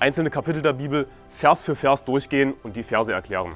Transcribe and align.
einzelne 0.00 0.30
Kapitel 0.30 0.62
der 0.62 0.72
Bibel 0.72 1.06
Vers 1.28 1.64
für 1.64 1.76
Vers 1.76 2.04
durchgehen 2.04 2.54
und 2.62 2.76
die 2.76 2.82
Verse 2.82 3.12
erklären. 3.12 3.52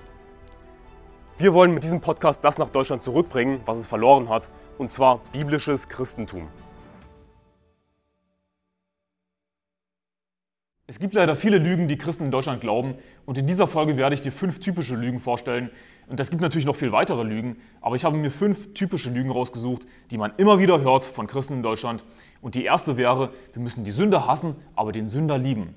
Wir 1.38 1.54
wollen 1.54 1.72
mit 1.72 1.82
diesem 1.82 2.00
Podcast 2.00 2.44
das 2.44 2.58
nach 2.58 2.68
Deutschland 2.68 3.02
zurückbringen, 3.02 3.60
was 3.64 3.78
es 3.78 3.86
verloren 3.86 4.28
hat, 4.28 4.50
und 4.78 4.90
zwar 4.90 5.20
biblisches 5.32 5.88
Christentum. 5.88 6.48
Es 10.86 10.98
gibt 10.98 11.14
leider 11.14 11.34
viele 11.34 11.56
Lügen, 11.56 11.88
die 11.88 11.96
Christen 11.96 12.26
in 12.26 12.30
Deutschland 12.30 12.60
glauben, 12.60 12.94
und 13.24 13.38
in 13.38 13.46
dieser 13.46 13.66
Folge 13.66 13.96
werde 13.96 14.14
ich 14.14 14.20
dir 14.20 14.30
fünf 14.30 14.60
typische 14.60 14.96
Lügen 14.96 15.20
vorstellen. 15.20 15.70
Und 16.08 16.20
es 16.20 16.28
gibt 16.28 16.42
natürlich 16.42 16.66
noch 16.66 16.76
viel 16.76 16.92
weitere 16.92 17.22
Lügen, 17.22 17.56
aber 17.80 17.96
ich 17.96 18.04
habe 18.04 18.18
mir 18.18 18.30
fünf 18.30 18.74
typische 18.74 19.08
Lügen 19.08 19.30
rausgesucht, 19.30 19.86
die 20.10 20.18
man 20.18 20.34
immer 20.36 20.58
wieder 20.58 20.82
hört 20.82 21.06
von 21.06 21.26
Christen 21.26 21.54
in 21.54 21.62
Deutschland. 21.62 22.04
Und 22.42 22.54
die 22.54 22.64
erste 22.64 22.98
wäre, 22.98 23.32
wir 23.54 23.62
müssen 23.62 23.82
die 23.82 23.90
Sünder 23.90 24.26
hassen, 24.26 24.56
aber 24.76 24.92
den 24.92 25.08
Sünder 25.08 25.38
lieben 25.38 25.74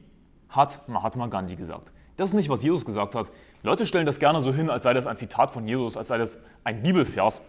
hat 0.50 0.88
Mahatma 0.88 1.28
Gandhi 1.28 1.56
gesagt. 1.56 1.92
Das 2.16 2.30
ist 2.30 2.36
nicht, 2.36 2.50
was 2.50 2.64
Jesus 2.64 2.86
gesagt 2.86 3.16
hat. 3.16 3.32
Leute 3.64 3.86
stellen 3.86 4.06
das 4.06 4.20
gerne 4.20 4.42
so 4.42 4.54
hin, 4.54 4.70
als 4.70 4.84
sei 4.84 4.94
das 4.94 5.06
ein 5.06 5.18
Zitat 5.18 5.52
von 5.52 5.68
Jesus, 5.68 5.98
als 5.98 6.08
sei 6.08 6.18
das 6.18 6.40
ein 6.64 6.82
Bibelvers. 6.82 7.42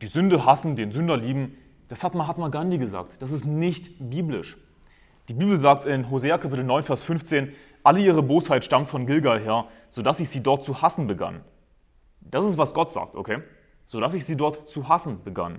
Die 0.00 0.06
Sünde 0.06 0.44
hassen, 0.44 0.76
den 0.76 0.92
Sünder 0.92 1.16
lieben. 1.16 1.56
Das 1.88 2.04
hat 2.04 2.14
Mahatma 2.14 2.48
Gandhi 2.48 2.78
gesagt. 2.78 3.20
Das 3.20 3.30
ist 3.32 3.44
nicht 3.44 4.10
biblisch. 4.10 4.56
Die 5.28 5.34
Bibel 5.34 5.56
sagt 5.58 5.84
in 5.84 6.10
Hosea 6.10 6.38
Kapitel 6.38 6.64
9, 6.64 6.84
Vers 6.84 7.02
15, 7.02 7.52
alle 7.84 8.00
ihre 8.00 8.22
Bosheit 8.22 8.64
stammt 8.64 8.88
von 8.88 9.06
Gilgal 9.06 9.40
her, 9.40 9.66
sodass 9.90 10.20
ich 10.20 10.28
sie 10.28 10.42
dort 10.42 10.64
zu 10.64 10.82
hassen 10.82 11.06
begann. 11.06 11.40
Das 12.20 12.44
ist, 12.44 12.58
was 12.58 12.74
Gott 12.74 12.92
sagt, 12.92 13.14
okay? 13.14 13.38
Sodass 13.84 14.14
ich 14.14 14.24
sie 14.24 14.36
dort 14.36 14.68
zu 14.68 14.88
hassen 14.88 15.22
begann. 15.24 15.58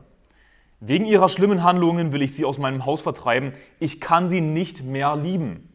Wegen 0.80 1.06
ihrer 1.06 1.30
schlimmen 1.30 1.64
Handlungen 1.64 2.12
will 2.12 2.22
ich 2.22 2.36
sie 2.36 2.46
aus 2.46 2.58
meinem 2.58 2.86
Haus 2.86 3.02
vertreiben. 3.02 3.54
Ich 3.80 4.02
kann 4.02 4.30
sie 4.30 4.42
nicht 4.42 4.84
mehr 4.84 5.16
lieben. 5.16 5.73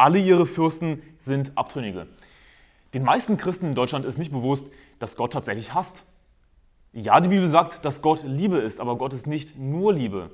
Alle 0.00 0.18
ihre 0.18 0.46
Fürsten 0.46 1.02
sind 1.18 1.58
Abtrünnige. 1.58 2.06
Den 2.94 3.04
meisten 3.04 3.36
Christen 3.36 3.66
in 3.66 3.74
Deutschland 3.74 4.06
ist 4.06 4.16
nicht 4.16 4.32
bewusst, 4.32 4.66
dass 4.98 5.14
Gott 5.14 5.34
tatsächlich 5.34 5.74
hasst. 5.74 6.06
Ja, 6.94 7.20
die 7.20 7.28
Bibel 7.28 7.46
sagt, 7.46 7.84
dass 7.84 8.00
Gott 8.00 8.22
Liebe 8.24 8.56
ist, 8.56 8.80
aber 8.80 8.96
Gott 8.96 9.12
ist 9.12 9.26
nicht 9.26 9.58
nur 9.58 9.92
Liebe. 9.92 10.30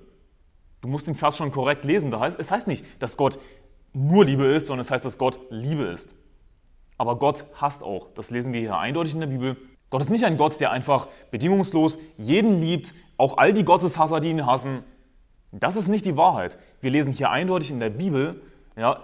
Du 0.82 0.88
musst 0.88 1.08
den 1.08 1.16
Vers 1.16 1.36
schon 1.36 1.50
korrekt 1.50 1.84
lesen. 1.84 2.12
Das 2.12 2.20
heißt, 2.20 2.38
es 2.38 2.52
heißt 2.52 2.68
nicht, 2.68 2.84
dass 3.02 3.16
Gott 3.16 3.40
nur 3.92 4.24
Liebe 4.24 4.44
ist, 4.44 4.68
sondern 4.68 4.82
es 4.82 4.92
heißt, 4.92 5.04
dass 5.04 5.18
Gott 5.18 5.40
Liebe 5.50 5.82
ist. 5.82 6.10
Aber 6.96 7.18
Gott 7.18 7.44
hasst 7.54 7.82
auch. 7.82 8.06
Das 8.14 8.30
lesen 8.30 8.52
wir 8.52 8.60
hier 8.60 8.78
eindeutig 8.78 9.14
in 9.14 9.20
der 9.20 9.26
Bibel. 9.26 9.56
Gott 9.90 10.00
ist 10.00 10.10
nicht 10.10 10.24
ein 10.24 10.36
Gott, 10.36 10.60
der 10.60 10.70
einfach 10.70 11.08
bedingungslos 11.32 11.98
jeden 12.18 12.60
liebt, 12.60 12.94
auch 13.16 13.36
all 13.36 13.52
die 13.52 13.64
Gotteshasser, 13.64 14.20
die 14.20 14.30
ihn 14.30 14.46
hassen. 14.46 14.84
Das 15.50 15.74
ist 15.74 15.88
nicht 15.88 16.04
die 16.04 16.16
Wahrheit. 16.16 16.56
Wir 16.80 16.92
lesen 16.92 17.12
hier 17.12 17.30
eindeutig 17.30 17.72
in 17.72 17.80
der 17.80 17.90
Bibel, 17.90 18.40
ja, 18.76 19.02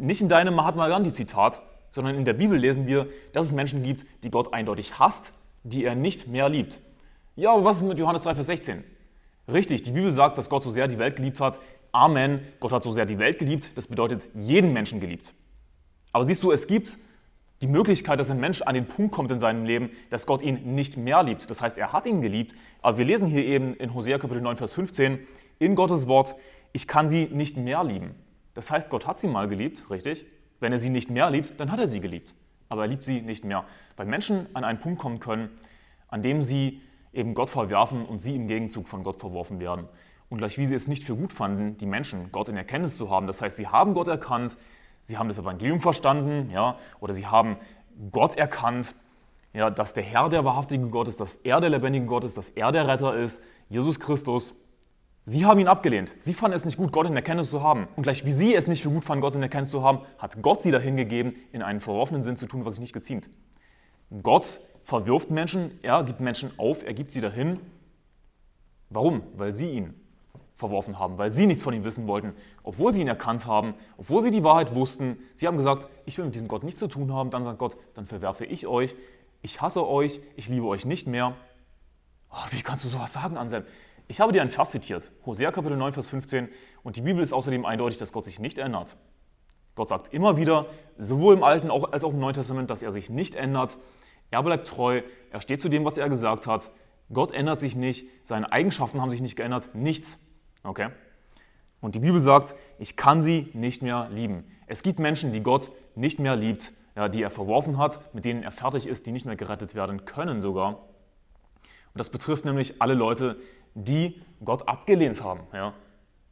nicht 0.00 0.20
in 0.20 0.28
deinem 0.28 0.54
Mahatma 0.54 0.88
Gandhi-Zitat, 0.88 1.62
sondern 1.90 2.16
in 2.16 2.24
der 2.24 2.32
Bibel 2.32 2.58
lesen 2.58 2.86
wir, 2.86 3.08
dass 3.32 3.46
es 3.46 3.52
Menschen 3.52 3.82
gibt, 3.82 4.04
die 4.24 4.30
Gott 4.30 4.52
eindeutig 4.52 4.98
hasst, 4.98 5.32
die 5.62 5.84
er 5.84 5.94
nicht 5.94 6.26
mehr 6.26 6.48
liebt. 6.48 6.80
Ja, 7.36 7.52
aber 7.52 7.64
was 7.64 7.76
ist 7.76 7.82
mit 7.82 7.98
Johannes 7.98 8.22
3, 8.22 8.34
Vers 8.34 8.46
16? 8.46 8.84
Richtig, 9.48 9.82
die 9.82 9.90
Bibel 9.90 10.10
sagt, 10.10 10.38
dass 10.38 10.48
Gott 10.48 10.62
so 10.62 10.70
sehr 10.70 10.88
die 10.88 10.98
Welt 10.98 11.16
geliebt 11.16 11.40
hat. 11.40 11.60
Amen, 11.92 12.40
Gott 12.60 12.72
hat 12.72 12.82
so 12.82 12.92
sehr 12.92 13.06
die 13.06 13.18
Welt 13.18 13.38
geliebt, 13.38 13.72
das 13.76 13.86
bedeutet 13.86 14.28
jeden 14.34 14.72
Menschen 14.72 15.00
geliebt. 15.00 15.34
Aber 16.12 16.24
siehst 16.24 16.42
du, 16.42 16.52
es 16.52 16.66
gibt 16.66 16.96
die 17.60 17.68
Möglichkeit, 17.68 18.18
dass 18.18 18.30
ein 18.30 18.40
Mensch 18.40 18.62
an 18.62 18.74
den 18.74 18.86
Punkt 18.86 19.14
kommt 19.14 19.30
in 19.30 19.40
seinem 19.40 19.64
Leben, 19.64 19.90
dass 20.10 20.26
Gott 20.26 20.42
ihn 20.42 20.74
nicht 20.74 20.96
mehr 20.96 21.22
liebt. 21.22 21.48
Das 21.50 21.62
heißt, 21.62 21.78
er 21.78 21.92
hat 21.92 22.06
ihn 22.06 22.20
geliebt, 22.20 22.54
aber 22.80 22.98
wir 22.98 23.04
lesen 23.04 23.26
hier 23.26 23.44
eben 23.44 23.74
in 23.74 23.94
Hosea 23.94 24.18
Kapitel 24.18 24.42
9, 24.42 24.56
Vers 24.56 24.74
15 24.74 25.20
in 25.58 25.74
Gottes 25.74 26.08
Wort, 26.08 26.34
ich 26.72 26.88
kann 26.88 27.08
sie 27.08 27.26
nicht 27.26 27.56
mehr 27.56 27.84
lieben. 27.84 28.14
Das 28.54 28.70
heißt, 28.70 28.90
Gott 28.90 29.06
hat 29.06 29.18
sie 29.18 29.28
mal 29.28 29.48
geliebt, 29.48 29.90
richtig? 29.90 30.26
Wenn 30.60 30.72
er 30.72 30.78
sie 30.78 30.90
nicht 30.90 31.10
mehr 31.10 31.30
liebt, 31.30 31.58
dann 31.58 31.70
hat 31.70 31.80
er 31.80 31.86
sie 31.86 32.00
geliebt. 32.00 32.34
Aber 32.68 32.82
er 32.82 32.88
liebt 32.88 33.04
sie 33.04 33.20
nicht 33.20 33.44
mehr. 33.44 33.64
Weil 33.96 34.06
Menschen 34.06 34.46
an 34.54 34.64
einen 34.64 34.80
Punkt 34.80 35.00
kommen 35.00 35.20
können, 35.20 35.50
an 36.08 36.22
dem 36.22 36.42
sie 36.42 36.80
eben 37.12 37.34
Gott 37.34 37.50
verwerfen 37.50 38.06
und 38.06 38.20
sie 38.20 38.34
im 38.34 38.46
Gegenzug 38.46 38.88
von 38.88 39.02
Gott 39.02 39.20
verworfen 39.20 39.60
werden. 39.60 39.88
Und 40.28 40.38
gleich 40.38 40.56
wie 40.56 40.66
sie 40.66 40.74
es 40.74 40.88
nicht 40.88 41.04
für 41.04 41.14
gut 41.14 41.32
fanden, 41.32 41.76
die 41.76 41.86
Menschen 41.86 42.32
Gott 42.32 42.48
in 42.48 42.56
Erkenntnis 42.56 42.96
zu 42.96 43.10
haben. 43.10 43.26
Das 43.26 43.42
heißt, 43.42 43.56
sie 43.56 43.68
haben 43.68 43.92
Gott 43.92 44.08
erkannt, 44.08 44.56
sie 45.02 45.18
haben 45.18 45.28
das 45.28 45.38
Evangelium 45.38 45.80
verstanden, 45.80 46.50
ja, 46.50 46.78
oder 47.00 47.12
sie 47.12 47.26
haben 47.26 47.56
Gott 48.10 48.36
erkannt, 48.38 48.94
ja, 49.52 49.68
dass 49.68 49.92
der 49.92 50.02
Herr 50.02 50.30
der 50.30 50.44
wahrhaftige 50.44 50.88
Gott 50.88 51.08
ist, 51.08 51.20
dass 51.20 51.36
er 51.36 51.60
der 51.60 51.68
lebendige 51.70 52.06
Gott 52.06 52.24
ist, 52.24 52.38
dass 52.38 52.48
er 52.48 52.72
der 52.72 52.88
Retter 52.88 53.14
ist, 53.14 53.42
Jesus 53.68 54.00
Christus. 54.00 54.54
Sie 55.24 55.46
haben 55.46 55.60
ihn 55.60 55.68
abgelehnt. 55.68 56.12
Sie 56.18 56.34
fanden 56.34 56.56
es 56.56 56.64
nicht 56.64 56.76
gut, 56.76 56.90
Gott 56.90 57.06
in 57.06 57.14
Erkenntnis 57.14 57.50
zu 57.50 57.62
haben. 57.62 57.86
Und 57.94 58.02
gleich 58.02 58.24
wie 58.24 58.32
sie 58.32 58.54
es 58.54 58.66
nicht 58.66 58.82
für 58.82 58.90
gut 58.90 59.04
fanden, 59.04 59.22
Gott 59.22 59.36
in 59.36 59.42
Erkenntnis 59.42 59.70
zu 59.70 59.82
haben, 59.82 60.00
hat 60.18 60.42
Gott 60.42 60.62
sie 60.62 60.72
dahin 60.72 60.96
gegeben, 60.96 61.34
in 61.52 61.62
einen 61.62 61.78
verworfenen 61.78 62.24
Sinn 62.24 62.36
zu 62.36 62.46
tun, 62.46 62.64
was 62.64 62.74
sich 62.74 62.80
nicht 62.80 62.92
geziemt. 62.92 63.30
Gott 64.22 64.60
verwirft 64.82 65.30
Menschen, 65.30 65.78
er 65.82 66.02
gibt 66.02 66.20
Menschen 66.20 66.50
auf, 66.58 66.84
er 66.84 66.92
gibt 66.92 67.12
sie 67.12 67.20
dahin. 67.20 67.60
Warum? 68.90 69.22
Weil 69.36 69.54
sie 69.54 69.70
ihn 69.70 69.94
verworfen 70.56 70.98
haben, 70.98 71.18
weil 71.18 71.30
sie 71.30 71.46
nichts 71.46 71.62
von 71.62 71.72
ihm 71.72 71.84
wissen 71.84 72.06
wollten, 72.06 72.34
obwohl 72.62 72.92
sie 72.92 73.00
ihn 73.00 73.08
erkannt 73.08 73.46
haben, 73.46 73.74
obwohl 73.96 74.22
sie 74.22 74.30
die 74.30 74.44
Wahrheit 74.44 74.74
wussten. 74.74 75.18
Sie 75.34 75.46
haben 75.46 75.56
gesagt, 75.56 75.88
ich 76.04 76.18
will 76.18 76.24
mit 76.24 76.34
diesem 76.34 76.48
Gott 76.48 76.62
nichts 76.62 76.80
zu 76.80 76.88
tun 76.88 77.12
haben. 77.12 77.30
Dann 77.30 77.44
sagt 77.44 77.58
Gott, 77.58 77.76
dann 77.94 78.06
verwerfe 78.06 78.44
ich 78.44 78.66
euch, 78.66 78.94
ich 79.40 79.60
hasse 79.60 79.86
euch, 79.86 80.20
ich 80.36 80.48
liebe 80.48 80.66
euch 80.66 80.84
nicht 80.84 81.06
mehr. 81.06 81.34
Oh, 82.30 82.46
wie 82.50 82.62
kannst 82.62 82.84
du 82.84 82.88
sowas 82.88 83.12
sagen, 83.12 83.36
Anselm? 83.36 83.64
Ich 84.12 84.20
habe 84.20 84.30
dir 84.30 84.42
einen 84.42 84.50
Vers 84.50 84.72
zitiert, 84.72 85.10
Hosea 85.24 85.52
Kapitel 85.52 85.74
9, 85.74 85.94
Vers 85.94 86.10
15, 86.10 86.50
und 86.82 86.96
die 86.96 87.00
Bibel 87.00 87.22
ist 87.22 87.32
außerdem 87.32 87.64
eindeutig, 87.64 87.96
dass 87.96 88.12
Gott 88.12 88.26
sich 88.26 88.40
nicht 88.40 88.58
ändert. 88.58 88.94
Gott 89.74 89.88
sagt 89.88 90.12
immer 90.12 90.36
wieder, 90.36 90.66
sowohl 90.98 91.32
im 91.32 91.42
Alten 91.42 91.70
als 91.70 92.04
auch 92.04 92.12
im 92.12 92.18
Neuen 92.18 92.34
Testament, 92.34 92.68
dass 92.68 92.82
er 92.82 92.92
sich 92.92 93.08
nicht 93.08 93.34
ändert. 93.34 93.78
Er 94.30 94.42
bleibt 94.42 94.68
treu, 94.68 95.00
er 95.30 95.40
steht 95.40 95.62
zu 95.62 95.70
dem, 95.70 95.86
was 95.86 95.96
er 95.96 96.10
gesagt 96.10 96.46
hat. 96.46 96.70
Gott 97.10 97.32
ändert 97.32 97.58
sich 97.58 97.74
nicht, 97.74 98.06
seine 98.22 98.52
Eigenschaften 98.52 99.00
haben 99.00 99.10
sich 99.10 99.22
nicht 99.22 99.36
geändert, 99.36 99.74
nichts. 99.74 100.18
Okay? 100.62 100.90
Und 101.80 101.94
die 101.94 102.00
Bibel 102.00 102.20
sagt, 102.20 102.54
ich 102.78 102.98
kann 102.98 103.22
sie 103.22 103.48
nicht 103.54 103.80
mehr 103.80 104.10
lieben. 104.12 104.44
Es 104.66 104.82
gibt 104.82 104.98
Menschen, 104.98 105.32
die 105.32 105.42
Gott 105.42 105.70
nicht 105.94 106.18
mehr 106.18 106.36
liebt, 106.36 106.74
ja, 106.96 107.08
die 107.08 107.22
er 107.22 107.30
verworfen 107.30 107.78
hat, 107.78 108.14
mit 108.14 108.26
denen 108.26 108.42
er 108.42 108.52
fertig 108.52 108.86
ist, 108.86 109.06
die 109.06 109.12
nicht 109.12 109.24
mehr 109.24 109.36
gerettet 109.36 109.74
werden 109.74 110.04
können 110.04 110.42
sogar. 110.42 110.80
Und 111.94 111.98
das 111.98 112.10
betrifft 112.10 112.44
nämlich 112.44 112.80
alle 112.80 112.94
Leute, 112.94 113.36
die 113.74 114.20
Gott 114.44 114.68
abgelehnt 114.68 115.22
haben. 115.22 115.40
Ja? 115.52 115.74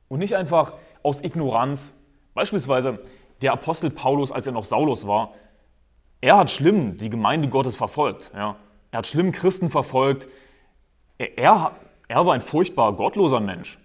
Und 0.08 0.18
nicht 0.18 0.36
einfach 0.36 0.74
aus 1.02 1.22
Ignoranz. 1.22 1.94
Beispielsweise 2.34 3.00
der 3.42 3.52
Apostel 3.52 3.90
Paulus, 3.90 4.32
als 4.32 4.46
er 4.46 4.52
noch 4.52 4.64
Saulus 4.64 5.06
war, 5.06 5.34
er 6.20 6.36
hat 6.36 6.50
schlimm 6.50 6.98
die 6.98 7.10
Gemeinde 7.10 7.48
Gottes 7.48 7.76
verfolgt. 7.76 8.30
Ja? 8.34 8.56
Er 8.90 8.98
hat 8.98 9.06
schlimm 9.06 9.32
Christen 9.32 9.70
verfolgt. 9.70 10.28
Er, 11.18 11.38
er, 11.38 11.72
er 12.08 12.26
war 12.26 12.34
ein 12.34 12.40
furchtbar 12.40 12.92
gottloser 12.94 13.40
Mensch. 13.40 13.78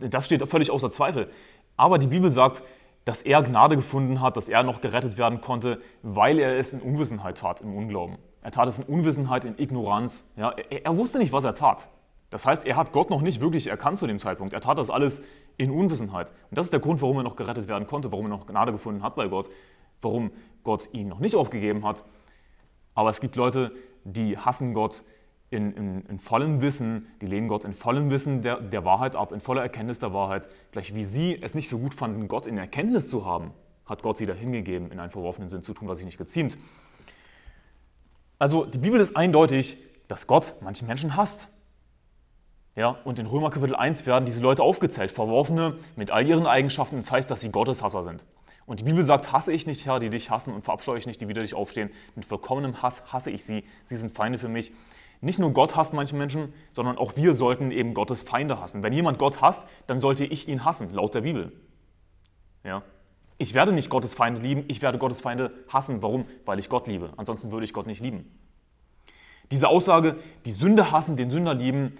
Das 0.00 0.26
steht 0.26 0.46
völlig 0.48 0.70
außer 0.70 0.90
Zweifel. 0.90 1.28
Aber 1.76 1.98
die 1.98 2.06
Bibel 2.06 2.30
sagt, 2.30 2.62
dass 3.04 3.22
er 3.22 3.42
Gnade 3.42 3.76
gefunden 3.76 4.20
hat, 4.20 4.36
dass 4.36 4.48
er 4.48 4.62
noch 4.62 4.80
gerettet 4.80 5.18
werden 5.18 5.40
konnte, 5.40 5.80
weil 6.02 6.38
er 6.38 6.56
es 6.56 6.72
in 6.72 6.80
Unwissenheit 6.80 7.38
tat, 7.38 7.60
im 7.60 7.74
Unglauben. 7.76 8.16
Er 8.42 8.50
tat 8.50 8.68
es 8.68 8.78
in 8.78 8.84
Unwissenheit, 8.84 9.44
in 9.44 9.58
Ignoranz. 9.58 10.26
Ja, 10.36 10.50
er, 10.50 10.84
er, 10.84 10.96
wusste 10.96 11.18
nicht, 11.18 11.32
was 11.32 11.44
er 11.44 11.54
tat. 11.54 11.88
Das 12.30 12.44
heißt, 12.44 12.66
er 12.66 12.76
hat 12.76 12.92
Gott 12.92 13.08
noch 13.08 13.20
nicht 13.20 13.40
wirklich 13.40 13.68
erkannt 13.68 13.98
zu 13.98 14.06
dem 14.06 14.18
Zeitpunkt. 14.18 14.52
Er 14.52 14.60
tat 14.60 14.78
das 14.78 14.90
alles 14.90 15.22
in 15.58 15.70
Unwissenheit. 15.70 16.28
Und 16.50 16.58
das 16.58 16.66
ist 16.66 16.72
der 16.72 16.80
Grund, 16.80 17.00
warum 17.02 17.18
er 17.18 17.22
noch 17.22 17.36
gerettet 17.36 17.68
werden 17.68 17.86
konnte, 17.86 18.10
warum 18.10 18.26
er 18.26 18.30
noch 18.30 18.46
Gnade 18.46 18.72
gefunden 18.72 19.02
hat 19.02 19.14
bei 19.14 19.28
Gott, 19.28 19.48
warum 20.00 20.32
Gott 20.64 20.88
ihn 20.92 21.08
noch 21.08 21.20
nicht 21.20 21.36
aufgegeben 21.36 21.84
hat. 21.84 22.04
Aber 22.94 23.10
es 23.10 23.20
gibt 23.20 23.36
Leute, 23.36 23.72
die 24.04 24.36
hassen 24.36 24.74
Gott 24.74 25.04
in, 25.50 25.72
in, 25.72 26.06
in 26.06 26.18
vollem 26.18 26.62
Wissen, 26.62 27.06
die 27.20 27.26
lehnen 27.26 27.46
Gott 27.46 27.64
in 27.64 27.74
vollem 27.74 28.10
Wissen 28.10 28.42
der, 28.42 28.60
der 28.60 28.84
Wahrheit 28.84 29.14
ab, 29.14 29.32
in 29.32 29.40
voller 29.40 29.62
Erkenntnis 29.62 29.98
der 29.98 30.12
Wahrheit. 30.14 30.48
Gleich 30.72 30.94
wie 30.94 31.04
sie 31.04 31.38
es 31.40 31.54
nicht 31.54 31.68
für 31.68 31.78
gut 31.78 31.94
fanden, 31.94 32.26
Gott 32.26 32.46
in 32.46 32.56
Erkenntnis 32.56 33.08
zu 33.08 33.26
haben, 33.26 33.52
hat 33.84 34.02
Gott 34.02 34.16
sie 34.16 34.26
dahingegeben, 34.26 34.90
in 34.90 34.98
einen 34.98 35.10
verworfenen 35.10 35.50
Sinn 35.50 35.62
zu 35.62 35.74
tun, 35.74 35.88
was 35.88 35.98
sich 35.98 36.06
nicht 36.06 36.18
geziemt. 36.18 36.56
Also 38.42 38.64
die 38.64 38.78
Bibel 38.78 39.00
ist 39.00 39.16
eindeutig, 39.16 39.76
dass 40.08 40.26
Gott 40.26 40.56
manche 40.62 40.84
Menschen 40.84 41.14
hasst. 41.14 41.48
Ja, 42.74 42.96
und 43.04 43.20
in 43.20 43.26
Römer 43.26 43.50
Kapitel 43.50 43.76
1 43.76 44.04
werden 44.04 44.24
diese 44.24 44.40
Leute 44.40 44.64
aufgezählt, 44.64 45.12
Verworfene 45.12 45.76
mit 45.94 46.10
all 46.10 46.26
ihren 46.26 46.48
Eigenschaften. 46.48 46.96
Das 46.96 47.12
heißt, 47.12 47.30
dass 47.30 47.40
sie 47.40 47.52
Gotteshasser 47.52 48.02
sind. 48.02 48.24
Und 48.66 48.80
die 48.80 48.84
Bibel 48.84 49.04
sagt, 49.04 49.30
hasse 49.30 49.52
ich 49.52 49.68
nicht, 49.68 49.86
Herr, 49.86 50.00
die 50.00 50.10
dich 50.10 50.30
hassen 50.30 50.52
und 50.52 50.64
verabscheue 50.64 50.98
ich 50.98 51.06
nicht, 51.06 51.20
die 51.20 51.28
wieder 51.28 51.42
dich 51.42 51.54
aufstehen. 51.54 51.90
Mit 52.16 52.24
vollkommenem 52.24 52.82
Hass 52.82 53.12
hasse 53.12 53.30
ich 53.30 53.44
sie. 53.44 53.62
Sie 53.84 53.96
sind 53.96 54.12
Feinde 54.12 54.38
für 54.38 54.48
mich. 54.48 54.72
Nicht 55.20 55.38
nur 55.38 55.52
Gott 55.52 55.76
hasst 55.76 55.94
manche 55.94 56.16
Menschen, 56.16 56.52
sondern 56.72 56.98
auch 56.98 57.14
wir 57.14 57.34
sollten 57.34 57.70
eben 57.70 57.94
Gottes 57.94 58.22
Feinde 58.22 58.58
hassen. 58.58 58.82
Wenn 58.82 58.92
jemand 58.92 59.20
Gott 59.20 59.40
hasst, 59.40 59.68
dann 59.86 60.00
sollte 60.00 60.24
ich 60.24 60.48
ihn 60.48 60.64
hassen, 60.64 60.92
laut 60.92 61.14
der 61.14 61.20
Bibel. 61.20 61.52
Ja? 62.64 62.82
Ich 63.42 63.54
werde 63.54 63.72
nicht 63.72 63.90
Gottes 63.90 64.14
Feinde 64.14 64.40
lieben, 64.40 64.64
ich 64.68 64.82
werde 64.82 64.98
Gottes 64.98 65.20
Feinde 65.20 65.50
hassen. 65.66 66.00
Warum? 66.00 66.26
Weil 66.44 66.60
ich 66.60 66.68
Gott 66.68 66.86
liebe. 66.86 67.10
Ansonsten 67.16 67.50
würde 67.50 67.64
ich 67.64 67.72
Gott 67.72 67.88
nicht 67.88 68.00
lieben. 68.00 68.30
Diese 69.50 69.66
Aussage, 69.66 70.14
die 70.44 70.52
Sünde 70.52 70.92
hassen, 70.92 71.16
den 71.16 71.28
Sünder 71.28 71.52
lieben, 71.52 71.98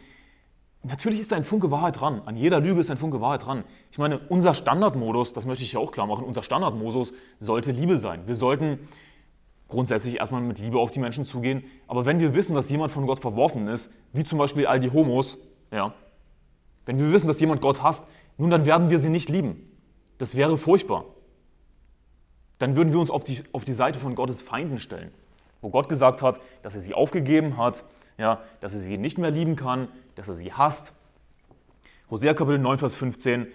natürlich 0.84 1.18
ist 1.18 1.32
da 1.32 1.36
ein 1.36 1.42
Funke 1.42 1.72
Wahrheit 1.72 2.00
dran. 2.00 2.22
An 2.26 2.36
jeder 2.36 2.60
Lüge 2.60 2.80
ist 2.80 2.92
ein 2.92 2.96
Funke 2.96 3.20
Wahrheit 3.20 3.44
dran. 3.44 3.64
Ich 3.90 3.98
meine, 3.98 4.20
unser 4.28 4.54
Standardmodus, 4.54 5.32
das 5.32 5.44
möchte 5.44 5.64
ich 5.64 5.72
ja 5.72 5.80
auch 5.80 5.90
klar 5.90 6.06
machen, 6.06 6.24
unser 6.24 6.44
Standardmodus 6.44 7.12
sollte 7.40 7.72
Liebe 7.72 7.98
sein. 7.98 8.22
Wir 8.28 8.36
sollten 8.36 8.78
grundsätzlich 9.66 10.20
erstmal 10.20 10.42
mit 10.42 10.60
Liebe 10.60 10.78
auf 10.78 10.92
die 10.92 11.00
Menschen 11.00 11.24
zugehen. 11.24 11.64
Aber 11.88 12.06
wenn 12.06 12.20
wir 12.20 12.36
wissen, 12.36 12.54
dass 12.54 12.70
jemand 12.70 12.92
von 12.92 13.04
Gott 13.04 13.18
verworfen 13.18 13.66
ist, 13.66 13.90
wie 14.12 14.22
zum 14.22 14.38
Beispiel 14.38 14.68
all 14.68 14.78
die 14.78 14.92
Homos, 14.92 15.38
ja, 15.72 15.92
wenn 16.86 17.00
wir 17.00 17.12
wissen, 17.12 17.26
dass 17.26 17.40
jemand 17.40 17.62
Gott 17.62 17.82
hasst, 17.82 18.06
nun 18.38 18.50
dann 18.50 18.64
werden 18.64 18.90
wir 18.90 19.00
sie 19.00 19.10
nicht 19.10 19.28
lieben. 19.28 19.68
Das 20.18 20.36
wäre 20.36 20.56
furchtbar. 20.56 21.04
Dann 22.62 22.76
würden 22.76 22.92
wir 22.92 23.00
uns 23.00 23.10
auf 23.10 23.24
die, 23.24 23.42
auf 23.52 23.64
die 23.64 23.74
Seite 23.74 23.98
von 23.98 24.14
Gottes 24.14 24.40
Feinden 24.40 24.78
stellen 24.78 25.10
wo 25.62 25.70
Gott 25.70 25.88
gesagt 25.88 26.20
hat, 26.20 26.40
dass 26.62 26.74
er 26.74 26.82
sie 26.82 26.92
aufgegeben 26.92 27.56
hat, 27.56 27.84
ja, 28.18 28.42
dass 28.60 28.74
er 28.74 28.80
sie 28.80 28.98
nicht 28.98 29.16
mehr 29.16 29.30
lieben 29.30 29.56
kann, 29.56 29.88
dass 30.16 30.28
er 30.28 30.34
sie 30.34 30.52
hasst. 30.52 30.92
Hosea 32.10 32.34
Kapitel 32.34 32.58
9, 32.58 32.78
Vers 32.78 32.94
15. 32.96 33.46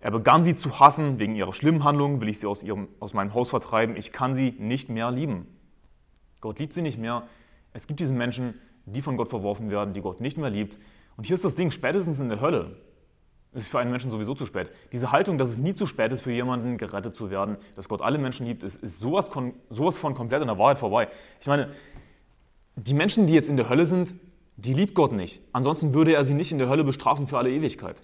Er 0.00 0.10
begann 0.10 0.42
sie 0.42 0.56
zu 0.56 0.80
hassen 0.80 1.18
wegen 1.18 1.36
ihrer 1.36 1.52
schlimmen 1.52 1.84
Handlungen, 1.84 2.20
will 2.20 2.28
ich 2.28 2.40
sie 2.40 2.46
aus, 2.46 2.62
ihrem, 2.62 2.88
aus 3.00 3.14
meinem 3.14 3.34
Haus 3.34 3.50
vertreiben. 3.50 3.96
Ich 3.96 4.12
kann 4.12 4.34
sie 4.34 4.54
nicht 4.58 4.88
mehr 4.88 5.10
lieben. 5.10 5.46
Gott 6.40 6.58
liebt 6.58 6.74
sie 6.74 6.82
nicht 6.82 6.98
mehr. 6.98 7.24
Es 7.72 7.86
gibt 7.86 8.00
diese 8.00 8.12
Menschen, 8.12 8.58
die 8.86 9.02
von 9.02 9.16
Gott 9.16 9.28
verworfen 9.28 9.70
werden, 9.70 9.94
die 9.94 10.00
Gott 10.00 10.20
nicht 10.20 10.38
mehr 10.38 10.50
liebt. 10.50 10.78
Und 11.16 11.26
hier 11.26 11.34
ist 11.34 11.44
das 11.44 11.54
Ding, 11.54 11.70
spätestens 11.70 12.18
in 12.18 12.28
der 12.28 12.40
Hölle 12.40 12.76
ist 13.56 13.68
für 13.68 13.78
einen 13.78 13.90
Menschen 13.90 14.10
sowieso 14.10 14.34
zu 14.34 14.46
spät. 14.46 14.70
Diese 14.92 15.12
Haltung, 15.12 15.38
dass 15.38 15.48
es 15.48 15.58
nie 15.58 15.74
zu 15.74 15.86
spät 15.86 16.12
ist 16.12 16.20
für 16.20 16.32
jemanden, 16.32 16.76
gerettet 16.76 17.16
zu 17.16 17.30
werden, 17.30 17.56
dass 17.74 17.88
Gott 17.88 18.02
alle 18.02 18.18
Menschen 18.18 18.46
liebt, 18.46 18.62
ist, 18.62 18.82
ist 18.82 18.98
sowas, 18.98 19.30
sowas 19.70 19.98
von 19.98 20.14
komplett 20.14 20.42
an 20.42 20.48
der 20.48 20.58
Wahrheit 20.58 20.78
vorbei. 20.78 21.08
Ich 21.40 21.46
meine, 21.46 21.70
die 22.76 22.94
Menschen, 22.94 23.26
die 23.26 23.32
jetzt 23.32 23.48
in 23.48 23.56
der 23.56 23.68
Hölle 23.68 23.86
sind, 23.86 24.14
die 24.56 24.74
liebt 24.74 24.94
Gott 24.94 25.12
nicht. 25.12 25.42
Ansonsten 25.52 25.94
würde 25.94 26.14
er 26.14 26.24
sie 26.24 26.34
nicht 26.34 26.52
in 26.52 26.58
der 26.58 26.68
Hölle 26.68 26.84
bestrafen 26.84 27.26
für 27.26 27.38
alle 27.38 27.50
Ewigkeit. 27.50 27.96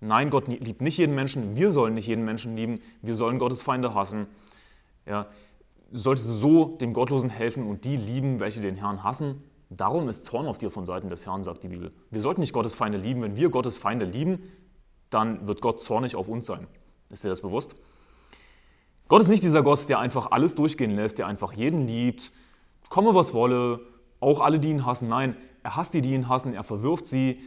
Nein, 0.00 0.30
Gott 0.30 0.48
liebt 0.48 0.82
nicht 0.82 0.98
jeden 0.98 1.14
Menschen. 1.14 1.56
Wir 1.56 1.70
sollen 1.70 1.94
nicht 1.94 2.06
jeden 2.06 2.24
Menschen 2.24 2.56
lieben. 2.56 2.80
Wir 3.00 3.14
sollen 3.14 3.38
Gottes 3.38 3.62
Feinde 3.62 3.94
hassen. 3.94 4.26
Ja, 5.06 5.26
solltest 5.92 6.28
du 6.28 6.32
so 6.32 6.64
dem 6.76 6.92
Gottlosen 6.92 7.30
helfen 7.30 7.66
und 7.66 7.84
die 7.84 7.96
lieben, 7.96 8.40
welche 8.40 8.60
den 8.60 8.76
Herrn 8.76 9.02
hassen? 9.02 9.42
Darum 9.70 10.08
ist 10.08 10.24
Zorn 10.24 10.46
auf 10.46 10.58
dir 10.58 10.70
von 10.70 10.84
Seiten 10.84 11.08
des 11.08 11.26
Herrn, 11.26 11.44
sagt 11.44 11.64
die 11.64 11.68
Bibel. 11.68 11.92
Wir 12.10 12.20
sollten 12.20 12.40
nicht 12.40 12.52
Gottes 12.52 12.74
Feinde 12.74 12.98
lieben. 12.98 13.22
Wenn 13.22 13.36
wir 13.36 13.50
Gottes 13.50 13.76
Feinde 13.76 14.04
lieben, 14.04 14.50
dann 15.10 15.46
wird 15.46 15.60
Gott 15.60 15.82
zornig 15.82 16.16
auf 16.16 16.28
uns 16.28 16.46
sein. 16.46 16.66
Ist 17.10 17.24
dir 17.24 17.28
das 17.28 17.40
bewusst? 17.40 17.74
Gott 19.08 19.20
ist 19.20 19.28
nicht 19.28 19.42
dieser 19.42 19.62
Gott, 19.62 19.88
der 19.88 19.98
einfach 19.98 20.30
alles 20.30 20.54
durchgehen 20.54 20.90
lässt, 20.90 21.18
der 21.18 21.26
einfach 21.26 21.52
jeden 21.52 21.86
liebt, 21.86 22.32
komme 22.88 23.14
was 23.14 23.34
wolle, 23.34 23.80
auch 24.20 24.40
alle, 24.40 24.58
die 24.58 24.70
ihn 24.70 24.86
hassen. 24.86 25.08
Nein, 25.08 25.36
er 25.62 25.76
hasst 25.76 25.94
die, 25.94 26.00
die 26.00 26.14
ihn 26.14 26.28
hassen, 26.28 26.54
er 26.54 26.64
verwirft 26.64 27.06
sie, 27.06 27.40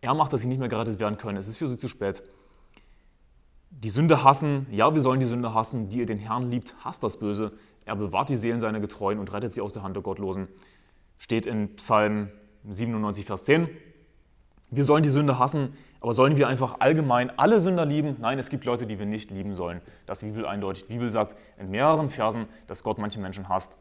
er 0.00 0.14
macht, 0.14 0.32
dass 0.32 0.42
sie 0.42 0.48
nicht 0.48 0.58
mehr 0.58 0.68
gerettet 0.68 1.00
werden 1.00 1.16
können. 1.16 1.38
Es 1.38 1.48
ist 1.48 1.56
für 1.56 1.68
sie 1.68 1.78
zu 1.78 1.88
spät. 1.88 2.22
Die 3.70 3.88
Sünde 3.88 4.22
hassen, 4.22 4.66
ja, 4.70 4.94
wir 4.94 5.00
sollen 5.00 5.20
die 5.20 5.26
Sünde 5.26 5.54
hassen. 5.54 5.88
Die 5.88 5.98
ihr 5.98 6.06
den 6.06 6.18
Herrn 6.18 6.50
liebt, 6.50 6.74
hasst 6.84 7.02
das 7.02 7.16
Böse. 7.16 7.52
Er 7.84 7.96
bewahrt 7.96 8.28
die 8.28 8.36
Seelen 8.36 8.60
seiner 8.60 8.80
Getreuen 8.80 9.18
und 9.18 9.32
rettet 9.32 9.54
sie 9.54 9.60
aus 9.60 9.72
der 9.72 9.82
Hand 9.82 9.96
der 9.96 10.02
Gottlosen 10.02 10.48
steht 11.22 11.46
in 11.46 11.76
Psalm 11.76 12.30
97, 12.68 13.24
Vers 13.24 13.44
10. 13.44 13.68
Wir 14.70 14.84
sollen 14.84 15.04
die 15.04 15.08
Sünde 15.08 15.38
hassen, 15.38 15.74
aber 16.00 16.14
sollen 16.14 16.36
wir 16.36 16.48
einfach 16.48 16.80
allgemein 16.80 17.30
alle 17.38 17.60
Sünder 17.60 17.86
lieben? 17.86 18.16
Nein, 18.20 18.40
es 18.40 18.50
gibt 18.50 18.64
Leute, 18.64 18.88
die 18.88 18.98
wir 18.98 19.06
nicht 19.06 19.30
lieben 19.30 19.54
sollen. 19.54 19.80
Das 20.04 20.18
die 20.18 20.26
Bibel 20.26 20.46
eindeutig. 20.46 20.86
Die 20.88 20.94
Bibel 20.94 21.10
sagt 21.10 21.36
in 21.58 21.70
mehreren 21.70 22.10
Versen, 22.10 22.46
dass 22.66 22.82
Gott 22.82 22.98
manche 22.98 23.20
Menschen 23.20 23.48
hasst. 23.48 23.76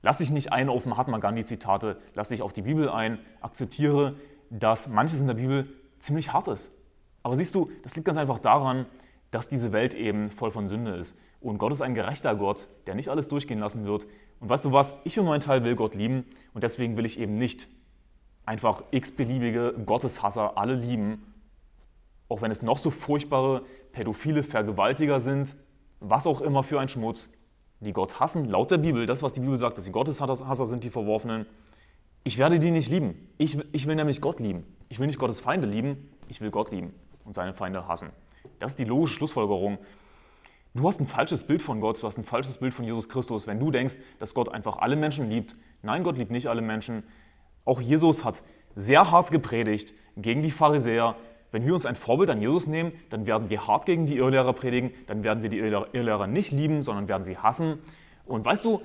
Lass 0.00 0.18
dich 0.18 0.30
nicht 0.30 0.54
ein 0.54 0.70
auf 0.70 0.86
Mahatma 0.86 1.18
Gandhi-Zitate, 1.18 1.98
lass 2.14 2.30
dich 2.30 2.40
auf 2.40 2.54
die 2.54 2.62
Bibel 2.62 2.88
ein, 2.88 3.18
akzeptiere, 3.42 4.16
dass 4.48 4.88
manches 4.88 5.20
in 5.20 5.26
der 5.26 5.34
Bibel 5.34 5.68
ziemlich 5.98 6.32
hart 6.32 6.48
ist. 6.48 6.72
Aber 7.22 7.36
siehst 7.36 7.54
du, 7.54 7.70
das 7.82 7.94
liegt 7.94 8.06
ganz 8.06 8.16
einfach 8.16 8.38
daran, 8.38 8.86
dass 9.30 9.50
diese 9.50 9.72
Welt 9.72 9.94
eben 9.94 10.30
voll 10.30 10.50
von 10.50 10.66
Sünde 10.66 10.92
ist. 10.92 11.14
Und 11.42 11.58
Gott 11.58 11.72
ist 11.72 11.82
ein 11.82 11.94
gerechter 11.94 12.34
Gott, 12.34 12.68
der 12.86 12.94
nicht 12.94 13.10
alles 13.10 13.28
durchgehen 13.28 13.58
lassen 13.58 13.84
wird. 13.84 14.06
Und 14.40 14.48
weißt 14.48 14.64
du 14.64 14.72
was? 14.72 14.96
Ich 15.04 15.14
für 15.14 15.22
meinen 15.22 15.40
Teil 15.40 15.64
will 15.64 15.76
Gott 15.76 15.94
lieben 15.94 16.24
und 16.54 16.64
deswegen 16.64 16.96
will 16.96 17.04
ich 17.04 17.20
eben 17.20 17.36
nicht 17.36 17.68
einfach 18.46 18.82
x-beliebige 18.90 19.74
Gotteshasser 19.84 20.56
alle 20.56 20.74
lieben, 20.74 21.22
auch 22.28 22.42
wenn 22.42 22.50
es 22.50 22.62
noch 22.62 22.78
so 22.78 22.90
furchtbare 22.90 23.62
pädophile 23.92 24.42
Vergewaltiger 24.42 25.20
sind, 25.20 25.56
was 26.00 26.26
auch 26.26 26.40
immer 26.40 26.62
für 26.62 26.80
ein 26.80 26.88
Schmutz, 26.88 27.28
die 27.80 27.92
Gott 27.92 28.18
hassen, 28.18 28.46
laut 28.46 28.70
der 28.70 28.78
Bibel, 28.78 29.06
das, 29.06 29.22
was 29.22 29.32
die 29.32 29.40
Bibel 29.40 29.58
sagt, 29.58 29.78
dass 29.78 29.84
die 29.84 29.92
Gotteshasser 29.92 30.66
sind, 30.66 30.84
die 30.84 30.90
Verworfenen. 30.90 31.46
Ich 32.24 32.38
werde 32.38 32.58
die 32.58 32.70
nicht 32.70 32.90
lieben. 32.90 33.28
Ich, 33.38 33.58
ich 33.72 33.86
will 33.86 33.94
nämlich 33.94 34.20
Gott 34.20 34.40
lieben. 34.40 34.64
Ich 34.88 34.98
will 34.98 35.06
nicht 35.06 35.18
Gottes 35.18 35.40
Feinde 35.40 35.66
lieben, 35.66 36.10
ich 36.28 36.40
will 36.40 36.50
Gott 36.50 36.72
lieben 36.72 36.94
und 37.24 37.34
seine 37.34 37.54
Feinde 37.54 37.88
hassen. 37.88 38.10
Das 38.58 38.72
ist 38.72 38.78
die 38.78 38.84
logische 38.84 39.14
Schlussfolgerung. 39.14 39.78
Du 40.74 40.86
hast 40.86 41.00
ein 41.00 41.06
falsches 41.06 41.42
Bild 41.42 41.62
von 41.62 41.80
Gott, 41.80 42.00
du 42.00 42.06
hast 42.06 42.16
ein 42.16 42.22
falsches 42.22 42.58
Bild 42.58 42.72
von 42.72 42.84
Jesus 42.84 43.08
Christus, 43.08 43.48
wenn 43.48 43.58
du 43.58 43.72
denkst, 43.72 43.96
dass 44.20 44.34
Gott 44.34 44.48
einfach 44.48 44.78
alle 44.78 44.94
Menschen 44.94 45.28
liebt. 45.28 45.56
Nein, 45.82 46.04
Gott 46.04 46.16
liebt 46.16 46.30
nicht 46.30 46.46
alle 46.46 46.62
Menschen. 46.62 47.02
Auch 47.64 47.80
Jesus 47.80 48.24
hat 48.24 48.44
sehr 48.76 49.10
hart 49.10 49.32
gepredigt 49.32 49.94
gegen 50.16 50.42
die 50.42 50.52
Pharisäer. 50.52 51.16
Wenn 51.50 51.66
wir 51.66 51.74
uns 51.74 51.86
ein 51.86 51.96
Vorbild 51.96 52.30
an 52.30 52.40
Jesus 52.40 52.68
nehmen, 52.68 52.92
dann 53.10 53.26
werden 53.26 53.50
wir 53.50 53.66
hart 53.66 53.84
gegen 53.84 54.06
die 54.06 54.18
Irrlehrer 54.18 54.52
predigen, 54.52 54.92
dann 55.08 55.24
werden 55.24 55.42
wir 55.42 55.50
die 55.50 55.58
Irrlehrer 55.58 56.28
nicht 56.28 56.52
lieben, 56.52 56.84
sondern 56.84 57.08
werden 57.08 57.24
sie 57.24 57.36
hassen. 57.36 57.80
Und 58.24 58.44
weißt 58.44 58.64
du, 58.64 58.80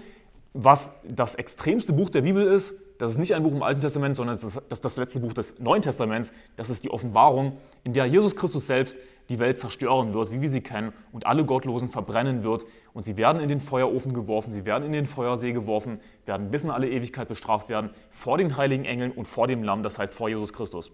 was 0.53 0.91
das 1.03 1.35
extremste 1.35 1.93
Buch 1.93 2.09
der 2.09 2.21
Bibel 2.21 2.47
ist? 2.47 2.73
Das 2.97 3.11
ist 3.11 3.17
nicht 3.17 3.35
ein 3.35 3.43
Buch 3.43 3.51
im 3.51 3.63
Alten 3.63 3.81
Testament, 3.81 4.15
sondern 4.15 4.37
das 4.37 4.55
ist 4.55 4.85
das 4.85 4.97
letzte 4.97 5.19
Buch 5.19 5.33
des 5.33 5.59
Neuen 5.59 5.81
Testaments. 5.81 6.31
Das 6.55 6.69
ist 6.69 6.83
die 6.83 6.91
Offenbarung, 6.91 7.57
in 7.83 7.93
der 7.93 8.05
Jesus 8.05 8.35
Christus 8.35 8.67
selbst 8.67 8.95
die 9.29 9.39
Welt 9.39 9.59
zerstören 9.59 10.13
wird, 10.13 10.31
wie 10.31 10.41
wir 10.41 10.49
sie 10.49 10.61
kennen, 10.61 10.93
und 11.11 11.25
alle 11.25 11.45
Gottlosen 11.45 11.89
verbrennen 11.89 12.43
wird. 12.43 12.65
Und 12.93 13.03
sie 13.03 13.17
werden 13.17 13.41
in 13.41 13.49
den 13.49 13.59
Feuerofen 13.59 14.13
geworfen, 14.13 14.53
sie 14.53 14.65
werden 14.65 14.85
in 14.85 14.91
den 14.91 15.07
Feuersee 15.07 15.51
geworfen, 15.51 15.99
werden 16.25 16.51
bis 16.51 16.63
in 16.63 16.69
alle 16.69 16.89
Ewigkeit 16.89 17.27
bestraft 17.27 17.67
werden, 17.67 17.89
vor 18.11 18.37
den 18.37 18.55
heiligen 18.55 18.85
Engeln 18.85 19.11
und 19.11 19.27
vor 19.27 19.47
dem 19.47 19.63
Lamm, 19.63 19.83
das 19.83 19.99
heißt 19.99 20.13
vor 20.13 20.29
Jesus 20.29 20.53
Christus. 20.53 20.91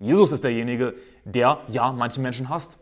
Jesus 0.00 0.32
ist 0.32 0.44
derjenige, 0.44 0.94
der 1.24 1.60
ja 1.68 1.92
manche 1.92 2.20
Menschen 2.20 2.48
hasst, 2.48 2.78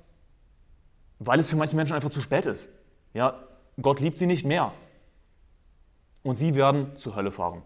weil 1.18 1.38
es 1.38 1.48
für 1.48 1.56
manche 1.56 1.76
Menschen 1.76 1.94
einfach 1.94 2.10
zu 2.10 2.20
spät 2.20 2.46
ist. 2.46 2.68
Ja, 3.14 3.42
Gott 3.80 4.00
liebt 4.00 4.18
sie 4.18 4.26
nicht 4.26 4.44
mehr. 4.44 4.72
Und 6.22 6.36
sie 6.36 6.54
werden 6.54 6.96
zur 6.96 7.14
Hölle 7.14 7.30
fahren. 7.30 7.62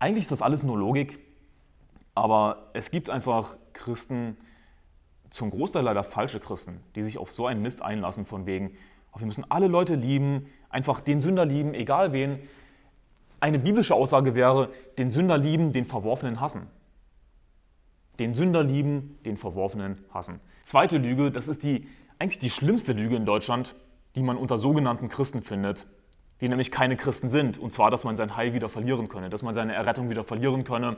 Eigentlich 0.00 0.24
ist 0.24 0.32
das 0.32 0.42
alles 0.42 0.62
nur 0.62 0.78
Logik, 0.78 1.20
aber 2.14 2.70
es 2.72 2.90
gibt 2.90 3.10
einfach 3.10 3.56
Christen, 3.74 4.36
zum 5.30 5.50
Großteil 5.50 5.84
leider 5.84 6.02
falsche 6.02 6.40
Christen, 6.40 6.80
die 6.96 7.02
sich 7.02 7.18
auf 7.18 7.30
so 7.30 7.46
einen 7.46 7.62
Mist 7.62 7.82
einlassen, 7.82 8.26
von 8.26 8.46
wegen, 8.46 8.72
wir 9.16 9.26
müssen 9.26 9.44
alle 9.48 9.68
Leute 9.68 9.94
lieben, 9.94 10.46
einfach 10.70 11.00
den 11.00 11.20
Sünder 11.20 11.44
lieben, 11.44 11.74
egal 11.74 12.12
wen. 12.12 12.40
Eine 13.40 13.58
biblische 13.58 13.94
Aussage 13.94 14.34
wäre, 14.34 14.70
den 14.98 15.10
Sünder 15.10 15.36
lieben, 15.36 15.72
den 15.72 15.84
Verworfenen 15.84 16.40
hassen. 16.40 16.66
Den 18.18 18.34
Sünder 18.34 18.64
lieben, 18.64 19.18
den 19.24 19.36
Verworfenen 19.36 20.00
hassen. 20.12 20.40
Zweite 20.62 20.98
Lüge, 20.98 21.30
das 21.30 21.46
ist 21.46 21.62
die 21.62 21.86
eigentlich 22.18 22.38
die 22.38 22.50
schlimmste 22.50 22.92
Lüge 22.92 23.16
in 23.16 23.26
Deutschland, 23.26 23.74
die 24.14 24.22
man 24.22 24.36
unter 24.36 24.58
sogenannten 24.58 25.08
Christen 25.08 25.42
findet, 25.42 25.86
die 26.40 26.48
nämlich 26.48 26.70
keine 26.70 26.96
Christen 26.96 27.30
sind. 27.30 27.58
Und 27.58 27.72
zwar, 27.72 27.90
dass 27.90 28.04
man 28.04 28.16
sein 28.16 28.36
Heil 28.36 28.52
wieder 28.52 28.68
verlieren 28.68 29.08
könne, 29.08 29.30
dass 29.30 29.42
man 29.42 29.54
seine 29.54 29.74
Errettung 29.74 30.10
wieder 30.10 30.24
verlieren 30.24 30.64
könne. 30.64 30.96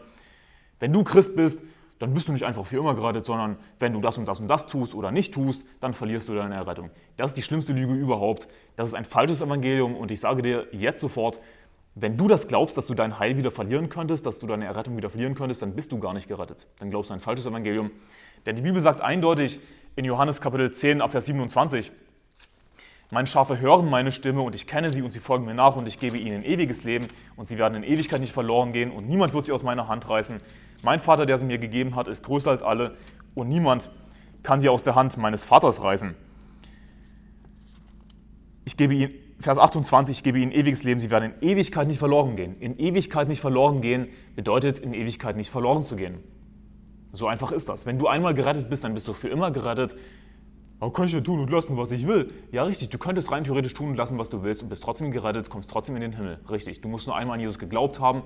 Wenn 0.80 0.92
du 0.92 1.04
Christ 1.04 1.36
bist, 1.36 1.60
dann 1.98 2.14
bist 2.14 2.26
du 2.26 2.32
nicht 2.32 2.44
einfach 2.44 2.66
für 2.66 2.78
immer 2.78 2.94
gerettet, 2.94 3.26
sondern 3.26 3.56
wenn 3.78 3.92
du 3.92 4.00
das 4.00 4.18
und 4.18 4.26
das 4.26 4.40
und 4.40 4.48
das 4.48 4.66
tust 4.66 4.92
oder 4.94 5.12
nicht 5.12 5.34
tust, 5.34 5.64
dann 5.78 5.94
verlierst 5.94 6.28
du 6.28 6.34
deine 6.34 6.56
Errettung. 6.56 6.90
Das 7.16 7.30
ist 7.30 7.36
die 7.36 7.42
schlimmste 7.42 7.72
Lüge 7.72 7.94
überhaupt. 7.94 8.48
Das 8.74 8.88
ist 8.88 8.94
ein 8.94 9.04
falsches 9.04 9.40
Evangelium 9.40 9.96
und 9.96 10.10
ich 10.10 10.18
sage 10.18 10.42
dir 10.42 10.66
jetzt 10.72 11.00
sofort, 11.00 11.40
wenn 11.94 12.16
du 12.16 12.26
das 12.26 12.48
glaubst, 12.48 12.76
dass 12.76 12.86
du 12.86 12.94
dein 12.94 13.18
Heil 13.18 13.36
wieder 13.36 13.50
verlieren 13.50 13.88
könntest, 13.88 14.24
dass 14.26 14.38
du 14.38 14.46
deine 14.46 14.64
Errettung 14.64 14.96
wieder 14.96 15.10
verlieren 15.10 15.34
könntest, 15.34 15.62
dann 15.62 15.74
bist 15.74 15.92
du 15.92 15.98
gar 15.98 16.14
nicht 16.14 16.26
gerettet. 16.26 16.66
Dann 16.80 16.90
glaubst 16.90 17.10
du 17.10 17.14
ein 17.14 17.20
falsches 17.20 17.46
Evangelium. 17.46 17.90
Denn 18.46 18.56
die 18.56 18.62
Bibel 18.62 18.80
sagt 18.80 19.00
eindeutig 19.00 19.60
in 19.94 20.04
Johannes 20.04 20.40
Kapitel 20.40 20.72
10, 20.72 21.06
Vers 21.08 21.26
27, 21.26 21.92
meine 23.12 23.26
Schafe 23.26 23.60
hören 23.60 23.90
meine 23.90 24.10
Stimme 24.10 24.40
und 24.40 24.54
ich 24.54 24.66
kenne 24.66 24.90
sie 24.90 25.02
und 25.02 25.12
sie 25.12 25.18
folgen 25.18 25.44
mir 25.44 25.54
nach 25.54 25.76
und 25.76 25.86
ich 25.86 26.00
gebe 26.00 26.16
ihnen 26.16 26.42
ewiges 26.44 26.82
Leben 26.82 27.08
und 27.36 27.46
sie 27.46 27.58
werden 27.58 27.74
in 27.74 27.84
Ewigkeit 27.84 28.22
nicht 28.22 28.32
verloren 28.32 28.72
gehen 28.72 28.90
und 28.90 29.06
niemand 29.06 29.34
wird 29.34 29.44
sie 29.44 29.52
aus 29.52 29.62
meiner 29.62 29.86
Hand 29.86 30.08
reißen. 30.08 30.38
Mein 30.82 30.98
Vater, 30.98 31.26
der 31.26 31.36
sie 31.36 31.44
mir 31.44 31.58
gegeben 31.58 31.94
hat, 31.94 32.08
ist 32.08 32.22
größer 32.22 32.50
als 32.50 32.62
alle 32.62 32.96
und 33.34 33.50
niemand 33.50 33.90
kann 34.42 34.60
sie 34.60 34.70
aus 34.70 34.82
der 34.82 34.94
Hand 34.94 35.18
meines 35.18 35.44
Vaters 35.44 35.82
reißen. 35.82 36.14
ich 38.64 38.78
gebe 38.78 38.94
ihnen, 38.94 39.12
Vers 39.40 39.58
28, 39.58 40.16
ich 40.16 40.22
gebe 40.22 40.38
ihnen 40.38 40.50
ewiges 40.50 40.82
Leben, 40.82 41.00
sie 41.00 41.10
werden 41.10 41.34
in 41.38 41.48
Ewigkeit 41.50 41.88
nicht 41.88 41.98
verloren 41.98 42.34
gehen. 42.34 42.56
In 42.60 42.78
Ewigkeit 42.78 43.28
nicht 43.28 43.42
verloren 43.42 43.82
gehen 43.82 44.08
bedeutet 44.36 44.78
in 44.78 44.94
Ewigkeit 44.94 45.36
nicht 45.36 45.50
verloren 45.50 45.84
zu 45.84 45.96
gehen. 45.96 46.20
So 47.12 47.26
einfach 47.26 47.52
ist 47.52 47.68
das. 47.68 47.84
Wenn 47.84 47.98
du 47.98 48.06
einmal 48.06 48.32
gerettet 48.32 48.70
bist, 48.70 48.84
dann 48.84 48.94
bist 48.94 49.06
du 49.06 49.12
für 49.12 49.28
immer 49.28 49.50
gerettet. 49.50 49.96
Aber 50.82 50.92
kann 50.92 51.06
ich 51.06 51.12
ja 51.12 51.20
tun 51.20 51.38
und 51.38 51.48
lassen, 51.48 51.76
was 51.76 51.92
ich 51.92 52.08
will? 52.08 52.34
Ja, 52.50 52.64
richtig. 52.64 52.88
Du 52.88 52.98
könntest 52.98 53.30
rein 53.30 53.44
theoretisch 53.44 53.72
tun 53.72 53.90
und 53.90 53.96
lassen, 53.96 54.18
was 54.18 54.30
du 54.30 54.42
willst 54.42 54.64
und 54.64 54.68
bist 54.68 54.82
trotzdem 54.82 55.12
gerettet, 55.12 55.48
kommst 55.48 55.70
trotzdem 55.70 55.94
in 55.94 56.02
den 56.02 56.10
Himmel. 56.10 56.40
Richtig. 56.50 56.80
Du 56.80 56.88
musst 56.88 57.06
nur 57.06 57.14
einmal 57.14 57.36
an 57.36 57.40
Jesus 57.40 57.60
geglaubt 57.60 58.00
haben, 58.00 58.24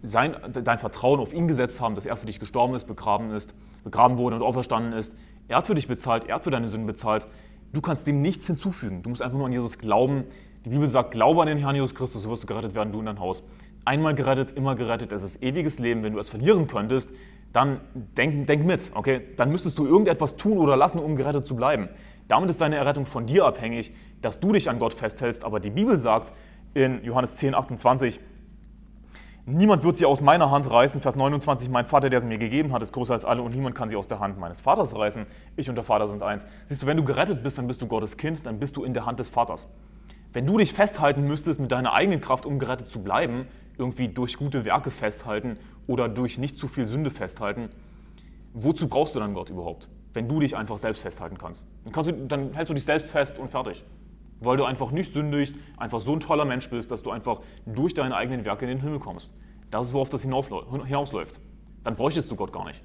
sein, 0.00 0.36
dein 0.52 0.78
Vertrauen 0.78 1.18
auf 1.18 1.34
ihn 1.34 1.48
gesetzt 1.48 1.80
haben, 1.80 1.96
dass 1.96 2.06
er 2.06 2.14
für 2.14 2.26
dich 2.26 2.38
gestorben 2.38 2.76
ist, 2.76 2.84
begraben 2.86 3.32
ist, 3.32 3.52
begraben 3.82 4.16
wurde 4.16 4.36
und 4.36 4.42
auferstanden 4.42 4.92
ist. 4.92 5.12
Er 5.48 5.56
hat 5.56 5.66
für 5.66 5.74
dich 5.74 5.88
bezahlt, 5.88 6.26
er 6.26 6.36
hat 6.36 6.44
für 6.44 6.52
deine 6.52 6.68
Sünden 6.68 6.86
bezahlt. 6.86 7.26
Du 7.72 7.80
kannst 7.80 8.06
dem 8.06 8.22
nichts 8.22 8.46
hinzufügen. 8.46 9.02
Du 9.02 9.10
musst 9.10 9.20
einfach 9.20 9.36
nur 9.36 9.46
an 9.46 9.52
Jesus 9.52 9.76
glauben. 9.76 10.22
Die 10.66 10.70
Bibel 10.70 10.88
sagt, 10.88 11.12
glaube 11.12 11.40
an 11.42 11.46
den 11.46 11.58
Herrn 11.58 11.76
Jesus 11.76 11.94
Christus, 11.94 12.24
so 12.24 12.28
wirst 12.28 12.42
du 12.42 12.48
gerettet 12.48 12.74
werden, 12.74 12.90
du 12.90 12.98
in 12.98 13.06
dein 13.06 13.20
Haus. 13.20 13.44
Einmal 13.84 14.16
gerettet, 14.16 14.50
immer 14.50 14.74
gerettet. 14.74 15.12
Es 15.12 15.22
ist 15.22 15.40
ewiges 15.40 15.78
Leben. 15.78 16.02
Wenn 16.02 16.12
du 16.12 16.18
es 16.18 16.28
verlieren 16.28 16.66
könntest, 16.66 17.08
dann 17.52 17.80
denk, 17.94 18.48
denk 18.48 18.66
mit, 18.66 18.90
okay? 18.92 19.20
Dann 19.36 19.52
müsstest 19.52 19.78
du 19.78 19.86
irgendetwas 19.86 20.36
tun 20.36 20.58
oder 20.58 20.76
lassen, 20.76 20.98
um 20.98 21.14
gerettet 21.14 21.46
zu 21.46 21.54
bleiben. 21.54 21.88
Damit 22.26 22.50
ist 22.50 22.60
deine 22.60 22.74
Errettung 22.74 23.06
von 23.06 23.26
dir 23.26 23.44
abhängig, 23.44 23.92
dass 24.22 24.40
du 24.40 24.52
dich 24.52 24.68
an 24.68 24.80
Gott 24.80 24.92
festhältst. 24.92 25.44
Aber 25.44 25.60
die 25.60 25.70
Bibel 25.70 25.96
sagt 25.98 26.32
in 26.74 27.04
Johannes 27.04 27.36
10, 27.36 27.54
28, 27.54 28.18
Niemand 29.48 29.84
wird 29.84 29.98
sie 29.98 30.06
aus 30.06 30.20
meiner 30.20 30.50
Hand 30.50 30.68
reißen. 30.68 31.00
Vers 31.00 31.14
29, 31.14 31.68
mein 31.68 31.86
Vater, 31.86 32.10
der 32.10 32.20
sie 32.20 32.26
mir 32.26 32.38
gegeben 32.38 32.72
hat, 32.72 32.82
ist 32.82 32.92
größer 32.92 33.14
als 33.14 33.24
alle 33.24 33.42
und 33.42 33.54
niemand 33.54 33.76
kann 33.76 33.88
sie 33.88 33.94
aus 33.94 34.08
der 34.08 34.18
Hand 34.18 34.36
meines 34.40 34.60
Vaters 34.60 34.96
reißen. 34.96 35.26
Ich 35.54 35.68
und 35.68 35.76
der 35.76 35.84
Vater 35.84 36.08
sind 36.08 36.24
eins. 36.24 36.44
Siehst 36.64 36.82
du, 36.82 36.86
wenn 36.86 36.96
du 36.96 37.04
gerettet 37.04 37.44
bist, 37.44 37.56
dann 37.56 37.68
bist 37.68 37.80
du 37.80 37.86
Gottes 37.86 38.16
Kind, 38.16 38.44
dann 38.44 38.58
bist 38.58 38.76
du 38.76 38.82
in 38.82 38.92
der 38.92 39.06
Hand 39.06 39.20
des 39.20 39.30
Vaters. 39.30 39.68
Wenn 40.36 40.44
du 40.44 40.58
dich 40.58 40.74
festhalten 40.74 41.22
müsstest 41.22 41.58
mit 41.60 41.72
deiner 41.72 41.94
eigenen 41.94 42.20
Kraft, 42.20 42.44
um 42.44 42.58
gerettet 42.58 42.90
zu 42.90 43.02
bleiben, 43.02 43.46
irgendwie 43.78 44.08
durch 44.08 44.36
gute 44.36 44.66
Werke 44.66 44.90
festhalten 44.90 45.56
oder 45.86 46.10
durch 46.10 46.36
nicht 46.36 46.58
zu 46.58 46.68
viel 46.68 46.84
Sünde 46.84 47.10
festhalten, 47.10 47.70
wozu 48.52 48.86
brauchst 48.86 49.14
du 49.14 49.18
dann 49.18 49.32
Gott 49.32 49.48
überhaupt? 49.48 49.88
Wenn 50.12 50.28
du 50.28 50.38
dich 50.38 50.54
einfach 50.54 50.76
selbst 50.76 51.00
festhalten 51.00 51.38
kannst. 51.38 51.64
Dann, 51.84 51.92
kannst 51.94 52.10
du, 52.10 52.26
dann 52.26 52.52
hältst 52.52 52.68
du 52.68 52.74
dich 52.74 52.84
selbst 52.84 53.10
fest 53.10 53.38
und 53.38 53.50
fertig 53.50 53.82
weil 54.40 54.58
du 54.58 54.64
einfach 54.64 54.90
nicht 54.90 55.14
sündigst, 55.14 55.54
einfach 55.78 55.98
so 55.98 56.12
ein 56.12 56.20
toller 56.20 56.44
Mensch 56.44 56.68
bist, 56.68 56.90
dass 56.90 57.02
du 57.02 57.10
einfach 57.10 57.40
durch 57.64 57.94
deine 57.94 58.14
eigenen 58.14 58.44
Werke 58.44 58.66
in 58.66 58.68
den 58.68 58.82
Himmel 58.82 58.98
kommst. 58.98 59.32
Das 59.70 59.86
ist, 59.86 59.94
worauf 59.94 60.10
das 60.10 60.20
hinausläuft. 60.20 61.40
Dann 61.82 61.96
bräuchtest 61.96 62.30
du 62.30 62.36
Gott 62.36 62.52
gar 62.52 62.66
nicht. 62.66 62.82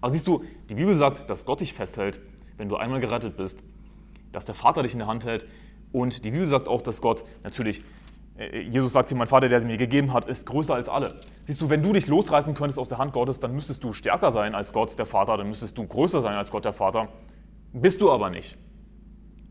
Aber 0.00 0.10
siehst 0.10 0.28
du, 0.28 0.44
die 0.70 0.76
Bibel 0.76 0.94
sagt, 0.94 1.28
dass 1.28 1.44
Gott 1.44 1.58
dich 1.58 1.72
festhält, 1.72 2.20
wenn 2.56 2.68
du 2.68 2.76
einmal 2.76 3.00
gerettet 3.00 3.36
bist, 3.36 3.58
dass 4.30 4.44
der 4.44 4.54
Vater 4.54 4.84
dich 4.84 4.92
in 4.92 5.00
der 5.00 5.08
Hand 5.08 5.24
hält. 5.24 5.46
Und 5.96 6.26
die 6.26 6.30
Bibel 6.30 6.46
sagt 6.46 6.68
auch, 6.68 6.82
dass 6.82 7.00
Gott 7.00 7.24
natürlich, 7.42 7.82
äh, 8.36 8.60
Jesus 8.60 8.92
sagt, 8.92 9.10
wie 9.10 9.14
mein 9.14 9.28
Vater, 9.28 9.48
der 9.48 9.62
sie 9.62 9.66
mir 9.66 9.78
gegeben 9.78 10.12
hat, 10.12 10.28
ist 10.28 10.44
größer 10.44 10.74
als 10.74 10.90
alle. 10.90 11.14
Siehst 11.46 11.62
du, 11.62 11.70
wenn 11.70 11.82
du 11.82 11.94
dich 11.94 12.06
losreißen 12.06 12.52
könntest 12.52 12.78
aus 12.78 12.90
der 12.90 12.98
Hand 12.98 13.14
Gottes, 13.14 13.40
dann 13.40 13.54
müsstest 13.54 13.82
du 13.82 13.94
stärker 13.94 14.30
sein 14.30 14.54
als 14.54 14.74
Gott, 14.74 14.98
der 14.98 15.06
Vater, 15.06 15.38
dann 15.38 15.48
müsstest 15.48 15.78
du 15.78 15.86
größer 15.86 16.20
sein 16.20 16.34
als 16.34 16.50
Gott, 16.50 16.66
der 16.66 16.74
Vater. 16.74 17.08
Bist 17.72 18.02
du 18.02 18.12
aber 18.12 18.28
nicht. 18.28 18.58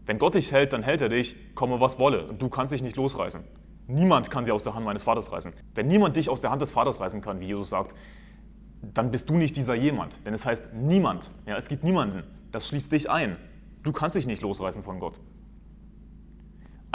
Wenn 0.05 0.19
Gott 0.19 0.35
dich 0.35 0.51
hält, 0.51 0.71
dann 0.73 0.83
hält 0.83 1.01
er 1.01 1.09
dich, 1.09 1.35
komme 1.55 1.79
was 1.79 1.97
wolle. 1.97 2.27
Und 2.27 2.39
du 2.39 2.47
kannst 2.47 2.71
dich 2.71 2.83
nicht 2.83 2.95
losreißen. 2.95 3.41
Niemand 3.87 4.29
kann 4.29 4.45
sie 4.45 4.51
aus 4.51 4.61
der 4.61 4.75
Hand 4.75 4.85
meines 4.85 5.01
Vaters 5.01 5.31
reißen. 5.31 5.51
Wenn 5.73 5.87
niemand 5.87 6.15
dich 6.15 6.29
aus 6.29 6.41
der 6.41 6.51
Hand 6.51 6.61
des 6.61 6.69
Vaters 6.69 6.99
reißen 6.99 7.21
kann, 7.21 7.39
wie 7.39 7.47
Jesus 7.47 7.71
sagt, 7.71 7.95
dann 8.93 9.09
bist 9.09 9.31
du 9.31 9.33
nicht 9.33 9.55
dieser 9.55 9.73
jemand. 9.73 10.23
Denn 10.27 10.35
es 10.35 10.45
heißt 10.45 10.75
niemand. 10.75 11.31
Ja, 11.47 11.57
es 11.57 11.69
gibt 11.69 11.83
niemanden. 11.83 12.21
Das 12.51 12.67
schließt 12.67 12.91
dich 12.91 13.09
ein. 13.09 13.35
Du 13.81 13.91
kannst 13.91 14.15
dich 14.15 14.27
nicht 14.27 14.43
losreißen 14.43 14.83
von 14.83 14.99
Gott. 14.99 15.19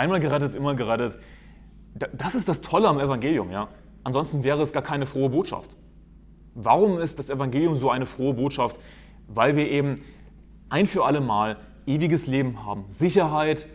Einmal 0.00 0.18
gerettet, 0.18 0.54
immer 0.54 0.74
gerettet. 0.74 1.18
Das 2.14 2.34
ist 2.34 2.48
das 2.48 2.62
Tolle 2.62 2.88
am 2.88 2.98
Evangelium. 2.98 3.50
Ja? 3.50 3.68
Ansonsten 4.02 4.44
wäre 4.44 4.62
es 4.62 4.72
gar 4.72 4.82
keine 4.82 5.04
frohe 5.04 5.28
Botschaft. 5.28 5.76
Warum 6.54 6.98
ist 6.98 7.18
das 7.18 7.28
Evangelium 7.28 7.76
so 7.76 7.90
eine 7.90 8.06
frohe 8.06 8.32
Botschaft? 8.32 8.80
Weil 9.28 9.56
wir 9.56 9.68
eben 9.68 9.96
ein 10.70 10.86
für 10.86 11.04
alle 11.04 11.20
Mal 11.20 11.58
ewiges 11.84 12.26
Leben 12.26 12.64
haben, 12.64 12.86
Sicherheit, 12.88 13.66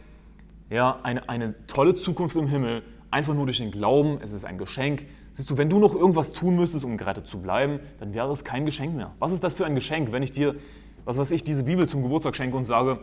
ja, 0.72 0.98
eine, 1.04 1.30
eine 1.30 1.54
tolle 1.68 1.94
Zukunft 1.94 2.36
im 2.38 2.48
Himmel, 2.48 2.82
einfach 3.12 3.36
nur 3.36 3.46
durch 3.46 3.60
den 3.60 3.70
Glauben, 3.70 4.18
es 4.24 4.32
ist 4.32 4.46
ein 4.46 4.58
Geschenk. 4.58 5.06
Siehst 5.34 5.52
du, 5.52 5.60
wenn 5.60 5.70
du 5.70 5.78
noch 5.78 5.94
irgendwas 5.94 6.32
tun 6.32 6.56
müsstest, 6.56 6.86
um 6.86 6.98
gerettet 6.98 7.28
zu 7.28 7.40
bleiben, 7.40 7.82
dann 8.00 8.16
wäre 8.16 8.32
es 8.32 8.44
kein 8.44 8.66
Geschenk 8.66 8.96
mehr. 8.96 9.12
Was 9.20 9.32
ist 9.32 9.44
das 9.44 9.54
für 9.54 9.68
ein 9.68 9.76
Geschenk, 9.76 10.12
wenn 10.12 10.24
ich 10.24 10.32
dir, 10.32 10.56
was 11.04 11.20
weiß 11.20 11.30
ich, 11.30 11.44
diese 11.44 11.66
Bibel 11.66 11.88
zum 11.88 12.02
Geburtstag 12.02 12.36
schenke 12.36 12.58
und 12.58 12.66
sage, 12.66 13.00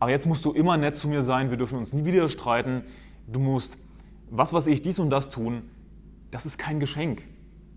aber 0.00 0.10
jetzt 0.10 0.26
musst 0.26 0.44
du 0.44 0.52
immer 0.52 0.76
nett 0.76 0.96
zu 0.96 1.08
mir 1.08 1.22
sein, 1.22 1.50
wir 1.50 1.56
dürfen 1.56 1.78
uns 1.78 1.92
nie 1.92 2.04
wieder 2.04 2.28
streiten, 2.28 2.82
du 3.28 3.38
musst, 3.38 3.78
was 4.30 4.52
weiß 4.52 4.66
ich, 4.66 4.82
dies 4.82 4.98
und 4.98 5.10
das 5.10 5.30
tun, 5.30 5.62
das 6.32 6.44
ist 6.46 6.58
kein 6.58 6.80
Geschenk. 6.80 7.22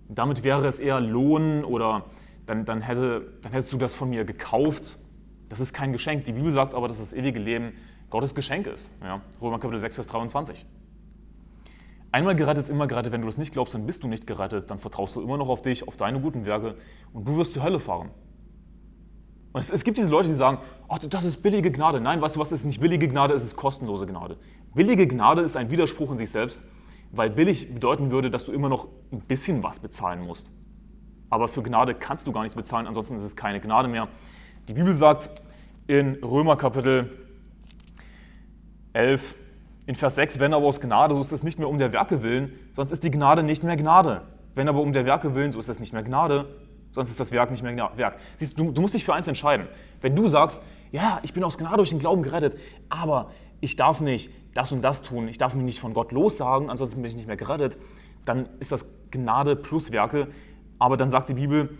Damit 0.10 0.44
wäre 0.44 0.68
es 0.68 0.80
eher 0.80 1.00
Lohn 1.00 1.64
oder 1.64 2.06
dann, 2.48 2.66
dann, 2.66 2.82
hätte, 2.82 3.34
dann 3.44 3.52
hättest 3.52 3.72
du 3.72 3.78
das 3.78 3.94
von 3.94 4.10
mir 4.10 4.26
gekauft 4.26 4.98
das 5.54 5.60
ist 5.60 5.72
kein 5.72 5.92
Geschenk. 5.92 6.26
Die 6.26 6.32
Bibel 6.32 6.52
sagt 6.52 6.74
aber, 6.74 6.88
dass 6.88 6.98
das 6.98 7.14
ewige 7.14 7.40
Leben 7.40 7.74
Gottes 8.10 8.34
Geschenk 8.34 8.66
ist. 8.66 8.92
Ja? 9.04 9.22
Römer 9.40 9.60
Kapitel 9.60 9.78
6, 9.78 9.94
Vers 9.94 10.08
23. 10.08 10.66
Einmal 12.12 12.36
gerettet, 12.36 12.70
immer 12.70 12.88
gerettet. 12.88 13.14
Wenn 13.14 13.22
du 13.22 13.28
das 13.28 13.38
nicht 13.38 13.54
glaubst, 13.54 13.76
dann 13.76 13.86
bist 13.86 14.02
du 14.02 14.08
nicht 14.08 14.26
gerettet. 14.26 14.72
Dann 14.72 14.80
vertraust 14.80 15.16
du 15.16 15.22
immer 15.22 15.38
noch 15.38 15.50
auf 15.50 15.62
dich, 15.62 15.88
auf 15.88 15.96
deine 15.96 16.20
guten 16.20 16.48
Werke 16.48 16.74
und 17.14 17.28
du 17.28 17.38
wirst 17.38 17.54
zur 17.54 17.62
Hölle 17.62 17.80
fahren. 17.80 18.10
Und 19.52 19.62
es, 19.62 19.70
es 19.70 19.84
gibt 19.84 20.00
diese 20.00 20.10
Leute, 20.10 20.28
die 20.28 20.34
sagen, 20.34 20.58
ach, 20.94 21.00
das 21.00 21.26
ist 21.26 21.42
billige 21.42 21.72
Gnade. 21.72 22.00
Nein, 22.00 22.22
weißt 22.22 22.36
du 22.36 22.40
was, 22.40 22.52
ist 22.52 22.66
nicht 22.66 22.80
billige 22.80 23.08
Gnade, 23.08 23.34
es 23.34 23.44
ist 23.44 23.56
kostenlose 23.56 24.06
Gnade. 24.06 24.38
Billige 24.76 25.08
Gnade 25.08 25.42
ist 25.42 25.58
ein 25.58 25.72
Widerspruch 25.72 26.12
in 26.12 26.18
sich 26.18 26.30
selbst, 26.30 26.62
weil 27.12 27.30
billig 27.30 27.74
bedeuten 27.74 28.12
würde, 28.12 28.30
dass 28.30 28.46
du 28.46 28.52
immer 28.52 28.70
noch 28.70 28.88
ein 29.12 29.22
bisschen 29.22 29.64
was 29.64 29.80
bezahlen 29.80 30.22
musst. 30.22 30.52
Aber 31.30 31.48
für 31.48 31.64
Gnade 31.64 31.96
kannst 31.96 32.28
du 32.28 32.32
gar 32.32 32.44
nichts 32.44 32.56
bezahlen, 32.56 32.86
ansonsten 32.86 33.16
ist 33.16 33.24
es 33.24 33.36
keine 33.36 33.60
Gnade 33.60 33.88
mehr. 33.88 34.08
Die 34.68 34.74
Bibel 34.74 34.94
sagt 34.94 35.42
in 35.88 36.16
Römer 36.24 36.58
Kapitel 36.58 37.10
11, 38.94 39.36
in 39.88 39.96
Vers 39.96 40.16
6, 40.16 40.40
wenn 40.40 40.54
aber 40.54 40.68
aus 40.68 40.80
Gnade, 40.80 41.16
so 41.16 41.22
ist 41.22 41.32
es 41.32 41.44
nicht 41.44 41.58
mehr 41.58 41.68
um 41.68 41.80
der 41.80 41.92
Werke 41.92 42.22
willen, 42.22 42.54
sonst 42.74 42.92
ist 42.92 43.04
die 43.04 43.12
Gnade 43.12 43.42
nicht 43.42 43.64
mehr 43.64 43.76
Gnade. 43.76 44.22
Wenn 44.54 44.70
aber 44.70 44.82
um 44.82 44.94
der 44.94 45.06
Werke 45.06 45.34
willen, 45.34 45.52
so 45.52 45.60
ist 45.60 45.70
es 45.70 45.80
nicht 45.80 45.92
mehr 45.92 46.04
Gnade, 46.04 46.46
sonst 46.92 47.10
ist 47.10 47.20
das 47.20 47.32
Werk 47.32 47.50
nicht 47.50 47.64
mehr 47.64 47.76
Werk. 47.96 48.18
Siehst 48.38 48.58
du, 48.58 48.72
du 48.72 48.82
musst 48.82 48.94
dich 48.94 49.04
für 49.04 49.14
eins 49.14 49.28
entscheiden. 49.28 49.68
Wenn 50.00 50.16
du 50.16 50.28
sagst, 50.28 50.62
ja, 50.94 51.20
ich 51.24 51.34
bin 51.34 51.44
aus 51.44 51.58
Gnade 51.58 51.78
durch 51.78 51.90
den 51.90 51.98
Glauben 51.98 52.22
gerettet, 52.22 52.56
aber 52.88 53.32
ich 53.60 53.76
darf 53.76 54.00
nicht 54.00 54.32
das 54.54 54.72
und 54.72 54.84
das 54.84 55.02
tun, 55.02 55.28
ich 55.28 55.40
darf 55.40 55.56
mich 55.56 55.66
nicht 55.66 55.80
von 55.80 55.94
Gott 55.94 56.12
lossagen, 56.12 56.70
ansonsten 56.70 57.02
bin 57.02 57.10
ich 57.10 57.16
nicht 57.18 57.26
mehr 57.26 57.36
gerettet, 57.36 57.80
dann 58.26 58.48
ist 58.60 58.72
das 58.72 58.86
Gnade 59.10 59.56
plus 59.56 59.92
Werke. 59.92 60.28
Aber 60.78 60.96
dann 60.96 61.10
sagt 61.10 61.30
die 61.30 61.34
Bibel, 61.34 61.78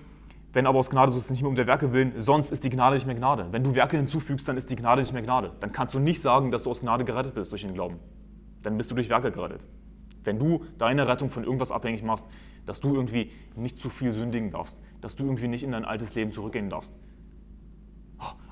wenn 0.52 0.66
aber 0.66 0.80
aus 0.80 0.90
Gnade, 0.90 1.12
so 1.12 1.20
ist 1.20 1.30
nicht 1.30 1.44
mehr 1.44 1.50
um 1.50 1.56
der 1.56 1.68
Werke 1.68 1.94
willen, 1.94 2.14
sonst 2.18 2.52
ist 2.52 2.64
die 2.64 2.72
Gnade 2.72 2.96
nicht 2.96 3.06
mehr 3.06 3.16
Gnade. 3.16 3.48
Wenn 3.52 3.64
du 3.64 3.76
Werke 3.76 3.98
hinzufügst, 3.98 4.48
dann 4.48 4.58
ist 4.58 4.72
die 4.72 4.76
Gnade 4.76 5.02
nicht 5.02 5.14
mehr 5.14 5.22
Gnade. 5.22 5.52
Dann 5.60 5.72
kannst 5.72 5.94
du 5.94 6.00
nicht 6.00 6.20
sagen, 6.20 6.50
dass 6.50 6.64
du 6.64 6.72
aus 6.72 6.82
Gnade 6.82 7.06
gerettet 7.06 7.36
bist 7.36 7.52
durch 7.52 7.62
den 7.62 7.74
Glauben. 7.74 8.00
Dann 8.64 8.78
bist 8.78 8.90
du 8.90 8.96
durch 8.96 9.10
Werke 9.10 9.32
gerettet. 9.32 9.68
Wenn 10.24 10.40
du 10.40 10.62
deine 10.80 11.08
Rettung 11.08 11.30
von 11.30 11.44
irgendwas 11.44 11.72
abhängig 11.72 12.02
machst, 12.02 12.26
dass 12.66 12.80
du 12.80 12.96
irgendwie 12.96 13.30
nicht 13.56 13.78
zu 13.78 13.90
viel 13.90 14.12
sündigen 14.12 14.50
darfst, 14.50 14.80
dass 15.02 15.16
du 15.16 15.24
irgendwie 15.24 15.48
nicht 15.48 15.64
in 15.64 15.72
dein 15.72 15.86
altes 15.86 16.16
Leben 16.16 16.32
zurückgehen 16.32 16.70
darfst. 16.70 16.92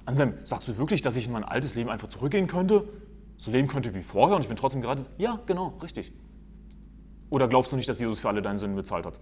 Anselm, 0.06 0.34
sagst 0.44 0.68
du 0.68 0.78
wirklich, 0.78 1.02
dass 1.02 1.16
ich 1.16 1.28
in 1.28 1.34
mein 1.34 1.44
altes 1.44 1.76
Leben 1.76 1.90
einfach 1.90 2.08
zurückgehen 2.08 2.48
könnte? 2.48 2.88
So 3.38 3.52
leben 3.52 3.68
könnte 3.68 3.94
wie 3.94 4.02
vorher 4.02 4.36
und 4.36 4.42
ich 4.42 4.48
bin 4.48 4.58
trotzdem 4.58 4.82
gerettet? 4.82 5.10
Ja, 5.18 5.40
genau, 5.46 5.78
richtig. 5.82 6.12
Oder 7.30 7.48
glaubst 7.48 7.72
du 7.72 7.76
nicht, 7.76 7.88
dass 7.88 8.00
Jesus 8.00 8.20
für 8.20 8.28
alle 8.30 8.42
deine 8.42 8.60
Sünden 8.60 8.76
bezahlt 8.76 9.06
hat? 9.06 9.20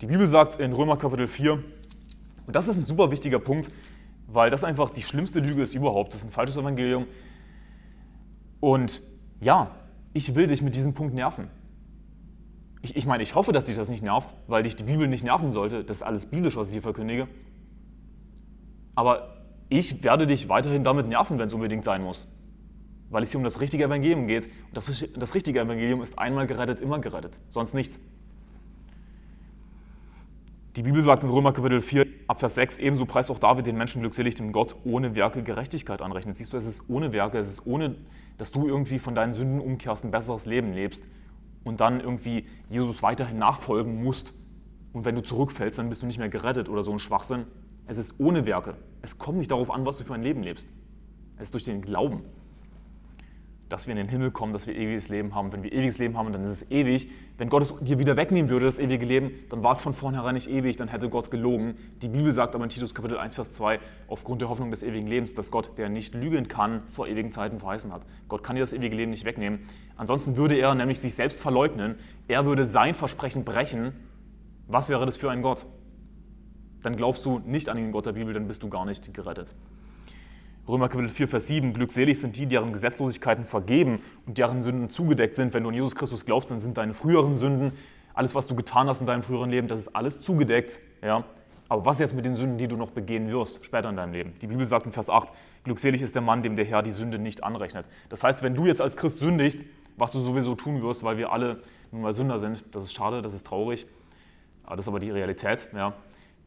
Die 0.00 0.06
Bibel 0.06 0.26
sagt 0.26 0.60
in 0.60 0.72
Römer 0.72 0.96
Kapitel 0.96 1.26
4, 1.26 1.54
und 1.54 2.54
das 2.54 2.68
ist 2.68 2.76
ein 2.76 2.84
super 2.84 3.10
wichtiger 3.10 3.38
Punkt, 3.38 3.70
weil 4.26 4.50
das 4.50 4.64
einfach 4.64 4.90
die 4.90 5.02
schlimmste 5.02 5.40
Lüge 5.40 5.62
ist 5.62 5.74
überhaupt, 5.74 6.12
das 6.12 6.20
ist 6.20 6.26
ein 6.26 6.30
falsches 6.30 6.56
Evangelium. 6.56 7.06
Und 8.60 9.00
ja, 9.40 9.70
ich 10.12 10.34
will 10.34 10.46
dich 10.46 10.62
mit 10.62 10.74
diesem 10.74 10.94
Punkt 10.94 11.14
nerven. 11.14 11.48
Ich, 12.82 12.96
ich 12.96 13.06
meine, 13.06 13.22
ich 13.22 13.34
hoffe, 13.34 13.52
dass 13.52 13.66
dich 13.66 13.76
das 13.76 13.88
nicht 13.88 14.02
nervt, 14.02 14.34
weil 14.46 14.62
dich 14.62 14.76
die 14.76 14.84
Bibel 14.84 15.08
nicht 15.08 15.24
nerven 15.24 15.52
sollte. 15.52 15.84
Das 15.84 15.98
ist 15.98 16.02
alles 16.02 16.26
biblisch, 16.26 16.56
was 16.56 16.66
ich 16.68 16.74
hier 16.74 16.82
verkündige. 16.82 17.28
Aber 18.94 19.36
ich 19.68 20.02
werde 20.02 20.26
dich 20.26 20.48
weiterhin 20.48 20.84
damit 20.84 21.08
nerven, 21.08 21.38
wenn 21.38 21.46
es 21.46 21.54
unbedingt 21.54 21.84
sein 21.84 22.02
muss. 22.02 22.26
Weil 23.10 23.22
es 23.22 23.30
hier 23.30 23.38
um 23.38 23.44
das 23.44 23.60
richtige 23.60 23.84
Evangelium 23.84 24.26
geht. 24.26 24.44
Und 24.44 24.76
das, 24.76 25.04
das 25.16 25.34
richtige 25.34 25.60
Evangelium 25.60 26.02
ist 26.02 26.18
einmal 26.18 26.46
gerettet, 26.46 26.80
immer 26.80 26.98
gerettet. 26.98 27.40
Sonst 27.50 27.74
nichts. 27.74 28.00
Die 30.76 30.82
Bibel 30.82 31.02
sagt 31.02 31.22
in 31.22 31.30
Römer 31.30 31.52
Kapitel 31.52 31.80
4, 31.80 32.04
Abvers 32.26 32.56
6, 32.56 32.78
ebenso 32.78 33.06
preist 33.06 33.30
auch 33.30 33.38
David 33.38 33.64
den 33.66 33.76
Menschen 33.76 34.00
glückselig, 34.00 34.34
dem 34.34 34.50
Gott 34.50 34.74
ohne 34.82 35.14
Werke 35.14 35.44
Gerechtigkeit 35.44 36.02
anrechnet. 36.02 36.36
Siehst 36.36 36.52
du, 36.52 36.56
es 36.56 36.66
ist 36.66 36.82
ohne 36.88 37.12
Werke, 37.12 37.38
es 37.38 37.48
ist 37.48 37.64
ohne, 37.64 37.94
dass 38.38 38.50
du 38.50 38.66
irgendwie 38.66 38.98
von 38.98 39.14
deinen 39.14 39.34
Sünden 39.34 39.60
umkehrst, 39.60 40.04
ein 40.04 40.10
besseres 40.10 40.46
Leben 40.46 40.72
lebst 40.72 41.04
und 41.62 41.80
dann 41.80 42.00
irgendwie 42.00 42.46
Jesus 42.68 43.04
weiterhin 43.04 43.38
nachfolgen 43.38 44.02
musst. 44.02 44.34
Und 44.92 45.04
wenn 45.04 45.14
du 45.14 45.22
zurückfällst, 45.22 45.78
dann 45.78 45.90
bist 45.90 46.02
du 46.02 46.06
nicht 46.06 46.18
mehr 46.18 46.28
gerettet 46.28 46.68
oder 46.68 46.82
so 46.82 46.90
ein 46.90 46.98
Schwachsinn. 46.98 47.44
Es 47.86 47.98
ist 47.98 48.14
ohne 48.18 48.46
Werke. 48.46 48.76
Es 49.02 49.18
kommt 49.18 49.38
nicht 49.38 49.50
darauf 49.50 49.70
an, 49.70 49.84
was 49.84 49.98
du 49.98 50.04
für 50.04 50.14
ein 50.14 50.22
Leben 50.22 50.42
lebst. 50.42 50.68
Es 51.36 51.44
ist 51.44 51.54
durch 51.54 51.64
den 51.64 51.82
Glauben. 51.82 52.22
dass 53.68 53.86
wir 53.86 53.92
in 53.92 53.96
den 53.96 54.08
Himmel 54.08 54.30
kommen, 54.30 54.52
dass 54.52 54.66
wir 54.66 54.76
ewiges 54.76 55.08
Leben 55.08 55.34
haben. 55.34 55.52
Wenn 55.52 55.62
wir 55.62 55.72
ewiges 55.72 55.98
Leben 55.98 56.16
haben, 56.16 56.32
dann 56.32 56.44
ist 56.44 56.50
es 56.50 56.70
ewig. 56.70 57.08
Wenn 57.38 57.48
Gott 57.48 57.62
es 57.62 57.74
dir 57.80 57.98
wieder 57.98 58.16
wegnehmen 58.16 58.50
würde, 58.50 58.66
das 58.66 58.78
ewige 58.78 59.04
Leben, 59.04 59.32
dann 59.48 59.62
war 59.62 59.72
es 59.72 59.80
von 59.80 59.94
vornherein 59.94 60.34
nicht 60.34 60.48
ewig, 60.48 60.76
dann 60.76 60.88
hätte 60.88 61.08
Gott 61.08 61.30
gelogen. 61.30 61.76
Die 62.02 62.08
Bibel 62.08 62.32
sagt 62.32 62.54
aber 62.54 62.62
in 62.62 62.70
Titus 62.70 62.94
Kapitel 62.94 63.18
1, 63.18 63.34
Vers 63.34 63.50
2, 63.52 63.78
aufgrund 64.06 64.42
der 64.42 64.48
Hoffnung 64.48 64.70
des 64.70 64.82
ewigen 64.82 65.08
Lebens, 65.08 65.34
dass 65.34 65.50
Gott, 65.50 65.76
der 65.78 65.88
nicht 65.88 66.14
lügen 66.14 66.46
kann, 66.46 66.82
vor 66.88 67.08
ewigen 67.08 67.32
Zeiten 67.32 67.58
verheißen 67.58 67.92
hat. 67.92 68.02
Gott 68.28 68.44
kann 68.44 68.54
dir 68.54 68.62
das 68.62 68.72
ewige 68.72 68.94
Leben 68.94 69.10
nicht 69.10 69.24
wegnehmen. 69.24 69.66
Ansonsten 69.96 70.36
würde 70.36 70.56
er 70.56 70.74
nämlich 70.74 71.00
sich 71.00 71.14
selbst 71.14 71.40
verleugnen. 71.40 71.96
Er 72.28 72.44
würde 72.44 72.66
sein 72.66 72.94
Versprechen 72.94 73.44
brechen. 73.44 73.92
Was 74.68 74.88
wäre 74.88 75.04
das 75.04 75.16
für 75.16 75.30
ein 75.30 75.42
Gott? 75.42 75.66
Dann 76.84 76.96
glaubst 76.96 77.24
du 77.24 77.40
nicht 77.46 77.70
an 77.70 77.78
den 77.78 77.92
Gott 77.92 78.04
der 78.04 78.12
Bibel, 78.12 78.34
dann 78.34 78.46
bist 78.46 78.62
du 78.62 78.68
gar 78.68 78.84
nicht 78.84 79.14
gerettet. 79.14 79.54
Römer 80.68 80.90
Kapitel 80.90 81.08
4, 81.08 81.28
Vers 81.28 81.46
7, 81.46 81.72
glückselig 81.72 82.20
sind 82.20 82.36
die, 82.36 82.44
deren 82.44 82.74
Gesetzlosigkeiten 82.74 83.46
vergeben 83.46 84.00
und 84.26 84.36
deren 84.36 84.62
Sünden 84.62 84.90
zugedeckt 84.90 85.34
sind. 85.34 85.54
Wenn 85.54 85.62
du 85.62 85.70
an 85.70 85.74
Jesus 85.74 85.94
Christus 85.94 86.26
glaubst, 86.26 86.50
dann 86.50 86.60
sind 86.60 86.76
deine 86.76 86.92
früheren 86.92 87.38
Sünden, 87.38 87.72
alles, 88.12 88.34
was 88.34 88.46
du 88.46 88.54
getan 88.54 88.86
hast 88.86 89.00
in 89.00 89.06
deinem 89.06 89.22
früheren 89.22 89.50
Leben, 89.50 89.66
das 89.66 89.80
ist 89.80 89.96
alles 89.96 90.20
zugedeckt. 90.20 90.80
Ja? 91.02 91.24
Aber 91.70 91.86
was 91.86 91.98
jetzt 92.00 92.14
mit 92.14 92.26
den 92.26 92.34
Sünden, 92.34 92.58
die 92.58 92.68
du 92.68 92.76
noch 92.76 92.90
begehen 92.90 93.28
wirst, 93.30 93.64
später 93.64 93.88
in 93.88 93.96
deinem 93.96 94.12
Leben? 94.12 94.34
Die 94.42 94.46
Bibel 94.46 94.66
sagt 94.66 94.84
in 94.84 94.92
Vers 94.92 95.08
8, 95.08 95.30
glückselig 95.64 96.02
ist 96.02 96.14
der 96.14 96.22
Mann, 96.22 96.42
dem 96.42 96.54
der 96.54 96.66
Herr 96.66 96.82
die 96.82 96.90
Sünde 96.90 97.18
nicht 97.18 97.42
anrechnet. 97.42 97.86
Das 98.10 98.22
heißt, 98.22 98.42
wenn 98.42 98.54
du 98.54 98.66
jetzt 98.66 98.82
als 98.82 98.98
Christ 98.98 99.20
sündigst, 99.20 99.62
was 99.96 100.12
du 100.12 100.18
sowieso 100.18 100.54
tun 100.54 100.82
wirst, 100.82 101.02
weil 101.02 101.16
wir 101.16 101.32
alle 101.32 101.62
nun 101.92 102.02
mal 102.02 102.12
Sünder 102.12 102.38
sind, 102.38 102.62
das 102.72 102.84
ist 102.84 102.92
schade, 102.92 103.22
das 103.22 103.32
ist 103.32 103.46
traurig, 103.46 103.86
aber 104.64 104.76
das 104.76 104.84
ist 104.84 104.88
aber 104.88 105.00
die 105.00 105.10
Realität, 105.10 105.68
ja, 105.74 105.94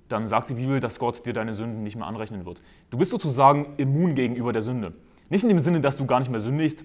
dann 0.08 0.28
sagt 0.28 0.50
die 0.50 0.56
Bibel, 0.56 0.80
dass 0.80 1.00
Gott 1.00 1.26
dir 1.26 1.34
deine 1.34 1.54
Sünden 1.54 1.84
nicht 1.84 1.96
mehr 1.96 2.08
anrechnen 2.08 2.46
wird. 2.46 2.62
Du 2.90 2.98
bist 2.98 3.12
sozusagen 3.12 3.74
immun 3.78 4.16
gegenüber 4.16 4.54
der 4.54 4.62
Sünde. 4.62 4.94
Nicht 5.30 5.44
in 5.44 5.50
dem 5.50 5.60
Sinne, 5.60 5.82
dass 5.82 5.98
du 5.98 6.06
gar 6.06 6.20
nicht 6.20 6.32
mehr 6.32 6.40
sündigst, 6.40 6.84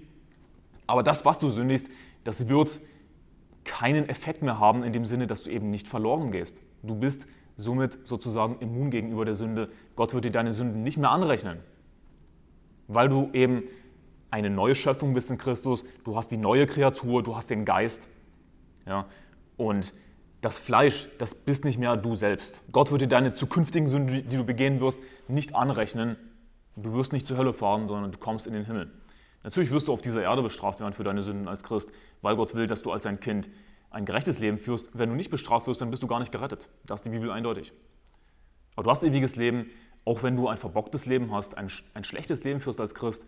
aber 0.86 1.02
das, 1.02 1.24
was 1.24 1.38
du 1.38 1.50
sündigst, 1.50 1.86
das 2.24 2.48
wird 2.48 2.80
keinen 3.64 4.08
Effekt 4.08 4.42
mehr 4.42 4.58
haben 4.58 4.82
in 4.82 4.92
dem 4.92 5.06
Sinne, 5.06 5.26
dass 5.26 5.44
du 5.44 5.50
eben 5.50 5.70
nicht 5.70 5.86
verloren 5.86 6.32
gehst. 6.32 6.60
Du 6.82 6.96
bist 6.96 7.26
somit 7.56 7.98
sozusagen 8.04 8.56
immun 8.60 8.90
gegenüber 8.90 9.24
der 9.24 9.34
Sünde. 9.34 9.70
Gott 9.94 10.14
wird 10.14 10.24
dir 10.24 10.32
deine 10.32 10.52
Sünden 10.52 10.82
nicht 10.82 10.98
mehr 10.98 11.10
anrechnen, 11.10 11.58
weil 12.88 13.08
du 13.08 13.30
eben 13.32 13.62
eine 14.30 14.50
neue 14.50 14.74
Schöpfung 14.74 15.14
bist 15.14 15.30
in 15.30 15.38
Christus. 15.38 15.84
Du 16.04 16.16
hast 16.16 16.32
die 16.32 16.38
neue 16.38 16.66
Kreatur, 16.66 17.22
du 17.22 17.36
hast 17.36 17.50
den 17.50 17.64
Geist. 17.64 18.08
Ja? 18.86 19.06
Und 19.56 19.92
das 20.42 20.58
Fleisch, 20.58 21.08
das 21.18 21.34
bist 21.34 21.64
nicht 21.64 21.78
mehr 21.78 21.96
du 21.96 22.16
selbst. 22.16 22.62
Gott 22.72 22.90
wird 22.90 23.02
dir 23.02 23.08
deine 23.08 23.32
zukünftigen 23.32 23.88
Sünden, 23.88 24.28
die 24.28 24.36
du 24.36 24.44
begehen 24.44 24.80
wirst, 24.80 24.98
nicht 25.28 25.54
anrechnen. 25.54 26.16
Du 26.76 26.92
wirst 26.94 27.12
nicht 27.12 27.26
zur 27.26 27.36
Hölle 27.38 27.54
fahren, 27.54 27.86
sondern 27.86 28.10
du 28.10 28.18
kommst 28.18 28.46
in 28.46 28.52
den 28.52 28.66
Himmel. 28.66 28.90
Natürlich 29.44 29.70
wirst 29.70 29.88
du 29.88 29.92
auf 29.92 30.02
dieser 30.02 30.20
Erde 30.22 30.42
bestraft 30.42 30.80
werden 30.80 30.94
für 30.94 31.04
deine 31.04 31.22
Sünden 31.22 31.48
als 31.48 31.62
Christ, 31.62 31.90
weil 32.22 32.36
Gott 32.36 32.54
will, 32.54 32.66
dass 32.66 32.82
du 32.82 32.90
als 32.90 33.04
sein 33.04 33.20
Kind 33.20 33.48
ein 33.90 34.04
gerechtes 34.04 34.40
Leben 34.40 34.58
führst. 34.58 34.90
Wenn 34.94 35.10
du 35.10 35.14
nicht 35.14 35.30
bestraft 35.30 35.68
wirst, 35.68 35.80
dann 35.80 35.90
bist 35.90 36.02
du 36.02 36.08
gar 36.08 36.18
nicht 36.18 36.32
gerettet. 36.32 36.68
Das 36.86 37.00
ist 37.00 37.06
die 37.06 37.10
Bibel 37.10 37.30
eindeutig. 37.30 37.72
Aber 38.74 38.84
du 38.84 38.90
hast 38.90 39.04
ewiges 39.04 39.36
Leben, 39.36 39.70
auch 40.04 40.24
wenn 40.24 40.34
du 40.34 40.48
ein 40.48 40.56
verbocktes 40.56 41.06
Leben 41.06 41.32
hast, 41.32 41.56
ein, 41.56 41.70
ein 41.94 42.02
schlechtes 42.02 42.42
Leben 42.42 42.60
führst 42.60 42.80
als 42.80 42.94
Christ, 42.94 43.26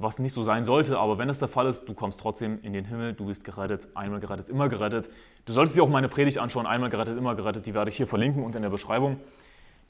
was 0.00 0.18
nicht 0.18 0.32
so 0.32 0.44
sein 0.44 0.64
sollte, 0.64 0.98
aber 0.98 1.18
wenn 1.18 1.28
es 1.28 1.40
der 1.40 1.48
Fall 1.48 1.66
ist, 1.66 1.88
du 1.88 1.94
kommst 1.94 2.20
trotzdem 2.20 2.60
in 2.62 2.72
den 2.72 2.84
Himmel, 2.84 3.14
du 3.14 3.26
bist 3.26 3.42
gerettet, 3.42 3.88
einmal 3.94 4.20
gerettet, 4.20 4.48
immer 4.48 4.68
gerettet. 4.68 5.10
Du 5.44 5.52
solltest 5.52 5.76
dir 5.76 5.82
auch 5.82 5.88
meine 5.88 6.08
Predigt 6.08 6.38
anschauen, 6.38 6.66
einmal 6.66 6.88
gerettet, 6.88 7.18
immer 7.18 7.34
gerettet, 7.34 7.66
die 7.66 7.74
werde 7.74 7.90
ich 7.90 7.96
hier 7.96 8.06
verlinken 8.06 8.44
und 8.44 8.54
in 8.54 8.62
der 8.62 8.70
Beschreibung. 8.70 9.18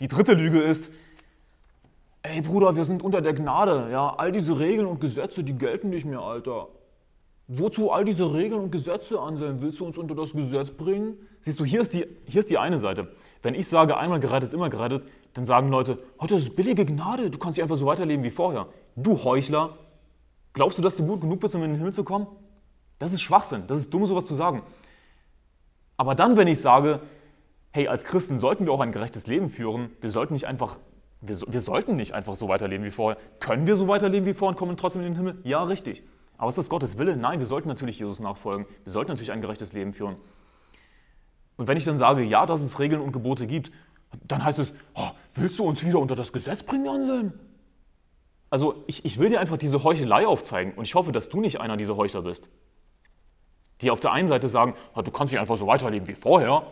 Die 0.01 0.09
dritte 0.09 0.33
Lüge 0.33 0.61
ist, 0.61 0.91
ey 2.23 2.41
Bruder, 2.41 2.75
wir 2.75 2.85
sind 2.85 3.03
unter 3.03 3.21
der 3.21 3.35
Gnade, 3.35 3.89
ja, 3.93 4.15
all 4.17 4.33
diese 4.33 4.59
Regeln 4.59 4.87
und 4.87 5.01
Gesetze, 5.01 5.45
die 5.45 5.57
gelten 5.57 5.91
nicht 5.91 6.07
mehr, 6.07 6.21
Alter. 6.21 6.69
Wozu 7.47 7.91
all 7.91 8.05
diese 8.05 8.33
Regeln 8.33 8.63
und 8.63 8.73
Gesetze 8.73 9.21
ansehen? 9.21 9.61
Willst 9.63 9.81
du 9.81 9.87
uns 9.87 9.99
unter 9.99 10.15
das 10.15 10.33
Gesetz 10.33 10.71
bringen? 10.71 11.17
Siehst 11.41 11.61
du, 11.61 11.65
hier 11.65 11.81
ist 11.81 11.93
die, 11.93 12.07
hier 12.27 12.41
ist 12.41 12.51
die 12.51 12.59
eine 12.59 12.79
Seite. 12.79 13.09
Wenn 13.43 13.55
ich 13.55 13.69
sage, 13.69 13.97
einmal 13.97 14.21
gerettet, 14.21 14.53
immer 14.53 14.69
gerettet, 14.71 15.05
dann 15.35 15.47
sagen 15.47 15.71
Leute, 15.71 15.99
oh, 16.19 16.27
ist 16.27 16.57
billige 16.57 16.85
Gnade, 16.85 17.31
du 17.31 17.39
kannst 17.39 17.57
hier 17.57 17.65
einfach 17.65 17.77
so 17.77 17.87
weiterleben 17.87 18.25
wie 18.25 18.31
vorher. 18.31 18.67
Du 18.97 19.23
Heuchler, 19.23 19.79
Glaubst 20.53 20.79
du, 20.79 20.83
dass 20.83 20.97
du 20.97 21.05
gut 21.05 21.21
genug 21.21 21.41
bist, 21.41 21.55
um 21.55 21.63
in 21.63 21.71
den 21.71 21.79
Himmel 21.79 21.93
zu 21.93 22.05
kommen? 22.05 22.27
Das 22.99 23.13
ist 23.13 23.21
Schwachsinn, 23.21 23.65
das 23.67 23.79
ist 23.79 23.95
dumm, 23.95 24.07
sowas 24.07 24.27
zu 24.27 24.35
sagen. 24.35 24.63
Aber 25.97 26.15
dann, 26.15 26.37
wenn 26.37 26.49
ich 26.49 26.61
sage, 26.61 27.01
hey, 27.71 27.89
als 27.89 28.05
Christen 28.05 28.39
sollten 28.39 28.65
wir 28.67 28.73
auch 28.73 28.81
ein 28.81 28.93
gerechtes 28.93 29.27
Leben 29.27 29.51
führen, 29.51 29.91
wir 30.01 30.11
sollten 30.11 30.35
nicht 30.35 30.47
einfach, 30.47 30.79
wir, 31.21 31.41
wir 31.47 31.61
sollten 31.61 31.97
nicht 31.97 32.15
einfach 32.15 32.37
so 32.37 32.49
weiterleben 32.49 32.85
wie 32.85 32.91
vorher. 32.91 33.19
Können 33.41 33.67
wir 33.67 33.77
so 33.77 33.89
weiterleben 33.89 34.27
wie 34.27 34.35
vorher 34.35 34.51
und 34.51 34.59
kommen 34.59 34.77
trotzdem 34.77 35.03
in 35.03 35.09
den 35.09 35.17
Himmel? 35.17 35.39
Ja, 35.45 35.63
richtig. 35.65 36.03
Aber 36.39 36.49
ist 36.49 36.59
das 36.59 36.69
Gottes 36.69 36.99
Wille? 36.99 37.17
Nein, 37.17 37.41
wir 37.41 37.47
sollten 37.47 37.69
natürlich 37.69 37.99
Jesus 37.99 38.21
nachfolgen. 38.21 38.67
Wir 38.85 38.93
sollten 38.93 39.11
natürlich 39.11 39.33
ein 39.33 39.41
gerechtes 39.41 39.73
Leben 39.73 39.93
führen. 39.93 40.17
Und 41.57 41.67
wenn 41.67 41.77
ich 41.77 41.85
dann 41.85 41.99
sage, 41.99 42.23
ja, 42.23 42.47
dass 42.47 42.63
es 42.63 42.79
Regeln 42.79 43.01
und 43.01 43.13
Gebote 43.13 43.49
gibt, 43.49 43.73
dann 44.27 44.45
heißt 44.45 44.61
es, 44.61 44.73
oh, 44.95 45.11
willst 45.35 45.59
du 45.59 45.65
uns 45.65 45.85
wieder 45.85 45.99
unter 45.99 46.15
das 46.15 46.33
Gesetz 46.33 46.63
bringen, 46.63 46.89
Anselm? 46.89 47.33
Also 48.51 48.83
ich, 48.87 49.05
ich 49.05 49.19
will 49.19 49.29
dir 49.29 49.41
einfach 49.41 49.59
diese 49.59 49.85
Heuchelei 49.85 50.27
aufzeigen 50.27 50.73
und 50.75 50.85
ich 50.85 50.95
hoffe, 50.95 51.13
dass 51.13 51.29
du 51.29 51.41
nicht 51.41 51.61
einer 51.61 51.77
dieser 51.77 51.97
Heuchler 51.97 52.23
bist. 52.23 52.49
Die 53.81 53.91
auf 53.91 54.01
der 54.01 54.13
einen 54.13 54.29
Seite 54.29 54.49
sagen, 54.49 54.75
du 54.95 55.11
kannst 55.11 55.33
nicht 55.33 55.41
einfach 55.41 55.57
so 55.57 55.67
weiterleben 55.67 56.09
wie 56.09 56.15
vorher, 56.15 56.67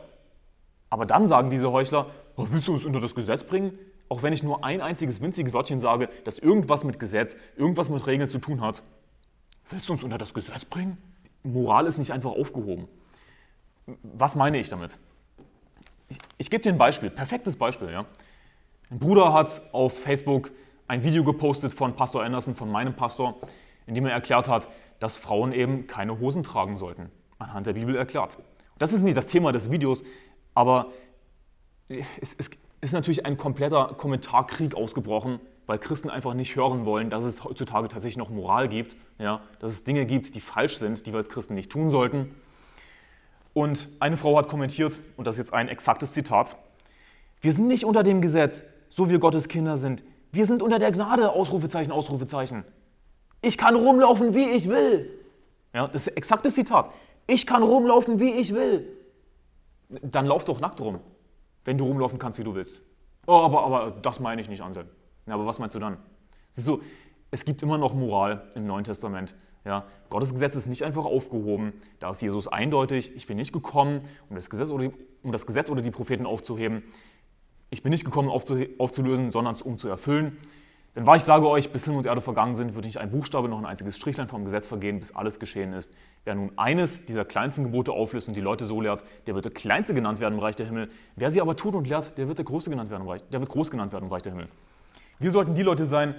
aber 0.91 1.07
dann 1.07 1.29
sagen 1.29 1.51
diese 1.51 1.73
Heuchler, 1.73 2.07
willst 2.37 2.69
du 2.69 2.73
uns 2.73 2.85
unter 2.85 3.01
das 3.01 3.15
Gesetz 3.15 3.45
bringen? 3.45 3.79
Auch 4.09 4.23
wenn 4.23 4.33
ich 4.33 4.43
nur 4.43 4.65
ein 4.65 4.81
einziges 4.81 5.21
winziges 5.21 5.53
Wörtchen 5.53 5.81
sage, 5.81 6.09
das 6.25 6.39
irgendwas 6.39 6.85
mit 6.85 6.99
Gesetz, 6.99 7.37
irgendwas 7.57 7.91
mit 7.91 8.07
Regeln 8.07 8.29
zu 8.29 8.39
tun 8.39 8.61
hat, 8.61 8.83
willst 9.69 9.89
du 9.89 9.93
uns 9.93 10.05
unter 10.05 10.19
das 10.19 10.33
Gesetz 10.33 10.65
bringen? 10.65 10.97
Moral 11.43 11.87
ist 11.87 11.99
nicht 11.99 12.13
einfach 12.13 12.31
aufgehoben. 12.31 12.89
Was 14.03 14.35
meine 14.35 14.59
ich 14.59 14.69
damit? 14.69 14.99
Ich, 16.09 16.19
ich 16.39 16.51
gebe 16.51 16.63
dir 16.63 16.71
ein 16.71 16.79
Beispiel, 16.79 17.11
perfektes 17.11 17.57
Beispiel. 17.57 17.91
Ja? 17.91 18.05
Ein 18.91 18.99
Bruder 18.99 19.33
hat 19.33 19.63
auf 19.73 19.99
Facebook 19.99 20.51
ein 20.89 21.05
Video 21.05 21.25
gepostet 21.25 21.73
von 21.73 21.95
Pastor 21.95 22.23
Anderson, 22.23 22.55
von 22.55 22.71
meinem 22.71 22.95
Pastor, 22.95 23.37
in 23.87 23.95
dem 23.95 24.07
er 24.07 24.13
erklärt 24.13 24.49
hat, 24.49 24.69
dass 25.01 25.17
Frauen 25.17 25.53
eben 25.53 25.87
keine 25.87 26.19
Hosen 26.19 26.43
tragen 26.43 26.77
sollten. 26.77 27.11
Anhand 27.39 27.67
der 27.67 27.75
Bibel 27.75 27.97
erklärt. 27.97 28.39
Das 28.79 28.93
ist 28.93 29.03
nicht 29.03 29.17
das 29.17 29.27
Thema 29.27 29.53
des 29.53 29.71
Videos, 29.71 30.03
aber 30.55 30.89
es, 31.89 32.35
es 32.39 32.51
ist 32.81 32.93
natürlich 32.93 33.27
ein 33.27 33.37
kompletter 33.37 33.95
Kommentarkrieg 33.97 34.75
ausgebrochen, 34.75 35.41
weil 35.67 35.79
Christen 35.79 36.11
einfach 36.11 36.35
nicht 36.35 36.55
hören 36.57 36.85
wollen, 36.85 37.11
dass 37.11 37.25
es 37.25 37.45
heutzutage 37.45 37.89
tatsächlich 37.89 38.17
noch 38.17 38.31
Moral 38.31 38.69
gibt, 38.69 38.97
ja, 39.19 39.41
dass 39.59 39.73
es 39.73 39.85
Dinge 39.85 40.07
gibt, 40.07 40.35
die 40.35 40.41
falsch 40.41 40.79
sind, 40.79 41.07
die 41.07 41.13
wir 41.13 41.19
als 41.19 41.29
Christen 41.29 41.55
nicht 41.55 41.71
tun 41.71 41.91
sollten. 41.91 42.35
Und 43.53 43.89
eine 44.01 44.17
Frau 44.17 44.37
hat 44.37 44.49
kommentiert, 44.49 44.99
und 45.17 45.27
das 45.27 45.37
ist 45.37 45.39
jetzt 45.39 45.55
ein 45.55 45.69
exaktes 45.69 46.13
Zitat, 46.13 46.57
wir 47.41 47.53
sind 47.53 47.69
nicht 47.69 47.85
unter 47.85 48.03
dem 48.03 48.21
Gesetz, 48.21 48.63
so 48.89 49.11
wie 49.11 49.19
Gottes 49.19 49.49
Kinder 49.49 49.77
sind. 49.79 50.03
Wir 50.33 50.47
sind 50.47 50.63
unter 50.63 50.79
der 50.79 50.93
Gnade, 50.93 51.31
Ausrufezeichen, 51.31 51.93
Ausrufezeichen. 51.93 52.65
Ich 53.43 53.59
kann 53.59 53.75
rumlaufen, 53.75 54.35
wie 54.35 54.51
ich 54.51 54.69
will. 54.69 55.11
Ja, 55.73 55.87
das 55.89 56.07
ist 56.07 56.17
exaktes 56.17 56.55
Zitat. 56.55 56.91
Ich 57.27 57.47
kann 57.47 57.63
rumlaufen, 57.63 58.21
wie 58.21 58.31
ich 58.31 58.55
will. 58.55 58.89
Dann 59.89 60.27
lauf 60.27 60.45
doch 60.45 60.61
nackt 60.61 60.81
rum, 60.81 61.01
wenn 61.65 61.79
du 61.79 61.85
rumlaufen 61.85 62.19
kannst, 62.19 62.39
wie 62.39 62.45
du 62.45 62.55
willst. 62.55 62.83
Oh, 63.27 63.33
aber, 63.33 63.65
aber 63.65 63.91
das 64.03 64.21
meine 64.21 64.41
ich 64.41 64.49
nicht, 64.49 64.63
Anselm. 64.63 64.89
Ja, 65.27 65.35
aber 65.35 65.47
was 65.47 65.59
meinst 65.59 65.75
du 65.75 65.79
dann? 65.79 65.97
Du, 66.57 66.81
es 67.31 67.45
gibt 67.45 67.63
immer 67.63 67.79
noch 67.79 67.95
Moral 67.95 68.51
im 68.55 68.67
Neuen 68.67 68.85
Testament. 68.85 69.35
Ja, 69.65 69.85
Gottes 70.11 70.33
Gesetz 70.33 70.55
ist 70.55 70.67
nicht 70.67 70.85
einfach 70.85 71.05
aufgehoben. 71.05 71.73
Da 71.99 72.11
ist 72.11 72.23
Jesus 72.23 72.47
eindeutig, 72.47 73.15
ich 73.17 73.27
bin 73.27 73.37
nicht 73.37 73.53
gekommen, 73.53 74.03
um 74.31 74.37
das 74.37 74.49
Gesetz 74.49 74.71
oder 74.71 74.89
die, 74.89 74.97
um 75.25 75.33
das 75.33 75.45
Gesetz 75.45 75.69
oder 75.69 75.83
die 75.83 75.91
Propheten 75.91 76.25
aufzuheben. 76.25 76.85
Ich 77.71 77.83
bin 77.83 77.91
nicht 77.91 78.05
gekommen, 78.05 78.29
aufzulösen, 78.29 79.33
sondern 79.33 79.57
um 79.63 79.79
zu 79.79 79.89
erfüllen. 79.89 80.39
Denn 80.97 81.07
weil 81.07 81.19
ich 81.19 81.25
sage 81.25 81.47
euch, 81.47 81.71
bis 81.71 81.85
Himmel 81.85 81.99
und 81.99 82.07
Erde 82.07 82.23
vergangen 82.23 82.57
sind, 82.57 82.75
wird 82.75 82.87
nicht 82.87 82.97
ein 82.97 83.11
Buchstabe 83.11 83.51
noch 83.51 83.59
ein 83.59 83.67
einziges 83.67 83.97
Strichlein 83.97 84.29
vom 84.29 84.47
Gesetz 84.47 84.67
vergehen, 84.67 84.99
bis 84.99 85.15
alles 85.15 85.39
geschehen 85.39 85.75
ist. 85.75 85.93
Wer 86.25 86.35
nun 86.35 86.53
eines 86.57 87.05
dieser 87.05 87.27
kleinsten 87.27 87.65
Gebote 87.65 87.93
auflöst 87.93 88.29
und 88.29 88.35
die 88.35 88.41
Leute 88.41 88.65
so 88.65 88.81
lehrt, 88.81 89.05
der 89.27 89.35
wird 89.35 89.45
der 89.45 89.53
Kleinste 89.53 89.93
genannt 89.93 90.21
werden 90.21 90.35
im 90.35 90.41
Reich 90.41 90.57
der 90.57 90.65
Himmel. 90.65 90.89
Wer 91.15 91.31
sie 91.31 91.43
aber 91.43 91.55
tut 91.55 91.75
und 91.75 91.87
lehrt, 91.87 92.17
der 92.17 92.29
wird 92.29 92.39
der 92.39 92.47
Große 92.47 92.71
genannt 92.71 92.91
werden 92.91 93.03
im 93.03 93.09
Reich, 93.09 93.23
der 93.31 93.41
wird 93.41 93.51
groß 93.51 93.71
genannt 93.71 93.93
werden 93.93 94.07
im 94.07 94.13
Reich 94.13 94.23
der 94.23 94.33
Himmel. 94.33 94.49
Wir 95.19 95.31
sollten 95.31 95.55
die 95.55 95.63
Leute 95.63 95.85
sein, 95.85 96.15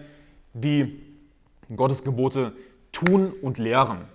die 0.54 1.02
Gottes 1.76 2.04
Gebote 2.04 2.54
tun 2.92 3.34
und 3.42 3.58
lehren. 3.58 4.06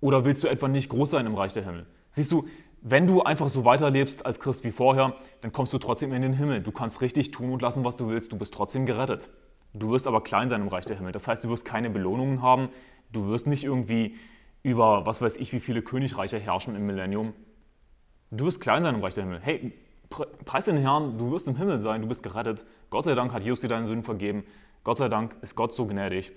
Oder 0.00 0.24
willst 0.24 0.42
du 0.42 0.48
etwa 0.48 0.66
nicht 0.66 0.88
groß 0.88 1.10
sein 1.10 1.26
im 1.26 1.36
Reich 1.36 1.52
der 1.52 1.64
Himmel? 1.64 1.86
Siehst 2.10 2.32
du, 2.32 2.48
wenn 2.82 3.06
du 3.06 3.22
einfach 3.22 3.48
so 3.48 3.64
weiterlebst 3.64 4.24
als 4.24 4.40
Christ 4.40 4.64
wie 4.64 4.70
vorher, 4.70 5.14
dann 5.42 5.52
kommst 5.52 5.72
du 5.72 5.78
trotzdem 5.78 6.12
in 6.12 6.22
den 6.22 6.32
Himmel. 6.32 6.62
Du 6.62 6.72
kannst 6.72 7.00
richtig 7.00 7.30
tun 7.30 7.52
und 7.52 7.62
lassen, 7.62 7.84
was 7.84 7.96
du 7.96 8.08
willst. 8.08 8.32
Du 8.32 8.38
bist 8.38 8.54
trotzdem 8.54 8.86
gerettet. 8.86 9.30
Du 9.74 9.90
wirst 9.90 10.06
aber 10.06 10.22
klein 10.22 10.48
sein 10.48 10.62
im 10.62 10.68
Reich 10.68 10.86
der 10.86 10.96
Himmel. 10.96 11.12
Das 11.12 11.28
heißt, 11.28 11.44
du 11.44 11.48
wirst 11.48 11.64
keine 11.64 11.90
Belohnungen 11.90 12.42
haben. 12.42 12.70
Du 13.12 13.28
wirst 13.28 13.46
nicht 13.46 13.64
irgendwie 13.64 14.16
über, 14.62 15.06
was 15.06 15.22
weiß 15.22 15.36
ich, 15.36 15.52
wie 15.52 15.60
viele 15.60 15.82
Königreiche 15.82 16.38
herrschen 16.38 16.74
im 16.74 16.86
Millennium. 16.86 17.34
Du 18.30 18.46
wirst 18.46 18.60
klein 18.60 18.82
sein 18.82 18.94
im 18.94 19.02
Reich 19.02 19.14
der 19.14 19.24
Himmel. 19.24 19.40
Hey, 19.42 19.72
preis 20.44 20.64
den 20.64 20.76
Herrn, 20.76 21.18
du 21.18 21.30
wirst 21.30 21.48
im 21.48 21.56
Himmel 21.56 21.80
sein, 21.80 22.02
du 22.02 22.08
bist 22.08 22.22
gerettet. 22.22 22.64
Gott 22.90 23.04
sei 23.04 23.14
Dank 23.14 23.32
hat 23.32 23.42
Jesus 23.42 23.60
dir 23.60 23.68
deine 23.68 23.86
Sünden 23.86 24.04
vergeben. 24.04 24.44
Gott 24.84 24.98
sei 24.98 25.08
Dank 25.08 25.36
ist 25.42 25.54
Gott 25.54 25.74
so 25.74 25.86
gnädig. 25.86 26.32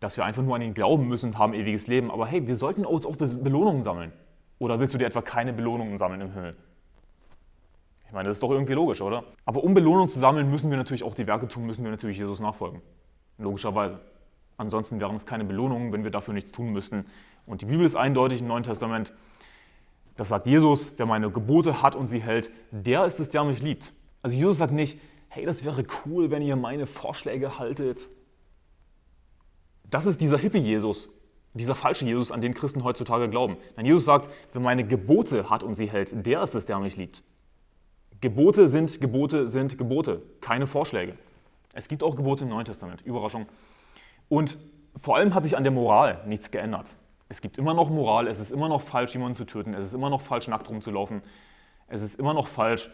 dass 0.00 0.16
wir 0.16 0.24
einfach 0.24 0.42
nur 0.42 0.54
an 0.54 0.62
ihn 0.62 0.74
glauben 0.74 1.08
müssen 1.08 1.30
und 1.30 1.38
haben 1.38 1.54
ewiges 1.54 1.86
Leben. 1.86 2.10
Aber 2.10 2.26
hey, 2.26 2.46
wir 2.46 2.56
sollten 2.56 2.84
uns 2.84 3.06
auch 3.06 3.16
Belohnungen 3.16 3.82
sammeln. 3.82 4.12
Oder 4.58 4.80
willst 4.80 4.94
du 4.94 4.98
dir 4.98 5.06
etwa 5.06 5.22
keine 5.22 5.52
Belohnungen 5.52 5.98
sammeln 5.98 6.20
im 6.20 6.32
Himmel? 6.32 6.56
Ich 8.06 8.12
meine, 8.12 8.28
das 8.28 8.36
ist 8.36 8.42
doch 8.42 8.50
irgendwie 8.50 8.72
logisch, 8.72 9.00
oder? 9.00 9.24
Aber 9.44 9.64
um 9.64 9.74
Belohnung 9.74 10.08
zu 10.08 10.18
sammeln, 10.18 10.50
müssen 10.50 10.70
wir 10.70 10.76
natürlich 10.76 11.02
auch 11.02 11.14
die 11.14 11.26
Werke 11.26 11.48
tun, 11.48 11.66
müssen 11.66 11.84
wir 11.84 11.90
natürlich 11.90 12.18
Jesus 12.18 12.40
nachfolgen. 12.40 12.80
Logischerweise. 13.38 14.00
Ansonsten 14.56 15.00
wären 15.00 15.16
es 15.16 15.26
keine 15.26 15.44
Belohnungen, 15.44 15.92
wenn 15.92 16.04
wir 16.04 16.10
dafür 16.10 16.32
nichts 16.32 16.52
tun 16.52 16.72
müssten. 16.72 17.04
Und 17.46 17.60
die 17.60 17.66
Bibel 17.66 17.84
ist 17.84 17.96
eindeutig 17.96 18.40
im 18.40 18.46
Neuen 18.46 18.62
Testament. 18.62 19.12
Das 20.16 20.28
sagt 20.28 20.46
Jesus, 20.46 20.92
wer 20.96 21.04
meine 21.04 21.30
Gebote 21.30 21.82
hat 21.82 21.94
und 21.94 22.06
sie 22.06 22.20
hält, 22.20 22.50
der 22.70 23.04
ist 23.04 23.20
es, 23.20 23.28
der 23.28 23.44
mich 23.44 23.60
liebt. 23.60 23.92
Also 24.22 24.34
Jesus 24.34 24.56
sagt 24.58 24.72
nicht, 24.72 24.98
hey, 25.28 25.44
das 25.44 25.64
wäre 25.64 25.84
cool, 26.04 26.30
wenn 26.30 26.40
ihr 26.40 26.56
meine 26.56 26.86
Vorschläge 26.86 27.58
haltet. 27.58 28.08
Das 29.90 30.06
ist 30.06 30.20
dieser 30.20 30.38
Hippie-Jesus, 30.38 31.10
dieser 31.56 31.74
falsche 31.74 32.04
Jesus, 32.04 32.30
an 32.30 32.40
den 32.40 32.54
Christen 32.54 32.84
heutzutage 32.84 33.28
glauben. 33.28 33.56
Nein, 33.76 33.86
Jesus 33.86 34.04
sagt, 34.04 34.30
wer 34.52 34.60
meine 34.60 34.84
Gebote 34.84 35.50
hat 35.50 35.62
und 35.62 35.74
sie 35.76 35.90
hält, 35.90 36.26
der 36.26 36.42
ist 36.42 36.54
es, 36.54 36.66
der 36.66 36.78
mich 36.78 36.96
liebt. 36.96 37.22
Gebote 38.20 38.68
sind 38.68 39.00
Gebote 39.00 39.48
sind 39.48 39.76
Gebote, 39.76 40.22
keine 40.40 40.66
Vorschläge. 40.66 41.14
Es 41.74 41.88
gibt 41.88 42.02
auch 42.02 42.16
Gebote 42.16 42.44
im 42.44 42.50
Neuen 42.50 42.64
Testament, 42.64 43.02
Überraschung. 43.02 43.46
Und 44.28 44.58
vor 44.96 45.16
allem 45.16 45.34
hat 45.34 45.44
sich 45.44 45.56
an 45.56 45.62
der 45.62 45.72
Moral 45.72 46.22
nichts 46.26 46.50
geändert. 46.50 46.96
Es 47.28 47.40
gibt 47.40 47.58
immer 47.58 47.74
noch 47.74 47.90
Moral, 47.90 48.28
es 48.28 48.38
ist 48.38 48.50
immer 48.50 48.68
noch 48.68 48.80
falsch, 48.80 49.12
jemanden 49.14 49.34
zu 49.34 49.44
töten, 49.44 49.74
es 49.74 49.86
ist 49.86 49.94
immer 49.94 50.10
noch 50.10 50.20
falsch, 50.20 50.48
nackt 50.48 50.70
rumzulaufen, 50.70 51.22
es 51.88 52.02
ist 52.02 52.18
immer 52.18 52.34
noch 52.34 52.46
falsch, 52.46 52.90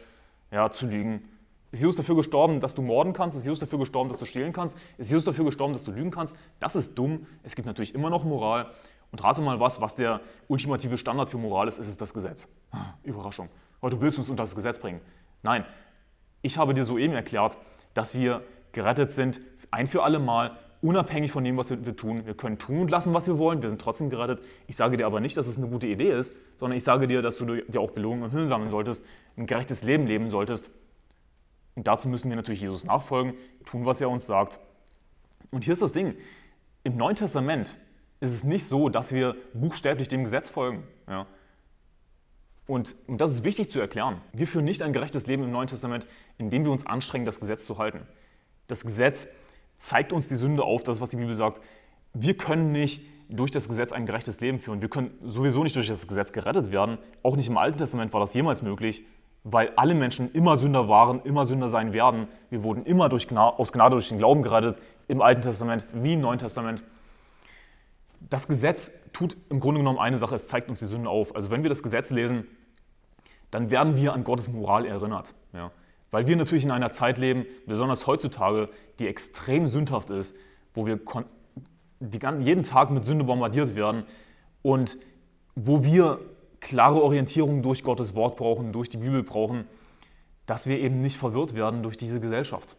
ja, 0.51 0.71
zu 0.71 0.87
lügen. 0.87 1.29
Ist 1.73 1.81
Jesus 1.81 1.97
dafür 1.97 2.17
gestorben, 2.17 2.61
dass 2.61 2.75
du 2.75 2.83
morden 2.83 3.15
kannst? 3.15 3.37
Ist 3.37 3.45
Jesus 3.45 3.59
dafür 3.59 3.79
gestorben, 3.79 4.11
dass 4.11 4.19
du 4.19 4.27
stehlen 4.27 4.53
kannst? 4.53 4.77
Ist 4.99 5.11
Jesus 5.11 5.25
dafür 5.25 5.47
gestorben, 5.47 5.73
dass 5.73 5.85
du 5.85 5.91
lügen 5.91 6.11
kannst? 6.11 6.37
Das 6.61 6.77
ist 6.77 6.97
dumm. 6.99 7.27
Es 7.43 7.55
gibt 7.55 7.67
natürlich 7.67 7.95
immer 7.95 8.11
noch 8.11 8.25
Moral. 8.25 8.71
Und 9.11 9.25
rate 9.25 9.41
mal 9.41 9.59
was, 9.59 9.81
was 9.81 9.95
der 9.95 10.21
ultimative 10.49 10.99
Standard 10.99 11.31
für 11.31 11.39
Moral 11.39 11.69
ist, 11.69 11.79
ist 11.79 11.89
es 11.89 11.97
das 11.97 12.13
Gesetz. 12.13 12.49
Überraschung. 13.03 13.49
Weil 13.81 13.91
du 13.91 14.01
willst 14.03 14.19
uns 14.19 14.29
unter 14.29 14.43
das 14.43 14.55
Gesetz 14.55 14.79
bringen. 14.79 15.01
Nein, 15.43 15.65
ich 16.43 16.59
habe 16.59 16.75
dir 16.75 16.85
soeben 16.85 17.15
erklärt, 17.15 17.57
dass 17.95 18.15
wir 18.15 18.41
gerettet 18.73 19.11
sind, 19.11 19.41
ein 19.71 19.87
für 19.87 20.03
alle 20.03 20.19
Mal, 20.19 20.59
unabhängig 20.83 21.33
von 21.33 21.43
dem, 21.43 21.57
was 21.57 21.71
wir 21.71 21.97
tun. 21.97 22.27
Wir 22.27 22.35
können 22.35 22.59
tun 22.59 22.81
und 22.81 22.91
lassen, 22.91 23.15
was 23.15 23.27
wir 23.27 23.39
wollen. 23.39 23.63
Wir 23.63 23.71
sind 23.71 23.81
trotzdem 23.81 24.11
gerettet. 24.11 24.41
Ich 24.67 24.77
sage 24.77 24.99
dir 24.99 25.07
aber 25.07 25.21
nicht, 25.21 25.37
dass 25.37 25.47
es 25.47 25.57
eine 25.57 25.69
gute 25.69 25.87
Idee 25.87 26.13
ist, 26.13 26.35
sondern 26.59 26.77
ich 26.77 26.85
sage 26.85 27.07
dir, 27.07 27.23
dass 27.23 27.39
du 27.39 27.47
dir 27.47 27.81
auch 27.81 27.93
Belohnungen 27.93 28.27
im 28.27 28.31
Himmel 28.31 28.49
sammeln 28.49 28.71
solltest, 28.71 29.03
ein 29.37 29.47
gerechtes 29.47 29.83
Leben 29.83 30.07
leben 30.07 30.29
solltest. 30.29 30.71
Und 31.75 31.87
dazu 31.87 32.09
müssen 32.09 32.29
wir 32.29 32.37
natürlich 32.37 32.61
Jesus 32.61 32.85
nachfolgen, 32.85 33.35
tun, 33.65 33.87
was 33.87 34.01
er 34.01 34.11
uns 34.11 34.27
sagt. 34.27 34.61
Und 35.51 35.65
hier 35.65 35.73
ist 35.73 35.83
das 35.83 35.93
Ding. 35.93 36.15
Im 36.85 36.97
Neuen 36.97 37.17
Testament 37.17 37.79
ist 38.21 38.33
es 38.33 38.45
nicht 38.45 38.67
so, 38.67 38.89
dass 38.89 39.13
wir 39.13 39.37
buchstäblich 39.55 40.09
dem 40.09 40.25
Gesetz 40.25 40.49
folgen. 40.49 40.85
Ja. 41.09 41.27
Und, 42.67 42.97
und 43.07 43.21
das 43.21 43.33
ist 43.33 43.45
wichtig 43.45 43.71
zu 43.71 43.81
erklären. 43.81 44.21
Wir 44.33 44.47
führen 44.47 44.65
nicht 44.65 44.83
ein 44.83 44.93
gerechtes 44.93 45.27
Leben 45.27 45.43
im 45.43 45.51
Neuen 45.51 45.67
Testament, 45.67 46.07
indem 46.39 46.65
wir 46.65 46.73
uns 46.73 46.87
anstrengen, 46.87 47.25
das 47.25 47.41
Gesetz 47.41 47.65
zu 47.65 47.79
halten. 47.79 48.07
Das 48.69 48.85
Gesetz 48.85 49.27
zeigt 49.79 50.13
uns 50.13 50.29
die 50.29 50.37
Sünde 50.37 50.63
auf, 50.63 50.83
das 50.85 50.99
ist, 50.99 51.03
was 51.03 51.11
die 51.11 51.17
Bibel 51.17 51.35
sagt. 51.35 51.61
Wir 52.15 52.37
können 52.37 52.71
nicht 52.71 53.03
durch 53.29 53.51
das 53.51 53.69
Gesetz 53.69 53.93
ein 53.93 54.07
gerechtes 54.07 54.41
Leben 54.41 54.61
führen. 54.61 54.81
Wir 54.81 54.89
können 54.89 55.11
sowieso 55.23 55.65
nicht 55.65 55.75
durch 55.75 55.89
das 55.89 56.07
Gesetz 56.07 56.33
gerettet 56.33 56.71
werden. 56.71 56.99
Auch 57.23 57.37
nicht 57.37 57.49
im 57.49 57.57
Alten 57.57 57.79
Testament 57.79 58.13
war 58.13 58.21
das 58.21 58.35
jemals 58.35 58.63
möglich, 58.63 59.05
weil 59.45 59.73
alle 59.77 59.95
Menschen 59.95 60.31
immer 60.33 60.57
Sünder 60.57 60.89
waren, 60.89 61.21
immer 61.25 61.47
Sünder 61.47 61.69
sein 61.69 61.93
werden. 61.93 62.29
Wir 62.51 62.63
wurden 62.63 62.85
immer 62.85 63.09
durch 63.09 63.27
Gnade, 63.27 63.59
aus 63.59 63.73
Gnade 63.73 63.97
durch 63.97 64.09
den 64.09 64.19
Glauben 64.19 64.43
gerettet, 64.43 64.79
im 65.09 65.21
Alten 65.21 65.43
Testament 65.43 65.85
wie 65.93 66.15
im 66.15 66.21
Neuen 66.21 66.39
Testament. 66.39 66.85
Das 68.21 68.47
Gesetz 68.47 68.93
tut 69.13 69.37
im 69.51 69.59
Grunde 69.59 69.81
genommen 69.81 69.99
eine 69.99 70.19
Sache, 70.19 70.37
es 70.37 70.47
zeigt 70.47 70.69
uns 70.69 70.79
die 70.79 70.87
Sünde 70.87 71.11
auf. 71.11 71.35
Also 71.35 71.51
wenn 71.51 71.63
wir 71.63 71.69
das 71.69 71.83
Gesetz 71.83 72.11
lesen, 72.11 72.47
dann 73.51 73.71
werden 73.71 73.97
wir 73.97 74.13
an 74.13 74.25
Gottes 74.25 74.49
Moral 74.49 74.87
erinnert. 74.87 75.35
Ja. 75.53 75.73
Weil 76.11 76.27
wir 76.27 76.37
natürlich 76.37 76.65
in 76.65 76.71
einer 76.71 76.93
Zeit 76.93 77.19
leben, 77.19 77.47
besonders 77.67 78.07
heutzutage, 78.07 78.69
die 78.99 79.09
extrem 79.09 79.67
sündhaft 79.67 80.11
ist, 80.11 80.37
wo 80.75 80.87
wir 80.87 81.01
jeden 82.41 82.63
Tag 82.63 82.91
mit 82.91 83.05
Sünde 83.05 83.25
bombardiert 83.25 83.75
werden 83.75 84.05
und 84.63 84.99
wo 85.55 85.85
wir 85.85 86.21
klare 86.63 87.03
Orientierung 87.03 87.63
durch 87.63 87.85
Gottes 87.85 88.15
Wort 88.15 88.37
brauchen, 88.37 88.73
durch 88.73 88.89
die 88.89 88.97
Bibel 88.97 89.23
brauchen, 89.23 89.67
dass 90.47 90.67
wir 90.67 90.79
eben 90.79 91.03
nicht 91.03 91.19
verwirrt 91.19 91.55
werden 91.55 91.83
durch 91.83 91.99
diese 91.99 92.21
Gesellschaft. 92.21 92.77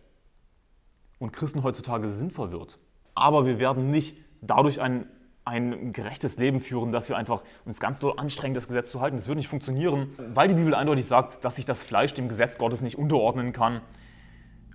Und 1.19 1.31
Christen 1.31 1.61
heutzutage 1.61 2.09
sind 2.09 2.33
verwirrt. 2.33 2.79
Aber 3.13 3.45
wir 3.45 3.59
werden 3.59 3.91
nicht 3.91 4.17
dadurch 4.41 4.81
ein 4.81 5.05
ein 5.45 5.91
gerechtes 5.91 6.37
Leben 6.37 6.61
führen, 6.61 6.91
dass 6.91 7.09
wir 7.09 7.17
einfach 7.17 7.43
uns 7.65 7.79
ganz 7.79 7.99
doll 7.99 8.13
anstrengen, 8.17 8.53
das 8.53 8.67
Gesetz 8.67 8.89
zu 8.89 9.01
halten. 9.01 9.17
Das 9.17 9.27
wird 9.27 9.37
nicht 9.37 9.49
funktionieren, 9.49 10.13
weil 10.33 10.47
die 10.47 10.53
Bibel 10.53 10.73
eindeutig 10.73 11.05
sagt, 11.05 11.43
dass 11.43 11.57
sich 11.57 11.65
das 11.65 11.83
Fleisch 11.83 12.13
dem 12.13 12.29
Gesetz 12.29 12.57
Gottes 12.57 12.81
nicht 12.81 12.97
unterordnen 12.97 13.51
kann. 13.51 13.81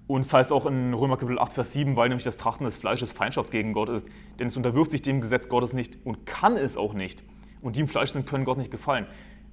Und 0.06 0.24
das 0.24 0.32
heißt 0.32 0.52
auch 0.52 0.66
in 0.66 0.94
Römer 0.94 1.16
Kapitel 1.16 1.38
8, 1.38 1.54
Vers 1.54 1.72
7, 1.72 1.96
weil 1.96 2.08
nämlich 2.08 2.24
das 2.24 2.36
Trachten 2.36 2.64
des 2.64 2.76
Fleisches 2.76 3.12
Feindschaft 3.12 3.50
gegen 3.50 3.72
Gott 3.72 3.88
ist. 3.88 4.06
Denn 4.38 4.48
es 4.48 4.56
unterwirft 4.56 4.90
sich 4.90 5.02
dem 5.02 5.20
Gesetz 5.20 5.48
Gottes 5.48 5.72
nicht 5.72 5.98
und 6.04 6.26
kann 6.26 6.56
es 6.56 6.76
auch 6.76 6.92
nicht. 6.92 7.24
Und 7.62 7.76
die 7.76 7.80
im 7.80 7.88
Fleisch 7.88 8.10
sind, 8.10 8.26
können 8.26 8.44
Gott 8.44 8.58
nicht 8.58 8.70
gefallen. 8.70 9.06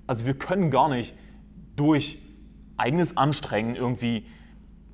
Also 0.08 0.26
wir 0.26 0.36
können 0.36 0.72
gar 0.72 0.90
nicht 0.90 1.16
durch 1.76 2.20
eigenes 2.78 3.18
Anstrengen 3.18 3.76
irgendwie 3.76 4.26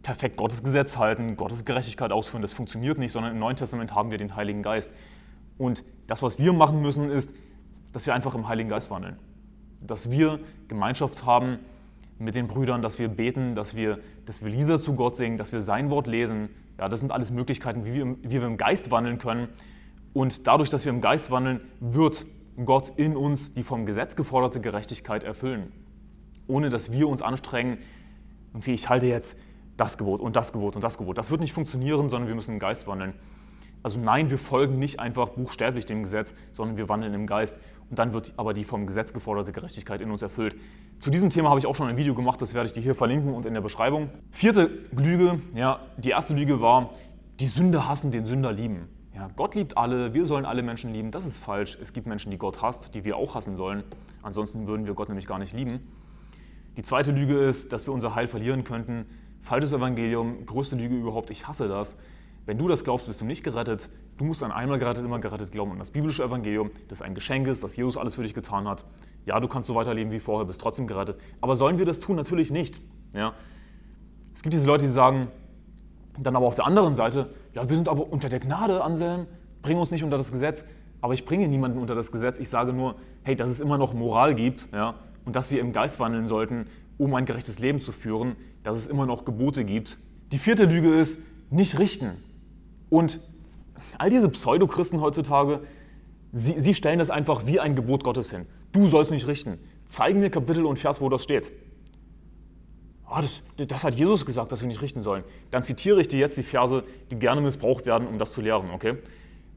perfekt 0.03 0.37
Gottes 0.37 0.63
Gesetz 0.63 0.97
halten, 0.97 1.35
Gottes 1.35 1.65
Gerechtigkeit 1.65 2.11
ausführen. 2.11 2.41
Das 2.41 2.53
funktioniert 2.53 2.97
nicht, 2.97 3.11
sondern 3.11 3.33
im 3.33 3.39
Neuen 3.39 3.55
Testament 3.55 3.93
haben 3.93 4.11
wir 4.11 4.17
den 4.17 4.35
Heiligen 4.35 4.63
Geist. 4.63 4.91
Und 5.57 5.83
das, 6.07 6.23
was 6.23 6.39
wir 6.39 6.53
machen 6.53 6.81
müssen, 6.81 7.11
ist, 7.11 7.31
dass 7.93 8.05
wir 8.05 8.13
einfach 8.13 8.33
im 8.33 8.47
Heiligen 8.47 8.69
Geist 8.69 8.89
wandeln. 8.89 9.17
Dass 9.81 10.09
wir 10.09 10.39
Gemeinschaft 10.67 11.25
haben 11.25 11.59
mit 12.17 12.35
den 12.35 12.47
Brüdern, 12.47 12.81
dass 12.81 12.99
wir 12.99 13.09
beten, 13.09 13.55
dass 13.55 13.75
wir, 13.75 13.99
dass 14.25 14.43
wir 14.43 14.49
Lieder 14.49 14.79
zu 14.79 14.93
Gott 14.95 15.17
singen, 15.17 15.37
dass 15.37 15.51
wir 15.51 15.61
sein 15.61 15.89
Wort 15.89 16.07
lesen. 16.07 16.49
Ja, 16.79 16.87
das 16.87 16.99
sind 16.99 17.11
alles 17.11 17.31
Möglichkeiten, 17.31 17.85
wie 17.85 17.93
wir, 17.93 18.15
wie 18.23 18.41
wir 18.41 18.47
im 18.47 18.57
Geist 18.57 18.91
wandeln 18.91 19.17
können. 19.17 19.49
Und 20.13 20.47
dadurch, 20.47 20.69
dass 20.69 20.85
wir 20.85 20.91
im 20.91 21.01
Geist 21.01 21.31
wandeln, 21.31 21.61
wird 21.79 22.25
Gott 22.65 22.93
in 22.97 23.15
uns 23.15 23.53
die 23.53 23.63
vom 23.63 23.85
Gesetz 23.85 24.15
geforderte 24.15 24.61
Gerechtigkeit 24.61 25.23
erfüllen. 25.23 25.71
Ohne 26.47 26.69
dass 26.69 26.91
wir 26.91 27.07
uns 27.07 27.21
anstrengen, 27.21 27.77
und 28.53 28.67
wie 28.67 28.73
ich 28.73 28.89
halte 28.89 29.07
jetzt 29.07 29.37
das 29.77 29.97
Gebot 29.97 30.21
und 30.21 30.35
das 30.35 30.51
Gebot 30.51 30.75
und 30.75 30.83
das 30.83 30.97
Gebot. 30.97 31.17
Das 31.17 31.31
wird 31.31 31.41
nicht 31.41 31.53
funktionieren, 31.53 32.09
sondern 32.09 32.27
wir 32.27 32.35
müssen 32.35 32.53
im 32.53 32.59
Geist 32.59 32.87
wandeln. 32.87 33.13
Also 33.83 33.99
nein, 33.99 34.29
wir 34.29 34.37
folgen 34.37 34.77
nicht 34.77 34.99
einfach 34.99 35.29
buchstäblich 35.29 35.85
dem 35.85 36.03
Gesetz, 36.03 36.35
sondern 36.53 36.77
wir 36.77 36.87
wandeln 36.87 37.13
im 37.13 37.25
Geist. 37.25 37.57
Und 37.89 37.97
dann 37.97 38.13
wird 38.13 38.33
aber 38.37 38.53
die 38.53 38.63
vom 38.63 38.85
Gesetz 38.85 39.11
geforderte 39.11 39.51
Gerechtigkeit 39.51 40.01
in 40.01 40.11
uns 40.11 40.21
erfüllt. 40.21 40.55
Zu 40.99 41.09
diesem 41.09 41.29
Thema 41.29 41.49
habe 41.49 41.59
ich 41.59 41.65
auch 41.65 41.75
schon 41.75 41.87
ein 41.87 41.97
Video 41.97 42.13
gemacht, 42.13 42.41
das 42.41 42.53
werde 42.53 42.67
ich 42.67 42.73
dir 42.73 42.81
hier 42.81 42.95
verlinken 42.95 43.33
und 43.33 43.45
in 43.45 43.53
der 43.53 43.61
Beschreibung. 43.61 44.09
Vierte 44.29 44.69
Lüge, 44.91 45.41
ja, 45.55 45.79
die 45.97 46.09
erste 46.09 46.33
Lüge 46.33 46.61
war, 46.61 46.91
die 47.39 47.47
Sünder 47.47 47.87
hassen, 47.87 48.11
den 48.11 48.25
Sünder 48.25 48.51
lieben. 48.51 48.87
Ja, 49.13 49.29
Gott 49.35 49.55
liebt 49.55 49.77
alle, 49.77 50.13
wir 50.13 50.25
sollen 50.25 50.45
alle 50.45 50.63
Menschen 50.63 50.93
lieben. 50.93 51.11
Das 51.11 51.25
ist 51.25 51.37
falsch. 51.37 51.77
Es 51.81 51.91
gibt 51.91 52.07
Menschen, 52.07 52.31
die 52.31 52.37
Gott 52.37 52.61
hasst, 52.61 52.95
die 52.95 53.03
wir 53.03 53.17
auch 53.17 53.35
hassen 53.35 53.57
sollen. 53.57 53.83
Ansonsten 54.21 54.67
würden 54.67 54.85
wir 54.85 54.93
Gott 54.93 55.09
nämlich 55.09 55.27
gar 55.27 55.37
nicht 55.37 55.53
lieben. 55.53 55.81
Die 56.77 56.83
zweite 56.83 57.11
Lüge 57.11 57.37
ist, 57.37 57.73
dass 57.73 57.87
wir 57.87 57.93
unser 57.93 58.15
Heil 58.15 58.27
verlieren 58.27 58.63
könnten. 58.63 59.05
Falsches 59.41 59.73
Evangelium, 59.73 60.45
größte 60.45 60.77
Lüge 60.77 60.95
überhaupt. 60.95 61.29
Ich 61.29 61.47
hasse 61.47 61.67
das. 61.67 61.97
Wenn 62.45 62.57
du 62.57 62.67
das 62.67 62.83
glaubst, 62.83 63.07
bist 63.07 63.19
du 63.19 63.25
nicht 63.25 63.43
gerettet. 63.43 63.89
Du 64.17 64.23
musst 64.23 64.41
an 64.43 64.51
einmal 64.51 64.79
gerettet, 64.79 65.03
immer 65.03 65.19
gerettet 65.19 65.51
glauben. 65.51 65.71
Und 65.71 65.79
das 65.79 65.91
biblische 65.91 66.23
Evangelium, 66.23 66.71
das 66.87 67.01
ein 67.01 67.13
Geschenk 67.13 67.47
ist, 67.47 67.63
dass 67.63 67.75
Jesus 67.75 67.97
alles 67.97 68.15
für 68.15 68.23
dich 68.23 68.33
getan 68.33 68.67
hat. 68.67 68.85
Ja, 69.25 69.39
du 69.39 69.47
kannst 69.47 69.67
so 69.67 69.75
weiterleben 69.75 70.11
wie 70.11 70.19
vorher, 70.19 70.45
bist 70.45 70.61
trotzdem 70.61 70.87
gerettet. 70.87 71.19
Aber 71.41 71.55
sollen 71.55 71.77
wir 71.77 71.85
das 71.85 71.99
tun? 71.99 72.15
Natürlich 72.15 72.49
nicht. 72.49 72.81
Ja? 73.13 73.33
Es 74.33 74.41
gibt 74.41 74.53
diese 74.53 74.65
Leute, 74.65 74.85
die 74.85 74.91
sagen, 74.91 75.27
dann 76.19 76.35
aber 76.35 76.47
auf 76.47 76.55
der 76.55 76.65
anderen 76.65 76.95
Seite, 76.95 77.33
ja, 77.53 77.67
wir 77.69 77.75
sind 77.75 77.87
aber 77.87 78.11
unter 78.11 78.29
der 78.29 78.39
Gnade, 78.39 78.83
Anselm, 78.83 79.27
bring 79.61 79.77
uns 79.77 79.91
nicht 79.91 80.03
unter 80.03 80.17
das 80.17 80.31
Gesetz. 80.31 80.65
Aber 81.01 81.13
ich 81.13 81.25
bringe 81.25 81.47
niemanden 81.47 81.79
unter 81.79 81.95
das 81.95 82.11
Gesetz. 82.11 82.37
Ich 82.39 82.49
sage 82.49 82.73
nur, 82.73 82.95
hey, 83.23 83.35
dass 83.35 83.49
es 83.49 83.59
immer 83.59 83.77
noch 83.77 83.93
Moral 83.93 84.35
gibt 84.35 84.67
ja, 84.71 84.95
und 85.25 85.35
dass 85.35 85.51
wir 85.51 85.59
im 85.59 85.73
Geist 85.73 85.99
wandeln 85.99 86.27
sollten, 86.27 86.67
um 86.97 87.13
ein 87.15 87.25
gerechtes 87.25 87.59
Leben 87.59 87.81
zu 87.81 87.91
führen, 87.91 88.35
dass 88.63 88.77
es 88.77 88.87
immer 88.87 89.05
noch 89.05 89.25
Gebote 89.25 89.65
gibt. 89.65 89.97
Die 90.31 90.37
vierte 90.37 90.65
Lüge 90.65 90.93
ist, 90.93 91.17
nicht 91.49 91.79
richten. 91.79 92.11
Und 92.89 93.19
all 93.97 94.09
diese 94.09 94.29
Pseudochristen 94.29 95.01
heutzutage, 95.01 95.61
sie, 96.31 96.59
sie 96.59 96.73
stellen 96.75 96.99
das 96.99 97.09
einfach 97.09 97.45
wie 97.47 97.59
ein 97.59 97.75
Gebot 97.75 98.03
Gottes 98.03 98.29
hin. 98.31 98.45
Du 98.71 98.87
sollst 98.87 99.11
nicht 99.11 99.27
richten. 99.27 99.57
Zeigen 99.87 100.19
mir 100.19 100.29
Kapitel 100.29 100.65
und 100.65 100.77
Vers, 100.77 101.01
wo 101.01 101.09
das 101.09 101.23
steht. 101.23 101.51
Ah, 103.13 103.21
das, 103.21 103.41
das, 103.67 103.83
hat 103.83 103.95
Jesus 103.95 104.25
gesagt, 104.25 104.53
dass 104.53 104.61
wir 104.61 104.69
nicht 104.69 104.81
richten 104.81 105.01
sollen. 105.01 105.25
Dann 105.51 105.63
zitiere 105.63 105.99
ich 105.99 106.07
dir 106.07 106.17
jetzt 106.17 106.37
die 106.37 106.43
Verse, 106.43 106.85
die 107.11 107.19
gerne 107.19 107.41
missbraucht 107.41 107.85
werden, 107.85 108.07
um 108.07 108.17
das 108.17 108.31
zu 108.31 108.39
lehren. 108.39 108.69
Okay? 108.73 108.99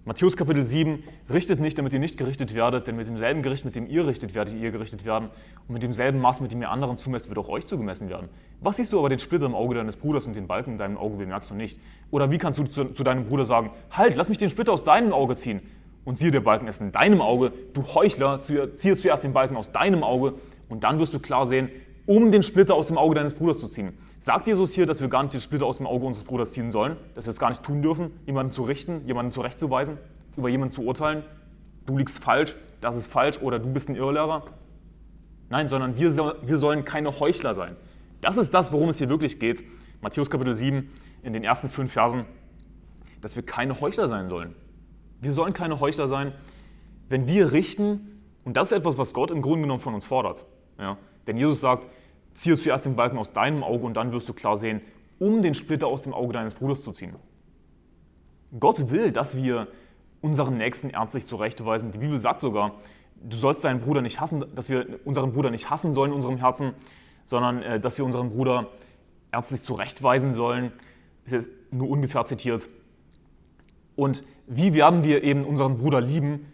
Matthäus 0.04 0.36
Kapitel 0.36 0.64
7, 0.64 1.04
richtet 1.32 1.60
nicht, 1.60 1.78
damit 1.78 1.92
ihr 1.92 2.00
nicht 2.00 2.18
gerichtet 2.18 2.52
werdet, 2.52 2.88
denn 2.88 2.96
mit 2.96 3.06
demselben 3.06 3.42
Gericht, 3.42 3.64
mit 3.64 3.76
dem 3.76 3.86
ihr 3.86 4.08
richtet, 4.08 4.34
werdet 4.34 4.54
ihr 4.54 4.72
gerichtet 4.72 5.04
werden. 5.04 5.30
Und 5.68 5.72
mit 5.72 5.84
demselben 5.84 6.18
Maß, 6.18 6.40
mit 6.40 6.50
dem 6.50 6.62
ihr 6.62 6.70
anderen 6.70 6.98
zumesst, 6.98 7.28
wird 7.28 7.38
auch 7.38 7.48
euch 7.48 7.64
zugemessen 7.64 8.08
werden. 8.08 8.28
Was 8.60 8.76
siehst 8.76 8.92
du 8.92 8.98
aber 8.98 9.08
den 9.08 9.20
Splitter 9.20 9.46
im 9.46 9.54
Auge 9.54 9.76
deines 9.76 9.96
Bruders 9.96 10.26
und 10.26 10.34
den 10.34 10.48
Balken 10.48 10.72
in 10.72 10.78
deinem 10.78 10.98
Auge 10.98 11.16
bemerkst 11.16 11.50
du 11.50 11.54
nicht? 11.54 11.78
Oder 12.10 12.32
wie 12.32 12.38
kannst 12.38 12.58
du 12.58 12.64
zu, 12.64 12.86
zu 12.86 13.04
deinem 13.04 13.26
Bruder 13.26 13.44
sagen, 13.44 13.70
halt, 13.92 14.16
lass 14.16 14.28
mich 14.28 14.38
den 14.38 14.50
Splitter 14.50 14.72
aus 14.72 14.82
deinem 14.82 15.12
Auge 15.12 15.36
ziehen? 15.36 15.62
Und 16.04 16.18
siehe, 16.18 16.32
der 16.32 16.40
Balken 16.40 16.66
ist 16.66 16.80
in 16.80 16.90
deinem 16.90 17.20
Auge. 17.20 17.52
Du 17.72 17.86
Heuchler, 17.94 18.40
ziehe 18.42 18.96
zuerst 18.96 19.22
den 19.22 19.32
Balken 19.32 19.56
aus 19.56 19.70
deinem 19.70 20.02
Auge 20.02 20.34
und 20.68 20.82
dann 20.82 20.98
wirst 20.98 21.14
du 21.14 21.20
klar 21.20 21.46
sehen, 21.46 21.70
um 22.06 22.30
den 22.32 22.42
Splitter 22.42 22.74
aus 22.74 22.88
dem 22.88 22.98
Auge 22.98 23.14
deines 23.14 23.34
Bruders 23.34 23.58
zu 23.58 23.68
ziehen. 23.68 23.96
Sagt 24.20 24.46
Jesus 24.46 24.72
hier, 24.72 24.86
dass 24.86 25.00
wir 25.00 25.08
gar 25.08 25.22
nicht 25.22 25.34
den 25.34 25.40
Splitter 25.40 25.66
aus 25.66 25.78
dem 25.78 25.86
Auge 25.86 26.06
unseres 26.06 26.26
Bruders 26.26 26.52
ziehen 26.52 26.70
sollen, 26.70 26.96
dass 27.14 27.26
wir 27.26 27.30
es 27.30 27.38
gar 27.38 27.48
nicht 27.48 27.62
tun 27.62 27.82
dürfen, 27.82 28.10
jemanden 28.26 28.52
zu 28.52 28.62
richten, 28.62 29.06
jemanden 29.06 29.32
zurechtzuweisen, 29.32 29.98
über 30.36 30.48
jemanden 30.48 30.72
zu 30.72 30.82
urteilen? 30.82 31.22
Du 31.86 31.98
liegst 31.98 32.22
falsch, 32.22 32.56
das 32.80 32.96
ist 32.96 33.06
falsch 33.06 33.38
oder 33.40 33.58
du 33.58 33.72
bist 33.72 33.88
ein 33.88 33.96
Irrlehrer? 33.96 34.44
Nein, 35.50 35.68
sondern 35.68 35.96
wir, 35.96 36.36
wir 36.42 36.58
sollen 36.58 36.84
keine 36.84 37.20
Heuchler 37.20 37.54
sein. 37.54 37.76
Das 38.20 38.36
ist 38.36 38.54
das, 38.54 38.72
worum 38.72 38.88
es 38.88 38.98
hier 38.98 39.08
wirklich 39.08 39.38
geht. 39.38 39.64
Matthäus 40.00 40.30
Kapitel 40.30 40.54
7 40.54 40.90
in 41.22 41.32
den 41.32 41.44
ersten 41.44 41.68
fünf 41.68 41.92
Versen, 41.92 42.24
dass 43.20 43.36
wir 43.36 43.42
keine 43.42 43.80
Heuchler 43.80 44.08
sein 44.08 44.28
sollen. 44.28 44.54
Wir 45.20 45.32
sollen 45.32 45.52
keine 45.52 45.80
Heuchler 45.80 46.08
sein, 46.08 46.32
wenn 47.08 47.26
wir 47.26 47.52
richten, 47.52 48.20
und 48.44 48.56
das 48.56 48.72
ist 48.72 48.78
etwas, 48.78 48.98
was 48.98 49.14
Gott 49.14 49.30
im 49.30 49.42
Grunde 49.42 49.62
genommen 49.62 49.80
von 49.80 49.94
uns 49.94 50.04
fordert. 50.04 50.46
Ja? 50.78 50.96
Denn 51.26 51.36
Jesus 51.36 51.60
sagt, 51.60 51.88
ziehe 52.34 52.56
zuerst 52.56 52.86
den 52.86 52.96
Balken 52.96 53.18
aus 53.18 53.32
deinem 53.32 53.62
Auge 53.62 53.86
und 53.86 53.94
dann 53.94 54.12
wirst 54.12 54.28
du 54.28 54.32
klar 54.32 54.56
sehen, 54.56 54.80
um 55.18 55.42
den 55.42 55.54
Splitter 55.54 55.86
aus 55.86 56.02
dem 56.02 56.12
Auge 56.12 56.32
deines 56.32 56.54
Bruders 56.54 56.82
zu 56.82 56.92
ziehen. 56.92 57.14
Gott 58.58 58.90
will, 58.90 59.12
dass 59.12 59.36
wir 59.36 59.68
unseren 60.20 60.56
Nächsten 60.56 60.90
ernstlich 60.90 61.26
zurechtweisen. 61.26 61.92
Die 61.92 61.98
Bibel 61.98 62.18
sagt 62.18 62.40
sogar, 62.40 62.72
du 63.22 63.36
sollst 63.36 63.64
deinen 63.64 63.80
Bruder 63.80 64.00
nicht 64.00 64.20
hassen, 64.20 64.44
dass 64.54 64.68
wir 64.68 65.00
unseren 65.04 65.32
Bruder 65.32 65.50
nicht 65.50 65.70
hassen 65.70 65.92
sollen 65.92 66.10
in 66.10 66.16
unserem 66.16 66.36
Herzen, 66.36 66.72
sondern 67.26 67.62
äh, 67.62 67.80
dass 67.80 67.98
wir 67.98 68.04
unseren 68.04 68.30
Bruder 68.30 68.68
ernstlich 69.30 69.62
zurechtweisen 69.62 70.32
sollen. 70.32 70.72
Ist 71.24 71.32
jetzt 71.32 71.50
nur 71.70 71.88
ungefähr 71.88 72.24
zitiert. 72.24 72.68
Und 73.96 74.24
wie 74.46 74.74
werden 74.74 75.04
wir 75.04 75.22
eben 75.22 75.44
unseren 75.44 75.78
Bruder 75.78 76.00
lieben? 76.00 76.52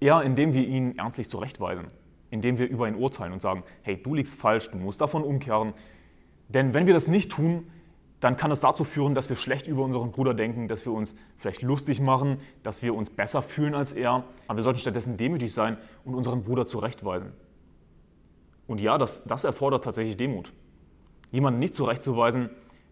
Ja, 0.00 0.20
indem 0.20 0.52
wir 0.52 0.66
ihn 0.66 0.98
ernstlich 0.98 1.28
zurechtweisen 1.28 1.86
indem 2.30 2.58
wir 2.58 2.68
über 2.68 2.88
ihn 2.88 2.94
urteilen 2.94 3.32
und 3.32 3.42
sagen, 3.42 3.62
hey, 3.82 4.00
du 4.00 4.14
liegst 4.14 4.38
falsch, 4.38 4.70
du 4.70 4.78
musst 4.78 5.00
davon 5.00 5.22
umkehren. 5.22 5.74
Denn 6.48 6.74
wenn 6.74 6.86
wir 6.86 6.94
das 6.94 7.06
nicht 7.06 7.30
tun, 7.32 7.70
dann 8.20 8.36
kann 8.36 8.50
es 8.50 8.60
dazu 8.60 8.84
führen, 8.84 9.14
dass 9.14 9.28
wir 9.28 9.36
schlecht 9.36 9.66
über 9.66 9.82
unseren 9.84 10.10
Bruder 10.10 10.32
denken, 10.32 10.68
dass 10.68 10.86
wir 10.86 10.92
uns 10.92 11.14
vielleicht 11.36 11.62
lustig 11.62 12.00
machen, 12.00 12.38
dass 12.62 12.82
wir 12.82 12.94
uns 12.94 13.10
besser 13.10 13.42
fühlen 13.42 13.74
als 13.74 13.92
er. 13.92 14.24
Aber 14.46 14.56
wir 14.56 14.62
sollten 14.62 14.80
stattdessen 14.80 15.16
demütig 15.16 15.52
sein 15.52 15.76
und 16.04 16.14
unseren 16.14 16.42
Bruder 16.42 16.66
zurechtweisen. 16.66 17.32
Und 18.66 18.80
ja, 18.80 18.98
das, 18.98 19.22
das 19.24 19.44
erfordert 19.44 19.84
tatsächlich 19.84 20.16
Demut. 20.16 20.52
Jemanden 21.30 21.60
nicht 21.60 21.74
zurechtzuweisen, 21.74 22.50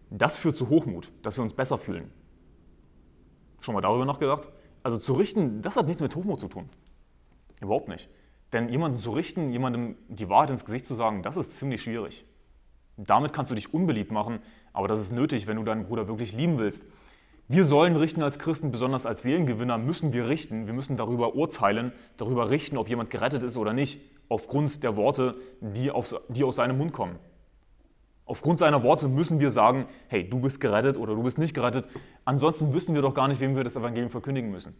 das 0.09 0.35
führt 0.37 0.55
zu 0.55 0.69
Hochmut, 0.69 1.11
dass 1.23 1.37
wir 1.37 1.43
uns 1.43 1.53
besser 1.53 1.77
fühlen. 1.77 2.11
Schon 3.59 3.73
mal 3.73 3.81
darüber 3.81 4.05
nachgedacht? 4.05 4.47
Also 4.83 4.99
zu 4.99 5.13
richten, 5.13 5.63
das 5.63 5.75
hat 5.75 5.87
nichts 5.87 6.01
mit 6.01 6.15
Hochmut 6.15 6.39
zu 6.39 6.47
tun. 6.47 6.69
Überhaupt 7.61 7.87
nicht. 7.87 8.09
Denn 8.55 8.69
jemanden 8.69 8.97
zu 8.97 9.11
richten, 9.11 9.51
jemandem 9.51 9.97
die 10.07 10.29
Wahrheit 10.29 10.49
ins 10.49 10.63
Gesicht 10.63 10.85
zu 10.85 10.95
sagen, 10.95 11.23
das 11.23 11.35
ist 11.35 11.59
ziemlich 11.59 11.81
schwierig. 11.81 12.25
Damit 12.95 13.33
kannst 13.33 13.51
du 13.51 13.55
dich 13.55 13.73
unbeliebt 13.73 14.13
machen, 14.13 14.39
aber 14.71 14.87
das 14.87 15.01
ist 15.01 15.11
nötig, 15.11 15.45
wenn 15.45 15.57
du 15.57 15.63
deinen 15.63 15.83
Bruder 15.83 16.07
wirklich 16.07 16.31
lieben 16.31 16.57
willst. 16.57 16.81
Wir 17.49 17.65
sollen 17.65 17.97
richten 17.97 18.23
als 18.23 18.39
Christen, 18.39 18.71
besonders 18.71 19.05
als 19.05 19.23
Seelengewinner 19.23 19.77
müssen 19.77 20.13
wir 20.13 20.29
richten. 20.29 20.67
Wir 20.67 20.73
müssen 20.73 20.95
darüber 20.95 21.35
urteilen, 21.35 21.91
darüber 22.15 22.49
richten, 22.49 22.77
ob 22.77 22.87
jemand 22.87 23.09
gerettet 23.09 23.43
ist 23.43 23.57
oder 23.57 23.73
nicht, 23.73 23.99
aufgrund 24.29 24.83
der 24.83 24.95
Worte, 24.95 25.35
die, 25.59 25.91
auf, 25.91 26.15
die 26.29 26.45
aus 26.45 26.55
seinem 26.55 26.77
Mund 26.77 26.93
kommen. 26.93 27.19
Aufgrund 28.25 28.59
seiner 28.59 28.83
Worte 28.83 29.09
müssen 29.09 29.41
wir 29.41 29.51
sagen, 29.51 29.85
hey, 30.07 30.29
du 30.29 30.39
bist 30.39 30.61
gerettet 30.61 30.95
oder 30.95 31.13
du 31.13 31.23
bist 31.23 31.37
nicht 31.37 31.53
gerettet. 31.53 31.89
Ansonsten 32.23 32.73
wüssten 32.73 32.93
wir 32.93 33.01
doch 33.01 33.13
gar 33.13 33.27
nicht, 33.27 33.41
wem 33.41 33.57
wir 33.57 33.65
das 33.65 33.75
Evangelium 33.75 34.09
verkündigen 34.09 34.49
müssen. 34.49 34.75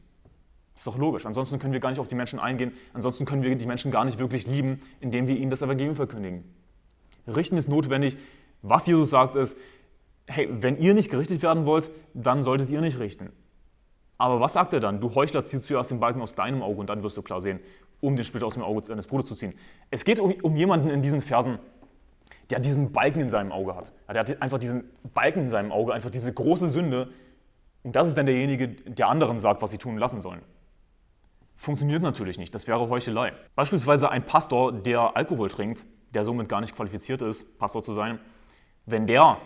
Ist 0.76 0.86
doch 0.86 0.98
logisch. 0.98 1.26
Ansonsten 1.26 1.58
können 1.58 1.74
wir 1.74 1.80
gar 1.80 1.90
nicht 1.90 2.00
auf 2.00 2.08
die 2.08 2.16
Menschen 2.16 2.40
eingehen. 2.40 2.74
Ansonsten 2.94 3.26
können 3.26 3.44
wir 3.44 3.56
die 3.56 3.66
Menschen 3.66 3.92
gar 3.92 4.04
nicht 4.04 4.20
wirklich 4.20 4.46
lieben, 4.46 4.82
indem 5.00 5.28
wir 5.28 5.38
ihnen 5.38 5.50
das 5.50 5.62
Evangelium 5.62 5.96
verkündigen. 5.96 6.44
Richten 7.28 7.58
ist 7.58 7.70
notwendig. 7.70 8.18
Was 8.62 8.86
Jesus 8.86 9.10
sagt 9.10 9.36
ist, 9.36 9.58
hey, 10.28 10.50
wenn 10.52 10.78
ihr 10.78 10.94
nicht 10.94 11.10
gerichtet 11.10 11.42
werden 11.42 11.66
wollt, 11.66 11.90
dann 12.14 12.44
solltet 12.44 12.70
ihr 12.70 12.82
nicht 12.82 13.00
richten. 13.00 13.32
Aber 14.18 14.40
was 14.40 14.54
sagt 14.54 14.74
er 14.74 14.80
dann? 14.80 15.02
Du 15.02 15.14
Heuchler, 15.14 15.46
zieh 15.46 15.62
zuerst 15.62 15.92
den 15.92 16.00
Balken 16.00 16.22
aus 16.22 16.36
deinem 16.36 16.62
Auge 16.62 16.80
und 16.80 16.90
dann 16.90 17.04
wirst 17.04 17.18
du 17.18 17.22
klar 17.22 17.42
sehen, 17.42 17.60
um 18.02 18.16
den 18.16 18.24
Splitter 18.24 18.46
aus 18.46 18.54
dem 18.54 18.64
Auge 18.64 18.82
deines 18.82 19.08
Bruders 19.08 19.28
zu 19.28 19.36
ziehen. 19.36 19.54
Es 19.92 20.06
geht 20.06 20.20
um, 20.20 20.34
um 20.42 20.56
jemanden 20.56 20.90
in 20.90 21.02
diesen 21.02 21.22
Versen, 21.22 21.60
der 22.50 22.60
diesen 22.60 22.92
Balken 22.92 23.22
in 23.22 23.30
seinem 23.30 23.52
Auge 23.52 23.76
hat. 23.76 23.94
Der 24.10 24.20
hat 24.20 24.42
einfach 24.42 24.60
diesen 24.60 24.86
Balken 25.14 25.42
in 25.42 25.50
seinem 25.50 25.72
Auge, 25.72 25.94
einfach 25.94 26.10
diese 26.10 26.32
große 26.34 26.70
Sünde. 26.70 27.10
Und 27.84 27.96
das 27.96 28.08
ist 28.08 28.18
dann 28.18 28.26
derjenige, 28.26 28.70
der 28.70 29.10
anderen 29.10 29.40
sagt, 29.40 29.62
was 29.62 29.72
sie 29.72 29.78
tun 29.78 29.98
lassen 29.98 30.22
sollen. 30.22 30.42
Funktioniert 31.56 32.02
natürlich 32.02 32.38
nicht, 32.38 32.54
das 32.54 32.68
wäre 32.68 32.90
Heuchelei. 32.90 33.34
Beispielsweise 33.56 34.10
ein 34.10 34.26
Pastor, 34.26 34.72
der 34.74 35.16
Alkohol 35.16 35.50
trinkt, 35.50 35.86
der 36.14 36.24
somit 36.24 36.50
gar 36.50 36.62
nicht 36.62 36.76
qualifiziert 36.76 37.22
ist, 37.22 37.58
Pastor 37.58 37.84
zu 37.84 37.94
sein, 37.94 38.20
wenn 38.86 39.08
der 39.08 39.38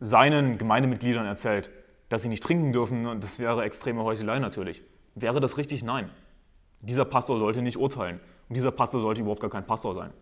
seinen 0.00 0.58
Gemeindemitgliedern 0.58 1.24
erzählt, 1.24 1.70
dass 2.08 2.22
sie 2.22 2.28
nicht 2.28 2.42
trinken 2.42 2.72
dürfen, 2.72 3.20
das 3.20 3.38
wäre 3.38 3.64
extreme 3.64 4.04
Heuchelei 4.04 4.38
natürlich. 4.38 4.82
Wäre 5.14 5.40
das 5.40 5.56
richtig? 5.56 5.82
Nein. 5.82 6.10
Dieser 6.80 7.04
Pastor 7.04 7.38
sollte 7.38 7.62
nicht 7.62 7.78
urteilen 7.78 8.20
und 8.48 8.56
dieser 8.56 8.70
Pastor 8.70 9.00
sollte 9.00 9.22
überhaupt 9.22 9.40
gar 9.40 9.50
kein 9.50 9.66
Pastor 9.66 9.94
sein. 9.94 10.12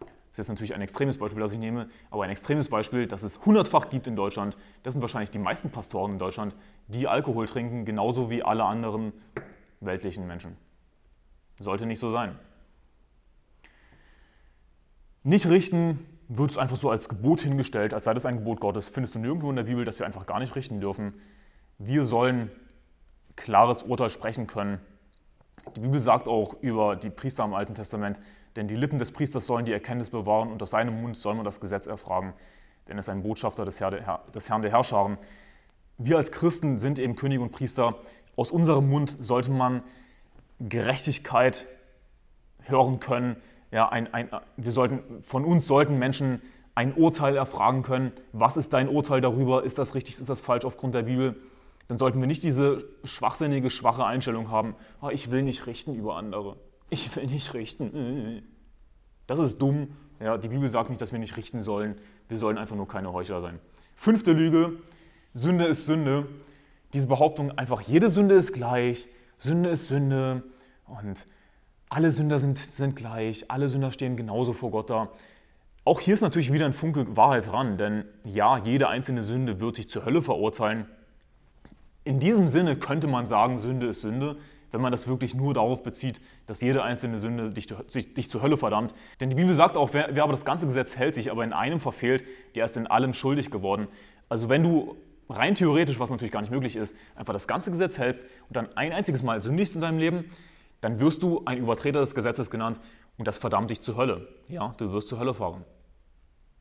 Das 0.00 0.08
ist 0.32 0.38
jetzt 0.38 0.48
natürlich 0.48 0.74
ein 0.74 0.80
extremes 0.80 1.18
Beispiel, 1.18 1.40
das 1.40 1.52
ich 1.52 1.58
nehme, 1.58 1.88
aber 2.10 2.24
ein 2.24 2.30
extremes 2.30 2.68
Beispiel, 2.68 3.06
das 3.06 3.22
es 3.22 3.44
hundertfach 3.44 3.90
gibt 3.90 4.06
in 4.06 4.16
Deutschland. 4.16 4.56
Das 4.82 4.94
sind 4.94 5.02
wahrscheinlich 5.02 5.30
die 5.30 5.38
meisten 5.38 5.70
Pastoren 5.70 6.12
in 6.12 6.18
Deutschland, 6.18 6.56
die 6.88 7.06
Alkohol 7.06 7.46
trinken, 7.46 7.84
genauso 7.84 8.30
wie 8.30 8.42
alle 8.42 8.64
anderen 8.64 9.12
weltlichen 9.84 10.26
Menschen. 10.26 10.56
Sollte 11.58 11.86
nicht 11.86 11.98
so 11.98 12.10
sein. 12.10 12.38
Nicht 15.22 15.46
richten 15.46 16.06
wird 16.28 16.56
einfach 16.58 16.76
so 16.76 16.90
als 16.90 17.08
Gebot 17.08 17.42
hingestellt, 17.42 17.94
als 17.94 18.04
sei 18.04 18.14
das 18.14 18.26
ein 18.26 18.38
Gebot 18.38 18.60
Gottes. 18.60 18.88
Findest 18.88 19.14
du 19.14 19.18
nirgendwo 19.18 19.50
in 19.50 19.56
der 19.56 19.64
Bibel, 19.64 19.84
dass 19.84 19.98
wir 19.98 20.06
einfach 20.06 20.26
gar 20.26 20.40
nicht 20.40 20.56
richten 20.56 20.80
dürfen. 20.80 21.14
Wir 21.78 22.04
sollen 22.04 22.50
klares 23.36 23.82
Urteil 23.82 24.10
sprechen 24.10 24.46
können. 24.46 24.80
Die 25.76 25.80
Bibel 25.80 26.00
sagt 26.00 26.26
auch 26.26 26.60
über 26.60 26.96
die 26.96 27.10
Priester 27.10 27.44
im 27.44 27.54
Alten 27.54 27.74
Testament, 27.74 28.20
denn 28.56 28.68
die 28.68 28.76
Lippen 28.76 28.98
des 28.98 29.12
Priesters 29.12 29.46
sollen 29.46 29.64
die 29.64 29.72
Erkenntnis 29.72 30.10
bewahren 30.10 30.50
und 30.50 30.62
aus 30.62 30.70
seinem 30.70 31.00
Mund 31.00 31.16
soll 31.16 31.34
man 31.34 31.44
das 31.44 31.60
Gesetz 31.60 31.86
erfragen, 31.86 32.34
denn 32.88 32.96
er 32.96 33.00
ist 33.00 33.08
ein 33.08 33.22
Botschafter 33.22 33.64
des, 33.64 33.80
Herr, 33.80 34.20
des 34.34 34.48
Herrn 34.48 34.62
der 34.62 34.72
Herrscharen. 34.72 35.18
Wir 35.98 36.16
als 36.16 36.32
Christen 36.32 36.78
sind 36.78 36.98
eben 36.98 37.14
König 37.14 37.38
und 37.38 37.52
Priester 37.52 37.96
aus 38.36 38.50
unserem 38.50 38.88
Mund 38.88 39.16
sollte 39.20 39.50
man 39.50 39.82
Gerechtigkeit 40.60 41.66
hören 42.60 43.00
können. 43.00 43.36
Ja, 43.70 43.88
ein, 43.88 44.12
ein, 44.12 44.28
wir 44.56 44.72
sollten, 44.72 45.22
von 45.22 45.44
uns 45.44 45.66
sollten 45.66 45.98
Menschen 45.98 46.40
ein 46.74 46.94
Urteil 46.94 47.36
erfragen 47.36 47.82
können. 47.82 48.12
Was 48.32 48.56
ist 48.56 48.72
dein 48.72 48.88
Urteil 48.88 49.20
darüber? 49.20 49.64
Ist 49.64 49.78
das 49.78 49.94
richtig? 49.94 50.18
Ist 50.18 50.28
das 50.28 50.40
falsch 50.40 50.64
aufgrund 50.64 50.94
der 50.94 51.02
Bibel? 51.02 51.36
Dann 51.88 51.98
sollten 51.98 52.20
wir 52.20 52.26
nicht 52.26 52.42
diese 52.42 52.84
schwachsinnige, 53.04 53.68
schwache 53.68 54.04
Einstellung 54.04 54.50
haben. 54.50 54.74
Oh, 55.02 55.10
ich 55.10 55.30
will 55.30 55.42
nicht 55.42 55.66
richten 55.66 55.94
über 55.94 56.16
andere. 56.16 56.56
Ich 56.90 57.14
will 57.16 57.26
nicht 57.26 57.52
richten. 57.54 58.42
Das 59.26 59.38
ist 59.38 59.58
dumm. 59.58 59.88
Ja, 60.20 60.38
die 60.38 60.48
Bibel 60.48 60.68
sagt 60.68 60.88
nicht, 60.88 61.02
dass 61.02 61.12
wir 61.12 61.18
nicht 61.18 61.36
richten 61.36 61.62
sollen. 61.62 61.96
Wir 62.28 62.38
sollen 62.38 62.56
einfach 62.56 62.76
nur 62.76 62.88
keine 62.88 63.12
Heuchler 63.12 63.40
sein. 63.40 63.58
Fünfte 63.96 64.32
Lüge. 64.32 64.74
Sünde 65.34 65.64
ist 65.64 65.86
Sünde 65.86 66.26
diese 66.92 67.06
Behauptung 67.06 67.56
einfach, 67.58 67.80
jede 67.80 68.10
Sünde 68.10 68.34
ist 68.34 68.52
gleich, 68.52 69.08
Sünde 69.38 69.70
ist 69.70 69.86
Sünde 69.86 70.42
und 70.86 71.26
alle 71.88 72.10
Sünder 72.10 72.38
sind, 72.38 72.58
sind 72.58 72.96
gleich, 72.96 73.50
alle 73.50 73.68
Sünder 73.68 73.90
stehen 73.90 74.16
genauso 74.16 74.52
vor 74.52 74.70
Gott 74.70 74.90
da. 74.90 75.10
Auch 75.84 76.00
hier 76.00 76.14
ist 76.14 76.20
natürlich 76.20 76.52
wieder 76.52 76.66
ein 76.66 76.72
Funke 76.72 77.16
Wahrheit 77.16 77.48
dran, 77.48 77.76
denn 77.76 78.04
ja, 78.24 78.58
jede 78.58 78.88
einzelne 78.88 79.22
Sünde 79.22 79.60
wird 79.60 79.78
dich 79.78 79.90
zur 79.90 80.04
Hölle 80.04 80.22
verurteilen. 80.22 80.86
In 82.04 82.20
diesem 82.20 82.48
Sinne 82.48 82.76
könnte 82.76 83.08
man 83.08 83.26
sagen, 83.26 83.58
Sünde 83.58 83.88
ist 83.88 84.00
Sünde, 84.00 84.36
wenn 84.70 84.80
man 84.80 84.92
das 84.92 85.06
wirklich 85.06 85.34
nur 85.34 85.54
darauf 85.54 85.82
bezieht, 85.82 86.20
dass 86.46 86.60
jede 86.60 86.82
einzelne 86.82 87.18
Sünde 87.18 87.50
dich, 87.50 87.66
dich, 87.66 88.14
dich 88.14 88.30
zur 88.30 88.42
Hölle 88.42 88.56
verdammt. 88.56 88.94
Denn 89.20 89.28
die 89.28 89.36
Bibel 89.36 89.52
sagt 89.52 89.76
auch, 89.76 89.90
wer, 89.92 90.08
wer 90.12 90.22
aber 90.22 90.32
das 90.32 90.44
ganze 90.44 90.66
Gesetz 90.66 90.96
hält, 90.96 91.14
sich 91.14 91.30
aber 91.30 91.44
in 91.44 91.52
einem 91.52 91.78
verfehlt, 91.78 92.24
der 92.54 92.64
ist 92.64 92.76
in 92.76 92.86
allem 92.86 93.12
schuldig 93.12 93.50
geworden. 93.50 93.88
Also 94.28 94.48
wenn 94.48 94.62
du 94.62 94.96
rein 95.32 95.54
theoretisch, 95.54 95.98
was 95.98 96.10
natürlich 96.10 96.32
gar 96.32 96.40
nicht 96.40 96.50
möglich 96.50 96.76
ist, 96.76 96.96
einfach 97.14 97.32
das 97.32 97.48
ganze 97.48 97.70
Gesetz 97.70 97.98
hältst 97.98 98.22
und 98.48 98.56
dann 98.56 98.68
ein 98.76 98.92
einziges 98.92 99.22
Mal 99.22 99.42
sündigst 99.42 99.74
in 99.74 99.80
deinem 99.80 99.98
Leben, 99.98 100.30
dann 100.80 101.00
wirst 101.00 101.22
du 101.22 101.42
ein 101.44 101.58
Übertreter 101.58 102.00
des 102.00 102.14
Gesetzes 102.14 102.50
genannt 102.50 102.80
und 103.18 103.28
das 103.28 103.38
verdammt 103.38 103.70
dich 103.70 103.80
zur 103.80 103.96
Hölle. 103.96 104.28
Ja, 104.48 104.74
du 104.78 104.92
wirst 104.92 105.08
zur 105.08 105.18
Hölle 105.18 105.34
fahren. 105.34 105.64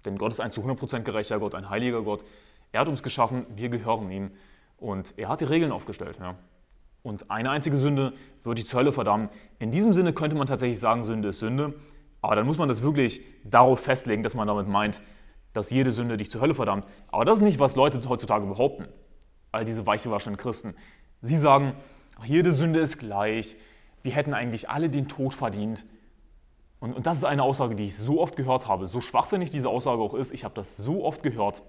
Denn 0.05 0.17
Gott 0.17 0.31
ist 0.31 0.39
ein 0.39 0.51
zu 0.51 0.61
100% 0.61 1.01
gerechter 1.01 1.39
Gott, 1.39 1.55
ein 1.55 1.69
heiliger 1.69 2.01
Gott. 2.01 2.23
Er 2.71 2.81
hat 2.81 2.87
uns 2.87 3.03
geschaffen, 3.03 3.45
wir 3.55 3.69
gehören 3.69 4.09
ihm 4.11 4.31
und 4.77 5.13
er 5.17 5.29
hat 5.29 5.41
die 5.41 5.45
Regeln 5.45 5.71
aufgestellt. 5.71 6.17
Ja. 6.19 6.35
Und 7.03 7.31
eine 7.31 7.49
einzige 7.49 7.75
Sünde 7.77 8.13
wird 8.43 8.57
dich 8.57 8.67
zur 8.67 8.79
Hölle 8.79 8.91
verdammen. 8.91 9.29
In 9.59 9.71
diesem 9.71 9.93
Sinne 9.93 10.13
könnte 10.13 10.35
man 10.35 10.47
tatsächlich 10.47 10.79
sagen, 10.79 11.05
Sünde 11.05 11.29
ist 11.29 11.39
Sünde. 11.39 11.73
Aber 12.21 12.35
dann 12.35 12.45
muss 12.45 12.57
man 12.57 12.69
das 12.69 12.83
wirklich 12.83 13.21
darauf 13.43 13.79
festlegen, 13.79 14.21
dass 14.21 14.35
man 14.35 14.47
damit 14.47 14.67
meint, 14.67 15.01
dass 15.53 15.69
jede 15.69 15.91
Sünde 15.91 16.17
dich 16.17 16.31
zur 16.31 16.41
Hölle 16.41 16.53
verdammt. 16.53 16.85
Aber 17.09 17.25
das 17.25 17.39
ist 17.39 17.43
nicht, 17.43 17.59
was 17.59 17.75
Leute 17.75 18.01
heutzutage 18.07 18.45
behaupten. 18.45 18.87
All 19.51 19.65
diese 19.65 19.85
weichgewaschenen 19.85 20.37
Christen. 20.37 20.75
Sie 21.21 21.35
sagen, 21.35 21.75
jede 22.23 22.51
Sünde 22.51 22.79
ist 22.79 22.99
gleich. 22.99 23.57
Wir 24.01 24.13
hätten 24.13 24.33
eigentlich 24.33 24.69
alle 24.69 24.89
den 24.89 25.07
Tod 25.07 25.33
verdient. 25.33 25.85
Und, 26.79 26.93
und 26.93 27.05
das 27.05 27.17
ist 27.17 27.25
eine 27.25 27.43
Aussage, 27.43 27.75
die 27.75 27.85
ich 27.85 27.97
so 27.97 28.21
oft 28.21 28.35
gehört 28.35 28.67
habe. 28.67 28.87
So 28.87 29.01
schwachsinnig 29.01 29.49
diese 29.51 29.69
Aussage 29.69 30.01
auch 30.01 30.13
ist, 30.13 30.31
ich 30.31 30.43
habe 30.43 30.55
das 30.55 30.77
so 30.77 31.05
oft 31.05 31.21
gehört. 31.21 31.61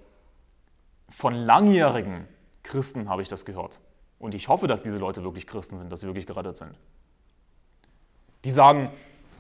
Von 1.08 1.34
langjährigen 1.34 2.26
Christen 2.62 3.08
habe 3.08 3.22
ich 3.22 3.28
das 3.28 3.44
gehört. 3.44 3.80
Und 4.18 4.34
ich 4.34 4.48
hoffe, 4.48 4.68
dass 4.68 4.82
diese 4.82 4.98
Leute 4.98 5.24
wirklich 5.24 5.46
Christen 5.46 5.78
sind, 5.78 5.90
dass 5.90 6.00
sie 6.00 6.06
wirklich 6.06 6.26
gerettet 6.26 6.56
sind. 6.56 6.78
Die 8.44 8.50
sagen, 8.50 8.90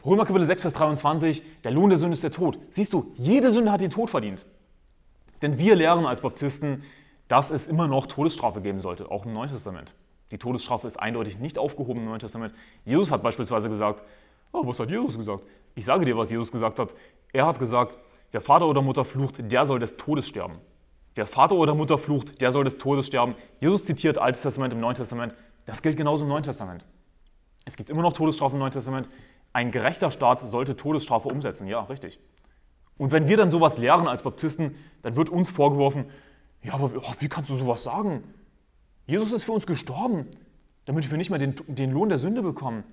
Römer 0.04 0.26
Kapitel 0.26 0.46
6, 0.46 0.62
Vers 0.62 0.74
23, 0.74 1.42
der 1.62 1.70
Lohn 1.70 1.88
der 1.88 1.98
Sünde 1.98 2.14
ist 2.14 2.24
der 2.24 2.32
Tod. 2.32 2.58
Siehst 2.70 2.92
du, 2.92 3.12
jede 3.14 3.52
Sünde 3.52 3.70
hat 3.70 3.80
den 3.80 3.90
Tod 3.90 4.10
verdient. 4.10 4.44
Denn 5.42 5.58
wir 5.58 5.76
lehren 5.76 6.06
als 6.06 6.20
Baptisten, 6.20 6.82
dass 7.28 7.50
es 7.50 7.68
immer 7.68 7.86
noch 7.86 8.06
Todesstrafe 8.06 8.60
geben 8.60 8.80
sollte, 8.80 9.10
auch 9.10 9.24
im 9.24 9.32
Neuen 9.32 9.50
Testament. 9.50 9.94
Die 10.32 10.38
Todesstrafe 10.38 10.88
ist 10.88 10.98
eindeutig 10.98 11.38
nicht 11.38 11.56
aufgehoben 11.56 12.00
im 12.00 12.06
Neuen 12.06 12.18
Testament. 12.18 12.52
Jesus 12.84 13.12
hat 13.12 13.22
beispielsweise 13.22 13.68
gesagt, 13.68 14.02
oh, 14.52 14.66
was 14.66 14.80
hat 14.80 14.90
Jesus 14.90 15.16
gesagt? 15.16 15.44
Ich 15.74 15.84
sage 15.84 16.04
dir, 16.04 16.16
was 16.16 16.30
Jesus 16.30 16.50
gesagt 16.50 16.78
hat. 16.78 16.94
Er 17.32 17.46
hat 17.46 17.60
gesagt, 17.60 17.96
wer 18.32 18.40
Vater 18.40 18.66
oder 18.66 18.82
Mutter 18.82 19.04
flucht, 19.04 19.36
der 19.38 19.66
soll 19.66 19.78
des 19.78 19.96
Todes 19.96 20.26
sterben. 20.26 20.58
Wer 21.14 21.26
Vater 21.26 21.54
oder 21.54 21.74
Mutter 21.74 21.98
flucht, 21.98 22.40
der 22.40 22.50
soll 22.50 22.64
des 22.64 22.78
Todes 22.78 23.06
sterben. 23.06 23.34
Jesus 23.60 23.84
zitiert 23.84 24.18
Altes 24.18 24.42
Testament 24.42 24.72
im 24.72 24.80
Neuen 24.80 24.94
Testament. 24.94 25.34
Das 25.66 25.80
gilt 25.80 25.96
genauso 25.96 26.24
im 26.24 26.30
Neuen 26.30 26.42
Testament. 26.42 26.84
Es 27.64 27.76
gibt 27.76 27.90
immer 27.90 28.02
noch 28.02 28.14
Todesstrafe 28.14 28.54
im 28.54 28.60
Neuen 28.60 28.72
Testament. 28.72 29.08
Ein 29.52 29.70
gerechter 29.70 30.10
Staat 30.10 30.40
sollte 30.40 30.76
Todesstrafe 30.76 31.28
umsetzen, 31.28 31.66
ja, 31.66 31.80
richtig. 31.82 32.18
Und 32.96 33.12
wenn 33.12 33.28
wir 33.28 33.36
dann 33.36 33.50
sowas 33.50 33.78
lehren 33.78 34.08
als 34.08 34.22
Baptisten, 34.22 34.76
dann 35.02 35.16
wird 35.16 35.28
uns 35.28 35.50
vorgeworfen, 35.50 36.06
ja, 36.62 36.74
aber 36.74 36.90
oh, 36.96 37.12
wie 37.18 37.28
kannst 37.28 37.50
du 37.50 37.54
sowas 37.54 37.82
sagen? 37.82 38.22
Jesus 39.06 39.32
ist 39.32 39.44
für 39.44 39.52
uns 39.52 39.66
gestorben, 39.66 40.28
damit 40.84 41.10
wir 41.10 41.18
nicht 41.18 41.30
mehr 41.30 41.38
den, 41.38 41.54
den 41.66 41.90
Lohn 41.90 42.08
der 42.08 42.18
Sünde 42.18 42.42
bekommen. 42.42 42.84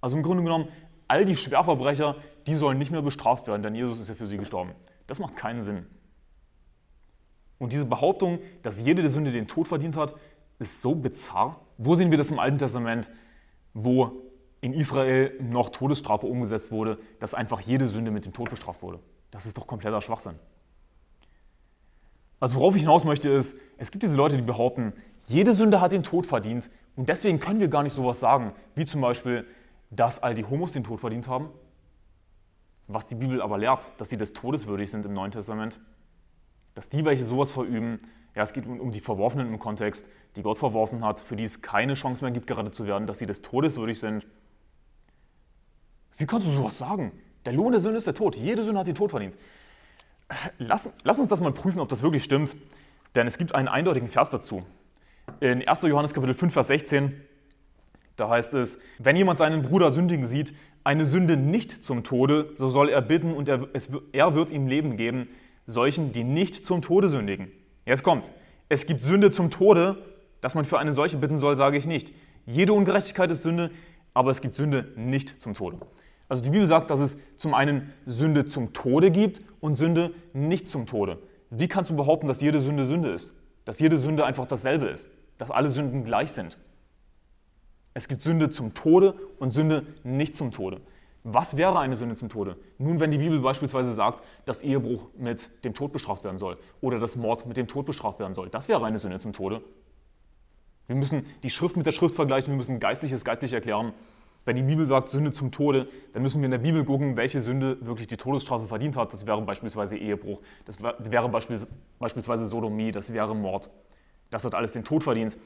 Also 0.00 0.16
im 0.16 0.22
Grunde 0.22 0.42
genommen, 0.42 0.68
all 1.08 1.24
die 1.24 1.36
Schwerverbrecher, 1.36 2.16
die 2.46 2.54
sollen 2.54 2.78
nicht 2.78 2.90
mehr 2.90 3.02
bestraft 3.02 3.46
werden, 3.46 3.62
denn 3.62 3.74
Jesus 3.74 4.00
ist 4.00 4.08
ja 4.08 4.14
für 4.14 4.26
sie 4.26 4.38
gestorben. 4.38 4.72
Das 5.06 5.18
macht 5.18 5.36
keinen 5.36 5.62
Sinn. 5.62 5.86
Und 7.58 7.72
diese 7.72 7.86
Behauptung, 7.86 8.40
dass 8.62 8.80
jede 8.80 9.02
der 9.02 9.10
Sünde 9.10 9.30
den 9.30 9.46
Tod 9.46 9.68
verdient 9.68 9.96
hat, 9.96 10.14
ist 10.58 10.82
so 10.82 10.94
bizarr. 10.94 11.60
Wo 11.78 11.94
sehen 11.94 12.10
wir 12.10 12.18
das 12.18 12.30
im 12.30 12.38
Alten 12.38 12.58
Testament, 12.58 13.10
wo 13.72 14.12
in 14.66 14.74
Israel 14.74 15.32
noch 15.40 15.70
Todesstrafe 15.70 16.26
umgesetzt 16.26 16.72
wurde, 16.72 16.98
dass 17.20 17.34
einfach 17.34 17.60
jede 17.60 17.86
Sünde 17.86 18.10
mit 18.10 18.24
dem 18.24 18.32
Tod 18.32 18.50
bestraft 18.50 18.82
wurde. 18.82 18.98
Das 19.30 19.46
ist 19.46 19.56
doch 19.56 19.66
kompletter 19.66 20.00
Schwachsinn. 20.00 20.34
Also 22.40 22.56
worauf 22.56 22.74
ich 22.74 22.82
hinaus 22.82 23.04
möchte 23.04 23.30
ist, 23.30 23.56
es 23.78 23.92
gibt 23.92 24.02
diese 24.02 24.16
Leute, 24.16 24.36
die 24.36 24.42
behaupten, 24.42 24.92
jede 25.28 25.54
Sünde 25.54 25.80
hat 25.80 25.92
den 25.92 26.02
Tod 26.02 26.26
verdient 26.26 26.68
und 26.96 27.08
deswegen 27.08 27.38
können 27.38 27.60
wir 27.60 27.68
gar 27.68 27.84
nicht 27.84 27.92
sowas 27.92 28.18
sagen, 28.18 28.52
wie 28.74 28.84
zum 28.84 29.00
Beispiel, 29.00 29.46
dass 29.90 30.20
all 30.20 30.34
die 30.34 30.44
Homos 30.44 30.72
den 30.72 30.82
Tod 30.82 30.98
verdient 30.98 31.28
haben, 31.28 31.48
was 32.88 33.06
die 33.06 33.14
Bibel 33.14 33.40
aber 33.40 33.58
lehrt, 33.58 33.92
dass 33.98 34.10
sie 34.10 34.16
des 34.16 34.32
Todes 34.32 34.66
würdig 34.66 34.90
sind 34.90 35.06
im 35.06 35.12
Neuen 35.12 35.30
Testament, 35.30 35.80
dass 36.74 36.88
die, 36.88 37.04
welche 37.04 37.24
sowas 37.24 37.52
verüben, 37.52 38.00
ja, 38.34 38.42
es 38.42 38.52
geht 38.52 38.66
um, 38.66 38.80
um 38.80 38.90
die 38.90 39.00
Verworfenen 39.00 39.46
im 39.46 39.58
Kontext, 39.60 40.04
die 40.34 40.42
Gott 40.42 40.58
verworfen 40.58 41.04
hat, 41.04 41.20
für 41.20 41.36
die 41.36 41.44
es 41.44 41.62
keine 41.62 41.94
Chance 41.94 42.24
mehr 42.24 42.32
gibt, 42.32 42.48
gerettet 42.48 42.74
zu 42.74 42.86
werden, 42.86 43.06
dass 43.06 43.18
sie 43.18 43.26
des 43.26 43.42
Todes 43.42 43.76
würdig 43.76 44.00
sind 44.00 44.26
wie 46.16 46.26
kannst 46.26 46.46
du 46.46 46.50
sowas 46.50 46.78
sagen? 46.78 47.12
Der 47.44 47.52
Lohn 47.52 47.72
der 47.72 47.80
Sünde 47.80 47.98
ist 47.98 48.06
der 48.06 48.14
Tod. 48.14 48.36
Jede 48.36 48.64
Sünde 48.64 48.80
hat 48.80 48.86
den 48.86 48.94
Tod 48.94 49.10
verdient. 49.10 49.34
Lass, 50.58 50.88
lass, 51.04 51.18
uns 51.18 51.28
das 51.28 51.40
mal 51.40 51.52
prüfen, 51.52 51.78
ob 51.78 51.88
das 51.88 52.02
wirklich 52.02 52.24
stimmt, 52.24 52.56
denn 53.14 53.26
es 53.26 53.38
gibt 53.38 53.54
einen 53.54 53.68
eindeutigen 53.68 54.08
Vers 54.08 54.30
dazu. 54.30 54.64
In 55.40 55.66
1. 55.66 55.82
Johannes 55.82 56.14
Kapitel 56.14 56.34
5, 56.34 56.52
Vers 56.52 56.66
16, 56.68 57.12
da 58.16 58.28
heißt 58.28 58.54
es, 58.54 58.78
wenn 58.98 59.14
jemand 59.14 59.38
seinen 59.38 59.62
Bruder 59.62 59.92
sündigen 59.92 60.26
sieht, 60.26 60.54
eine 60.82 61.06
Sünde 61.06 61.36
nicht 61.36 61.84
zum 61.84 62.02
Tode, 62.02 62.50
so 62.56 62.70
soll 62.70 62.88
er 62.88 63.02
bitten 63.02 63.34
und 63.34 63.48
er, 63.48 63.68
es, 63.72 63.90
er 64.12 64.34
wird 64.34 64.50
ihm 64.50 64.66
Leben 64.66 64.96
geben, 64.96 65.28
solchen, 65.66 66.12
die 66.12 66.24
nicht 66.24 66.64
zum 66.64 66.82
Tode 66.82 67.08
sündigen. 67.08 67.52
Jetzt 67.84 68.02
kommt's. 68.02 68.32
Es 68.68 68.86
gibt 68.86 69.02
Sünde 69.02 69.30
zum 69.30 69.50
Tode, 69.50 69.96
dass 70.40 70.54
man 70.54 70.64
für 70.64 70.78
eine 70.78 70.92
solche 70.92 71.16
bitten 71.18 71.38
soll, 71.38 71.56
sage 71.56 71.76
ich 71.76 71.86
nicht. 71.86 72.12
Jede 72.46 72.72
Ungerechtigkeit 72.72 73.30
ist 73.30 73.42
Sünde, 73.42 73.70
aber 74.14 74.30
es 74.30 74.40
gibt 74.40 74.56
Sünde 74.56 74.92
nicht 74.96 75.40
zum 75.42 75.54
Tode. 75.54 75.78
Also 76.28 76.42
die 76.42 76.50
Bibel 76.50 76.66
sagt, 76.66 76.90
dass 76.90 77.00
es 77.00 77.16
zum 77.36 77.54
einen 77.54 77.92
Sünde 78.04 78.46
zum 78.46 78.72
Tode 78.72 79.10
gibt 79.10 79.40
und 79.60 79.76
Sünde 79.76 80.12
nicht 80.32 80.68
zum 80.68 80.86
Tode. 80.86 81.18
Wie 81.50 81.68
kannst 81.68 81.90
du 81.90 81.96
behaupten, 81.96 82.26
dass 82.26 82.40
jede 82.40 82.60
Sünde 82.60 82.84
Sünde 82.86 83.10
ist? 83.10 83.32
Dass 83.64 83.78
jede 83.78 83.98
Sünde 83.98 84.24
einfach 84.24 84.46
dasselbe 84.46 84.86
ist? 84.86 85.08
Dass 85.38 85.50
alle 85.50 85.70
Sünden 85.70 86.04
gleich 86.04 86.32
sind? 86.32 86.58
Es 87.94 88.08
gibt 88.08 88.22
Sünde 88.22 88.50
zum 88.50 88.74
Tode 88.74 89.14
und 89.38 89.52
Sünde 89.52 89.86
nicht 90.02 90.34
zum 90.34 90.50
Tode. 90.50 90.80
Was 91.28 91.56
wäre 91.56 91.78
eine 91.78 91.96
Sünde 91.96 92.14
zum 92.14 92.28
Tode? 92.28 92.56
Nun, 92.78 93.00
wenn 93.00 93.10
die 93.10 93.18
Bibel 93.18 93.40
beispielsweise 93.40 93.92
sagt, 93.94 94.22
dass 94.44 94.62
Ehebruch 94.62 95.08
mit 95.16 95.50
dem 95.64 95.74
Tod 95.74 95.92
bestraft 95.92 96.22
werden 96.22 96.38
soll 96.38 96.56
oder 96.80 96.98
dass 96.98 97.16
Mord 97.16 97.46
mit 97.46 97.56
dem 97.56 97.66
Tod 97.66 97.86
bestraft 97.86 98.20
werden 98.20 98.34
soll, 98.34 98.48
das 98.48 98.68
wäre 98.68 98.84
eine 98.84 98.98
Sünde 98.98 99.18
zum 99.18 99.32
Tode. 99.32 99.60
Wir 100.86 100.94
müssen 100.94 101.26
die 101.42 101.50
Schrift 101.50 101.76
mit 101.76 101.84
der 101.84 101.92
Schrift 101.92 102.14
vergleichen, 102.14 102.52
wir 102.52 102.56
müssen 102.56 102.78
Geistliches 102.78 103.24
geistlich 103.24 103.52
erklären. 103.52 103.92
Wenn 104.46 104.54
die 104.54 104.62
Bibel 104.62 104.86
sagt 104.86 105.10
Sünde 105.10 105.32
zum 105.32 105.50
Tode, 105.50 105.88
dann 106.12 106.22
müssen 106.22 106.40
wir 106.40 106.44
in 106.44 106.52
der 106.52 106.58
Bibel 106.58 106.84
gucken, 106.84 107.16
welche 107.16 107.40
Sünde 107.40 107.84
wirklich 107.84 108.06
die 108.06 108.16
Todesstrafe 108.16 108.68
verdient 108.68 108.96
hat. 108.96 109.12
Das 109.12 109.26
wäre 109.26 109.42
beispielsweise 109.42 109.96
Ehebruch, 109.96 110.40
das 110.64 110.80
wäre 110.80 111.28
beispielsweise 111.98 112.46
Sodomie, 112.46 112.92
das 112.92 113.12
wäre 113.12 113.34
Mord. 113.34 113.70
Das 114.30 114.44
hat 114.44 114.54
alles 114.54 114.70
den 114.70 114.84
Tod 114.84 115.02
verdient. 115.02 115.36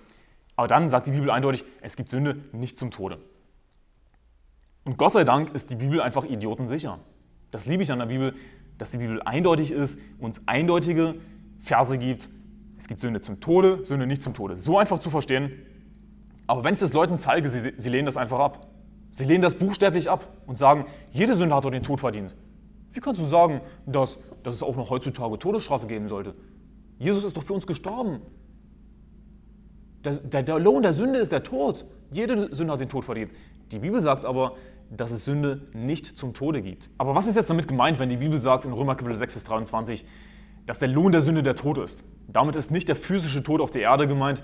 Aber 0.54 0.68
dann 0.68 0.90
sagt 0.90 1.06
die 1.06 1.12
Bibel 1.12 1.30
eindeutig, 1.30 1.64
es 1.80 1.96
gibt 1.96 2.10
Sünde 2.10 2.44
nicht 2.52 2.78
zum 2.78 2.90
Tode. 2.90 3.18
Und 4.84 4.98
Gott 4.98 5.14
sei 5.14 5.24
Dank 5.24 5.54
ist 5.54 5.70
die 5.70 5.76
Bibel 5.76 6.02
einfach 6.02 6.24
idiotensicher. 6.24 6.98
Das 7.52 7.64
liebe 7.64 7.82
ich 7.82 7.90
an 7.90 8.00
der 8.00 8.06
Bibel, 8.06 8.34
dass 8.76 8.90
die 8.90 8.98
Bibel 8.98 9.22
eindeutig 9.22 9.70
ist, 9.70 9.98
uns 10.18 10.42
eindeutige 10.44 11.14
Verse 11.60 11.96
gibt. 11.96 12.28
Es 12.76 12.86
gibt 12.86 13.00
Sünde 13.00 13.22
zum 13.22 13.40
Tode, 13.40 13.82
Sünde 13.86 14.06
nicht 14.06 14.20
zum 14.20 14.34
Tode. 14.34 14.56
So 14.56 14.76
einfach 14.76 14.98
zu 14.98 15.08
verstehen. 15.08 15.52
Aber 16.46 16.64
wenn 16.64 16.74
ich 16.74 16.80
das 16.80 16.92
Leuten 16.92 17.18
zeige, 17.18 17.48
sie, 17.48 17.72
sie 17.74 17.88
lehnen 17.88 18.04
das 18.04 18.18
einfach 18.18 18.40
ab. 18.40 18.69
Sie 19.12 19.24
lehnen 19.24 19.42
das 19.42 19.56
buchstäblich 19.56 20.08
ab 20.08 20.26
und 20.46 20.58
sagen, 20.58 20.86
jede 21.10 21.34
Sünde 21.34 21.54
hat 21.54 21.64
doch 21.64 21.70
den 21.70 21.82
Tod 21.82 22.00
verdient. 22.00 22.34
Wie 22.92 23.00
kannst 23.00 23.20
du 23.20 23.24
sagen, 23.24 23.60
dass, 23.86 24.18
dass 24.42 24.54
es 24.54 24.62
auch 24.62 24.76
noch 24.76 24.90
heutzutage 24.90 25.38
Todesstrafe 25.38 25.86
geben 25.86 26.08
sollte? 26.08 26.34
Jesus 26.98 27.24
ist 27.24 27.36
doch 27.36 27.42
für 27.42 27.54
uns 27.54 27.66
gestorben. 27.66 28.20
Der, 30.04 30.14
der, 30.14 30.42
der, 30.42 30.58
Lohn 30.58 30.82
der 30.82 30.92
Sünde 30.92 31.18
ist 31.18 31.32
der 31.32 31.42
Tod. 31.42 31.84
Jede 32.10 32.54
Sünde 32.54 32.72
hat 32.72 32.80
den 32.80 32.88
Tod 32.88 33.04
verdient. 33.04 33.32
Die 33.70 33.78
Bibel 33.78 34.00
sagt 34.00 34.24
aber, 34.24 34.56
dass 34.90 35.10
es 35.10 35.24
Sünde 35.24 35.68
nicht 35.72 36.18
zum 36.18 36.34
Tode 36.34 36.62
gibt. 36.62 36.90
Aber 36.98 37.14
was 37.14 37.26
ist 37.26 37.36
jetzt 37.36 37.50
damit 37.50 37.68
gemeint, 37.68 37.98
wenn 37.98 38.08
die 38.08 38.16
Bibel 38.16 38.40
sagt 38.40 38.64
in 38.64 38.72
Römer 38.72 38.96
Kapitel 38.96 39.16
6, 39.16 39.34
Vers 39.34 39.44
23, 39.44 40.04
dass 40.66 40.78
der 40.78 40.88
Lohn 40.88 41.12
der 41.12 41.20
Sünde 41.20 41.42
der 41.42 41.54
Tod 41.54 41.78
ist? 41.78 42.02
Damit 42.28 42.56
ist 42.56 42.70
nicht 42.70 42.88
der 42.88 42.96
physische 42.96 43.42
Tod 43.42 43.60
auf 43.60 43.70
der 43.70 43.82
Erde 43.82 44.08
gemeint, 44.08 44.42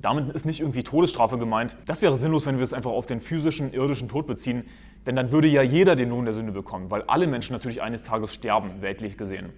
damit 0.00 0.32
ist 0.34 0.46
nicht 0.46 0.60
irgendwie 0.60 0.84
Todesstrafe 0.84 1.38
gemeint. 1.38 1.76
Das 1.86 2.02
wäre 2.02 2.16
sinnlos, 2.16 2.46
wenn 2.46 2.58
wir 2.58 2.64
es 2.64 2.72
einfach 2.72 2.92
auf 2.92 3.06
den 3.06 3.20
physischen, 3.20 3.72
irdischen 3.72 4.08
Tod 4.08 4.26
beziehen, 4.26 4.64
denn 5.06 5.16
dann 5.16 5.32
würde 5.32 5.48
ja 5.48 5.62
jeder 5.62 5.96
den 5.96 6.10
Lohn 6.10 6.24
der 6.24 6.34
Sünde 6.34 6.52
bekommen, 6.52 6.90
weil 6.90 7.02
alle 7.02 7.26
Menschen 7.26 7.52
natürlich 7.52 7.82
eines 7.82 8.04
Tages 8.04 8.32
sterben, 8.32 8.80
weltlich 8.80 9.18
gesehen. 9.18 9.50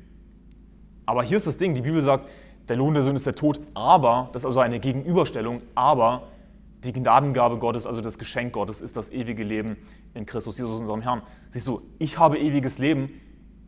Aber 1.05 1.23
hier 1.23 1.37
ist 1.37 1.47
das 1.47 1.59
Ding, 1.59 1.75
die 1.75 1.83
Bibel 1.83 2.01
sagt, 2.03 2.29
der 2.69 2.77
Lohn 2.77 2.95
der 2.95 3.03
Sünde 3.03 3.17
ist 3.17 3.27
der 3.27 3.35
Tod, 3.35 3.61
aber, 3.75 4.31
das 4.33 4.43
ist 4.43 4.47
also 4.47 4.61
eine 4.61 4.81
Gegenüberstellung, 4.81 5.61
aber 5.75 6.29
die 6.85 6.93
Gnadengabe 6.93 7.59
Gottes, 7.59 7.87
also 7.87 8.01
das 8.01 8.17
Geschenk 8.17 8.53
Gottes, 8.53 8.81
ist 8.81 8.97
das 8.97 9.11
ewige 9.11 9.45
Leben 9.45 9.77
in 10.15 10.25
Christus 10.25 10.57
Jesus, 10.57 10.81
unserem 10.81 11.03
Herrn. 11.03 11.23
Siehst 11.51 11.67
du, 11.67 11.83
ich 11.99 12.19
habe 12.19 12.39
ewiges 12.39 12.79
Leben, 12.79 13.11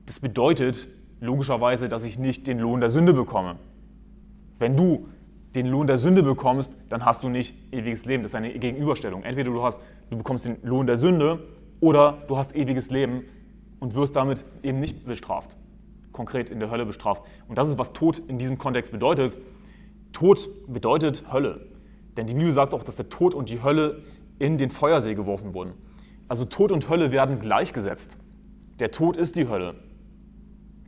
das 0.07 0.21
bedeutet 0.21 0.89
logischerweise, 1.21 1.89
dass 1.89 2.05
ich 2.05 2.19
nicht 2.19 2.47
den 2.47 2.59
Lohn 2.59 2.81
der 2.81 2.91
Sünde 2.91 3.13
bekomme. 3.13 3.57
Wenn 4.59 4.77
du 4.77 5.09
den 5.55 5.67
Lohn 5.67 5.87
der 5.87 5.99
Sünde 5.99 6.23
bekommst, 6.23 6.73
dann 6.89 7.05
hast 7.05 7.23
du 7.23 7.29
nicht 7.29 7.55
ewiges 7.73 8.05
Leben. 8.07 8.23
Das 8.23 8.33
ist 8.33 8.37
eine 8.37 8.53
Gegenüberstellung. 8.53 9.23
Entweder 9.23 9.51
du, 9.51 9.63
hast, 9.63 9.81
du 10.11 10.17
bekommst 10.17 10.47
den 10.47 10.57
Lohn 10.63 10.87
der 10.87 10.97
Sünde 10.97 11.41
oder 11.81 12.23
du 12.29 12.37
hast 12.37 12.55
ewiges 12.55 12.91
Leben 12.91 13.25
und 13.81 13.95
wirst 13.95 14.17
damit 14.17 14.45
eben 14.63 14.81
nicht 14.81 15.05
bestraft. 15.05 15.57
Konkret 16.13 16.51
in 16.51 16.61
der 16.61 16.71
Hölle 16.71 16.87
bestraft. 16.87 17.25
Und 17.49 17.59
das 17.59 17.69
ist, 17.69 17.79
was 17.79 17.93
Tod 17.93 18.23
in 18.29 18.39
diesem 18.39 18.59
Kontext 18.59 18.93
bedeutet. 18.93 19.37
Tod 20.13 20.49
bedeutet 20.69 21.25
Hölle. 21.33 21.67
Denn 22.17 22.27
die 22.27 22.35
Bibel 22.35 22.53
sagt 22.53 22.75
auch, 22.75 22.83
dass 22.83 22.97
der 22.97 23.09
Tod 23.09 23.35
und 23.35 23.49
die 23.49 23.63
Hölle 23.63 24.01
in 24.39 24.59
den 24.59 24.71
Feuersee 24.71 25.15
geworfen 25.15 25.55
wurden. 25.55 25.73
Also 26.29 26.45
Tod 26.45 26.73
und 26.73 26.89
Hölle 26.89 27.13
werden 27.13 27.41
gleichgesetzt. 27.41 28.17
Der 28.79 28.91
Tod 28.91 29.17
ist 29.17 29.37
die 29.37 29.49
Hölle. 29.49 29.75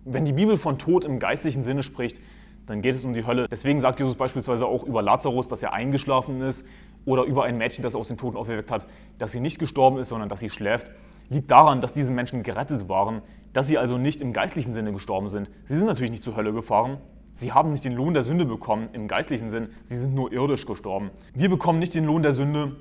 Wenn 0.05 0.25
die 0.25 0.33
Bibel 0.33 0.57
von 0.57 0.79
Tod 0.79 1.05
im 1.05 1.19
geistlichen 1.19 1.65
Sinne 1.65 1.83
spricht, 1.83 2.21
dann 2.67 2.83
geht 2.83 2.95
es 2.95 3.05
um 3.05 3.13
die 3.13 3.27
Hölle. 3.27 3.47
Deswegen 3.49 3.81
sagt 3.81 4.01
Jesus 4.01 4.17
beispielsweise 4.17 4.67
auch 4.67 4.85
über 4.85 5.03
Lazarus, 5.03 5.49
dass 5.49 5.63
er 5.63 5.73
eingeschlafen 5.73 6.41
ist 6.41 6.65
oder 7.05 7.25
über 7.25 7.45
ein 7.45 7.59
Mädchen, 7.59 7.83
das 7.83 7.95
aus 7.95 8.09
den 8.09 8.17
Toten 8.17 8.37
auferweckt 8.37 8.71
hat, 8.71 8.87
dass 9.19 9.33
sie 9.33 9.41
nicht 9.41 9.59
gestorben 9.59 9.99
ist, 9.99 10.09
sondern 10.09 10.29
dass 10.29 10.41
sie 10.41 10.51
schläft, 10.51 10.87
liegt 11.29 11.51
daran, 11.51 11.81
dass 11.81 11.93
diese 11.93 12.13
Menschen 12.13 12.43
gerettet 12.43 12.89
waren, 12.89 13.23
dass 13.53 13.67
sie 13.67 13.79
also 13.79 13.99
nicht 13.99 14.21
im 14.21 14.33
geistlichen 14.33 14.75
Sinne 14.75 14.93
gestorben 14.93 15.29
sind. 15.29 15.51
Sie 15.67 15.77
sind 15.77 15.87
natürlich 15.87 16.11
nicht 16.11 16.23
zur 16.23 16.37
Hölle 16.37 16.53
gefahren. 16.53 16.99
Sie 17.37 17.53
haben 17.53 17.73
nicht 17.73 17.85
den 17.85 17.95
Lohn 17.95 18.15
der 18.15 18.23
Sünde 18.23 18.45
bekommen 18.45 18.89
im 18.93 19.09
geistlichen 19.09 19.51
Sinn, 19.51 19.69
sie 19.85 19.97
sind 19.97 20.15
nur 20.15 20.33
irdisch 20.33 20.67
gestorben. 20.67 21.11
Wir 21.35 21.49
bekommen 21.49 21.81
nicht 21.81 21.95
den 21.95 22.05
Lohn 22.05 22.23
der 22.23 22.33
Sünde. 22.33 22.77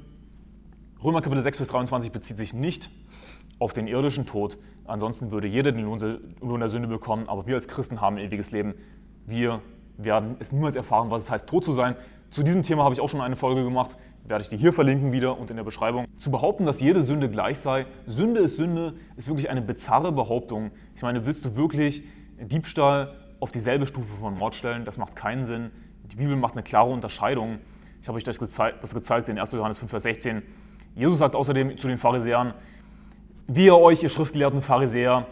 Römer 1.03 1.21
Kapitel 1.21 1.41
6, 1.41 1.57
Vers 1.57 1.69
23 1.69 2.11
bezieht 2.11 2.37
sich 2.37 2.53
nicht 2.53 2.91
auf 3.57 3.73
den 3.73 3.87
irdischen 3.87 4.27
Tod. 4.27 4.59
Ansonsten 4.85 5.31
würde 5.31 5.47
jeder 5.47 5.71
den 5.71 5.83
Lohn 5.85 6.59
der 6.59 6.69
Sünde 6.69 6.87
bekommen, 6.87 7.27
aber 7.27 7.47
wir 7.47 7.55
als 7.55 7.67
Christen 7.67 7.99
haben 7.99 8.17
ewiges 8.17 8.51
Leben. 8.51 8.75
Wir 9.25 9.61
werden 9.97 10.35
es 10.39 10.51
niemals 10.51 10.75
erfahren, 10.75 11.09
was 11.11 11.23
es 11.23 11.31
heißt, 11.31 11.47
tot 11.47 11.63
zu 11.63 11.73
sein. 11.73 11.95
Zu 12.29 12.43
diesem 12.43 12.63
Thema 12.63 12.83
habe 12.83 12.93
ich 12.93 13.01
auch 13.01 13.09
schon 13.09 13.21
eine 13.21 13.35
Folge 13.35 13.63
gemacht, 13.63 13.95
werde 14.25 14.41
ich 14.41 14.49
dir 14.49 14.57
hier 14.57 14.73
verlinken 14.73 15.11
wieder 15.11 15.37
und 15.37 15.51
in 15.51 15.57
der 15.57 15.63
Beschreibung. 15.63 16.05
Zu 16.17 16.31
behaupten, 16.31 16.65
dass 16.65 16.79
jede 16.79 17.03
Sünde 17.03 17.29
gleich 17.29 17.59
sei, 17.59 17.85
Sünde 18.05 18.41
ist 18.41 18.55
Sünde, 18.55 18.95
ist 19.17 19.27
wirklich 19.27 19.49
eine 19.49 19.61
bizarre 19.61 20.11
Behauptung. 20.11 20.71
Ich 20.95 21.01
meine, 21.01 21.25
willst 21.25 21.45
du 21.45 21.55
wirklich 21.55 22.03
Diebstahl 22.39 23.13
auf 23.39 23.51
dieselbe 23.51 23.85
Stufe 23.85 24.15
von 24.19 24.37
Mord 24.37 24.55
stellen? 24.55 24.85
Das 24.85 24.97
macht 24.97 25.15
keinen 25.15 25.45
Sinn. 25.45 25.71
Die 26.11 26.15
Bibel 26.15 26.35
macht 26.35 26.53
eine 26.53 26.63
klare 26.63 26.89
Unterscheidung. 26.89 27.59
Ich 28.01 28.07
habe 28.07 28.17
euch 28.17 28.23
das 28.23 28.39
gezeigt, 28.39 28.83
das 28.83 28.93
gezeigt 28.93 29.29
in 29.29 29.37
1. 29.37 29.51
Johannes 29.51 29.77
5, 29.77 29.89
Vers 29.89 30.03
16. 30.03 30.41
Jesus 30.95 31.19
sagt 31.19 31.35
außerdem 31.35 31.77
zu 31.77 31.87
den 31.87 31.97
Pharisäern, 31.97 32.53
Wehe 33.47 33.75
euch, 33.75 34.01
ihr 34.03 34.09
schriftgelehrten 34.09 34.61
Pharisäer, 34.61 35.27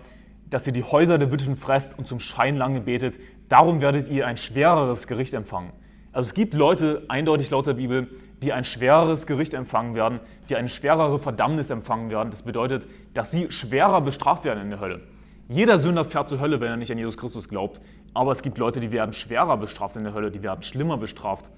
dass 0.49 0.67
ihr 0.67 0.73
die 0.73 0.83
Häuser 0.83 1.17
der 1.17 1.31
Witwen 1.31 1.55
fresst 1.55 1.97
und 1.97 2.07
zum 2.07 2.19
Schein 2.19 2.57
lange 2.57 2.81
betet, 2.81 3.19
darum 3.51 3.81
werdet 3.81 4.07
ihr 4.09 4.27
ein 4.27 4.37
schwereres 4.37 5.07
Gericht 5.07 5.33
empfangen. 5.33 5.73
Also 6.13 6.27
es 6.27 6.33
gibt 6.33 6.53
Leute, 6.53 7.03
eindeutig 7.07 7.49
laut 7.51 7.67
der 7.67 7.73
Bibel, 7.73 8.07
die 8.41 8.53
ein 8.53 8.63
schwereres 8.63 9.27
Gericht 9.27 9.53
empfangen 9.53 9.95
werden, 9.95 10.19
die 10.49 10.55
eine 10.55 10.69
schwerere 10.69 11.19
Verdammnis 11.19 11.69
empfangen 11.69 12.09
werden. 12.09 12.31
Das 12.31 12.41
bedeutet, 12.41 12.87
dass 13.13 13.31
sie 13.31 13.51
schwerer 13.51 14.01
bestraft 14.01 14.45
werden 14.45 14.61
in 14.61 14.69
der 14.69 14.79
Hölle. 14.79 15.01
Jeder 15.47 15.77
Sünder 15.77 16.05
fährt 16.05 16.29
zur 16.29 16.39
Hölle, 16.39 16.59
wenn 16.59 16.69
er 16.69 16.77
nicht 16.77 16.91
an 16.91 16.97
Jesus 16.97 17.17
Christus 17.17 17.49
glaubt. 17.49 17.81
Aber 18.13 18.31
es 18.31 18.41
gibt 18.41 18.57
Leute, 18.57 18.79
die 18.79 18.91
werden 18.91 19.13
schwerer 19.13 19.57
bestraft 19.57 19.95
in 19.95 20.03
der 20.03 20.13
Hölle, 20.13 20.31
die 20.31 20.43
werden 20.43 20.63
schlimmer 20.63 20.97
bestraft. 20.97 21.51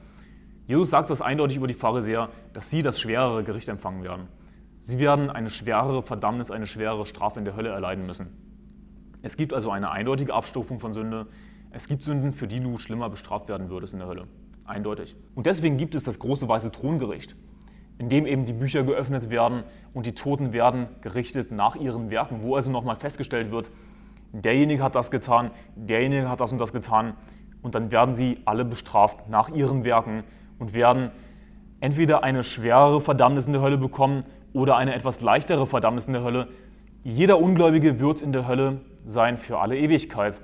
Jesus 0.67 0.89
sagt 0.89 1.09
das 1.09 1.21
eindeutig 1.21 1.57
über 1.57 1.67
die 1.67 1.73
Pharisäer, 1.73 2.29
dass 2.53 2.69
sie 2.69 2.81
das 2.81 2.99
schwerere 2.99 3.43
Gericht 3.43 3.69
empfangen 3.69 4.03
werden. 4.03 4.27
Sie 4.81 4.99
werden 4.99 5.29
eine 5.29 5.49
schwerere 5.49 6.03
Verdammnis, 6.03 6.51
eine 6.51 6.67
schwerere 6.67 7.05
Strafe 7.05 7.39
in 7.39 7.45
der 7.45 7.55
Hölle 7.55 7.69
erleiden 7.69 8.05
müssen. 8.05 8.27
Es 9.21 9.37
gibt 9.37 9.53
also 9.53 9.71
eine 9.71 9.91
eindeutige 9.91 10.33
Abstufung 10.33 10.79
von 10.79 10.93
Sünde. 10.93 11.27
Es 11.75 11.87
gibt 11.87 12.03
Sünden, 12.03 12.33
für 12.33 12.47
die 12.47 12.59
du 12.59 12.77
schlimmer 12.77 13.09
bestraft 13.09 13.49
werden 13.49 13.69
würdest 13.69 13.93
in 13.93 13.99
der 13.99 14.07
Hölle. 14.07 14.27
Eindeutig. 14.63 15.15
Und 15.33 15.47
deswegen 15.47 15.77
gibt 15.77 15.95
es 15.95 16.03
das 16.03 16.19
große 16.19 16.47
weiße 16.47 16.71
Throngericht, 16.71 17.35
in 17.97 18.09
dem 18.09 18.27
eben 18.27 18.45
die 18.45 18.53
Bücher 18.53 18.83
geöffnet 18.83 19.31
werden 19.31 19.63
und 19.91 20.05
die 20.05 20.13
Toten 20.13 20.53
werden 20.53 20.85
gerichtet 21.01 21.51
nach 21.51 21.75
ihren 21.75 22.11
Werken, 22.11 22.43
wo 22.43 22.55
also 22.55 22.69
nochmal 22.69 22.95
festgestellt 22.95 23.51
wird, 23.51 23.71
derjenige 24.31 24.83
hat 24.83 24.93
das 24.93 25.09
getan, 25.09 25.49
derjenige 25.75 26.29
hat 26.29 26.41
das 26.41 26.51
und 26.51 26.59
das 26.59 26.73
getan 26.73 27.15
und 27.63 27.73
dann 27.73 27.91
werden 27.91 28.13
sie 28.13 28.37
alle 28.45 28.65
bestraft 28.65 29.27
nach 29.27 29.49
ihren 29.49 29.83
Werken 29.83 30.23
und 30.59 30.75
werden 30.75 31.09
entweder 31.79 32.23
eine 32.23 32.43
schwerere 32.43 33.01
Verdammnis 33.01 33.47
in 33.47 33.53
der 33.53 33.63
Hölle 33.63 33.79
bekommen 33.79 34.25
oder 34.53 34.77
eine 34.77 34.93
etwas 34.93 35.21
leichtere 35.21 35.65
Verdammnis 35.65 36.05
in 36.05 36.13
der 36.13 36.23
Hölle. 36.23 36.49
Jeder 37.03 37.39
Ungläubige 37.39 37.99
wird 37.99 38.21
in 38.21 38.31
der 38.31 38.47
Hölle 38.47 38.81
sein 39.07 39.39
für 39.39 39.57
alle 39.57 39.75
Ewigkeit. 39.75 40.39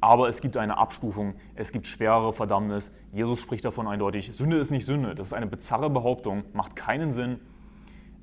Aber 0.00 0.28
es 0.28 0.40
gibt 0.40 0.56
eine 0.56 0.78
Abstufung, 0.78 1.34
es 1.54 1.72
gibt 1.72 1.86
schwerere 1.86 2.32
Verdammnis. 2.32 2.92
Jesus 3.12 3.40
spricht 3.40 3.64
davon 3.64 3.88
eindeutig. 3.88 4.32
Sünde 4.32 4.58
ist 4.58 4.70
nicht 4.70 4.86
Sünde. 4.86 5.14
Das 5.14 5.28
ist 5.28 5.32
eine 5.32 5.46
bizarre 5.46 5.90
Behauptung, 5.90 6.44
macht 6.52 6.76
keinen 6.76 7.10
Sinn. 7.10 7.40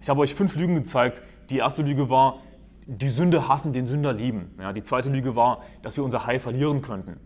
Ich 0.01 0.09
habe 0.09 0.21
euch 0.21 0.35
fünf 0.35 0.55
Lügen 0.55 0.75
gezeigt. 0.75 1.21
Die 1.49 1.57
erste 1.57 1.81
Lüge 1.81 2.09
war, 2.09 2.39
die 2.87 3.09
Sünde 3.09 3.47
hassen, 3.47 3.73
den 3.73 3.87
Sünder 3.87 4.13
lieben. 4.13 4.55
Ja, 4.59 4.71
die 4.71 4.83
zweite 4.83 5.09
Lüge 5.09 5.35
war, 5.35 5.63
dass 5.81 5.97
wir 5.97 6.03
unser 6.03 6.25
Heil 6.25 6.39
verlieren 6.39 6.81
könnten 6.81 7.19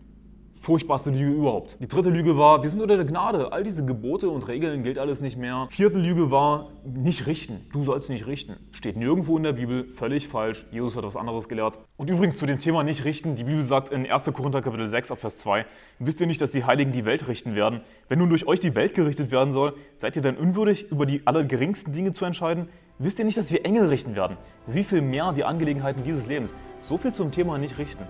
furchtbarste 0.60 1.10
Lüge 1.10 1.32
überhaupt. 1.32 1.78
Die 1.80 1.88
dritte 1.88 2.10
Lüge 2.10 2.36
war, 2.36 2.62
wir 2.62 2.68
sind 2.68 2.80
unter 2.80 2.96
der 2.96 3.06
Gnade. 3.06 3.52
All 3.52 3.64
diese 3.64 3.84
Gebote 3.84 4.28
und 4.28 4.46
Regeln 4.46 4.82
gilt 4.82 4.98
alles 4.98 5.20
nicht 5.20 5.38
mehr. 5.38 5.66
Vierte 5.70 5.98
Lüge 5.98 6.30
war, 6.30 6.68
nicht 6.84 7.26
richten. 7.26 7.66
Du 7.72 7.82
sollst 7.82 8.10
nicht 8.10 8.26
richten. 8.26 8.56
Steht 8.72 8.96
nirgendwo 8.96 9.36
in 9.38 9.42
der 9.42 9.54
Bibel, 9.54 9.88
völlig 9.88 10.28
falsch. 10.28 10.66
Jesus 10.70 10.96
hat 10.96 11.04
was 11.04 11.16
anderes 11.16 11.48
gelehrt. 11.48 11.78
Und 11.96 12.10
übrigens 12.10 12.36
zu 12.36 12.44
dem 12.44 12.58
Thema 12.58 12.84
nicht 12.84 13.04
richten, 13.04 13.36
die 13.36 13.44
Bibel 13.44 13.64
sagt 13.64 13.90
in 13.90 14.08
1. 14.08 14.24
Korinther 14.32 14.60
Kapitel 14.60 14.86
6 14.86 15.08
Vers 15.16 15.38
2, 15.38 15.64
wisst 15.98 16.20
ihr 16.20 16.26
nicht, 16.26 16.40
dass 16.40 16.50
die 16.50 16.64
Heiligen 16.64 16.92
die 16.92 17.06
Welt 17.06 17.26
richten 17.26 17.54
werden? 17.54 17.80
Wenn 18.08 18.18
nun 18.18 18.28
durch 18.28 18.46
euch 18.46 18.60
die 18.60 18.74
Welt 18.74 18.94
gerichtet 18.94 19.30
werden 19.30 19.52
soll, 19.52 19.74
seid 19.96 20.16
ihr 20.16 20.22
dann 20.22 20.36
unwürdig, 20.36 20.90
über 20.90 21.06
die 21.06 21.26
allergeringsten 21.26 21.94
Dinge 21.94 22.12
zu 22.12 22.26
entscheiden? 22.26 22.68
Wisst 22.98 23.18
ihr 23.18 23.24
nicht, 23.24 23.38
dass 23.38 23.50
wir 23.50 23.64
Engel 23.64 23.86
richten 23.86 24.14
werden? 24.14 24.36
Wie 24.66 24.84
viel 24.84 25.00
mehr 25.00 25.32
die 25.32 25.44
Angelegenheiten 25.44 26.04
dieses 26.04 26.26
Lebens? 26.26 26.54
So 26.82 26.98
viel 26.98 27.14
zum 27.14 27.30
Thema 27.30 27.56
nicht 27.56 27.78
richten. 27.78 28.04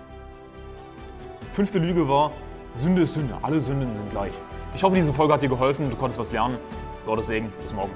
Fünfte 1.53 1.79
Lüge 1.79 2.07
war, 2.07 2.31
Sünde 2.73 3.01
ist 3.01 3.13
Sünde. 3.13 3.35
Alle 3.41 3.59
Sünden 3.59 3.93
sind 3.95 4.09
gleich. 4.11 4.33
Ich 4.73 4.83
hoffe, 4.83 4.95
diese 4.95 5.11
Folge 5.13 5.33
hat 5.33 5.41
dir 5.41 5.49
geholfen. 5.49 5.89
Du 5.89 5.97
konntest 5.97 6.19
was 6.19 6.31
lernen. 6.31 6.57
Gottes 7.05 7.27
Segen. 7.27 7.51
Bis 7.61 7.73
morgen. 7.73 7.91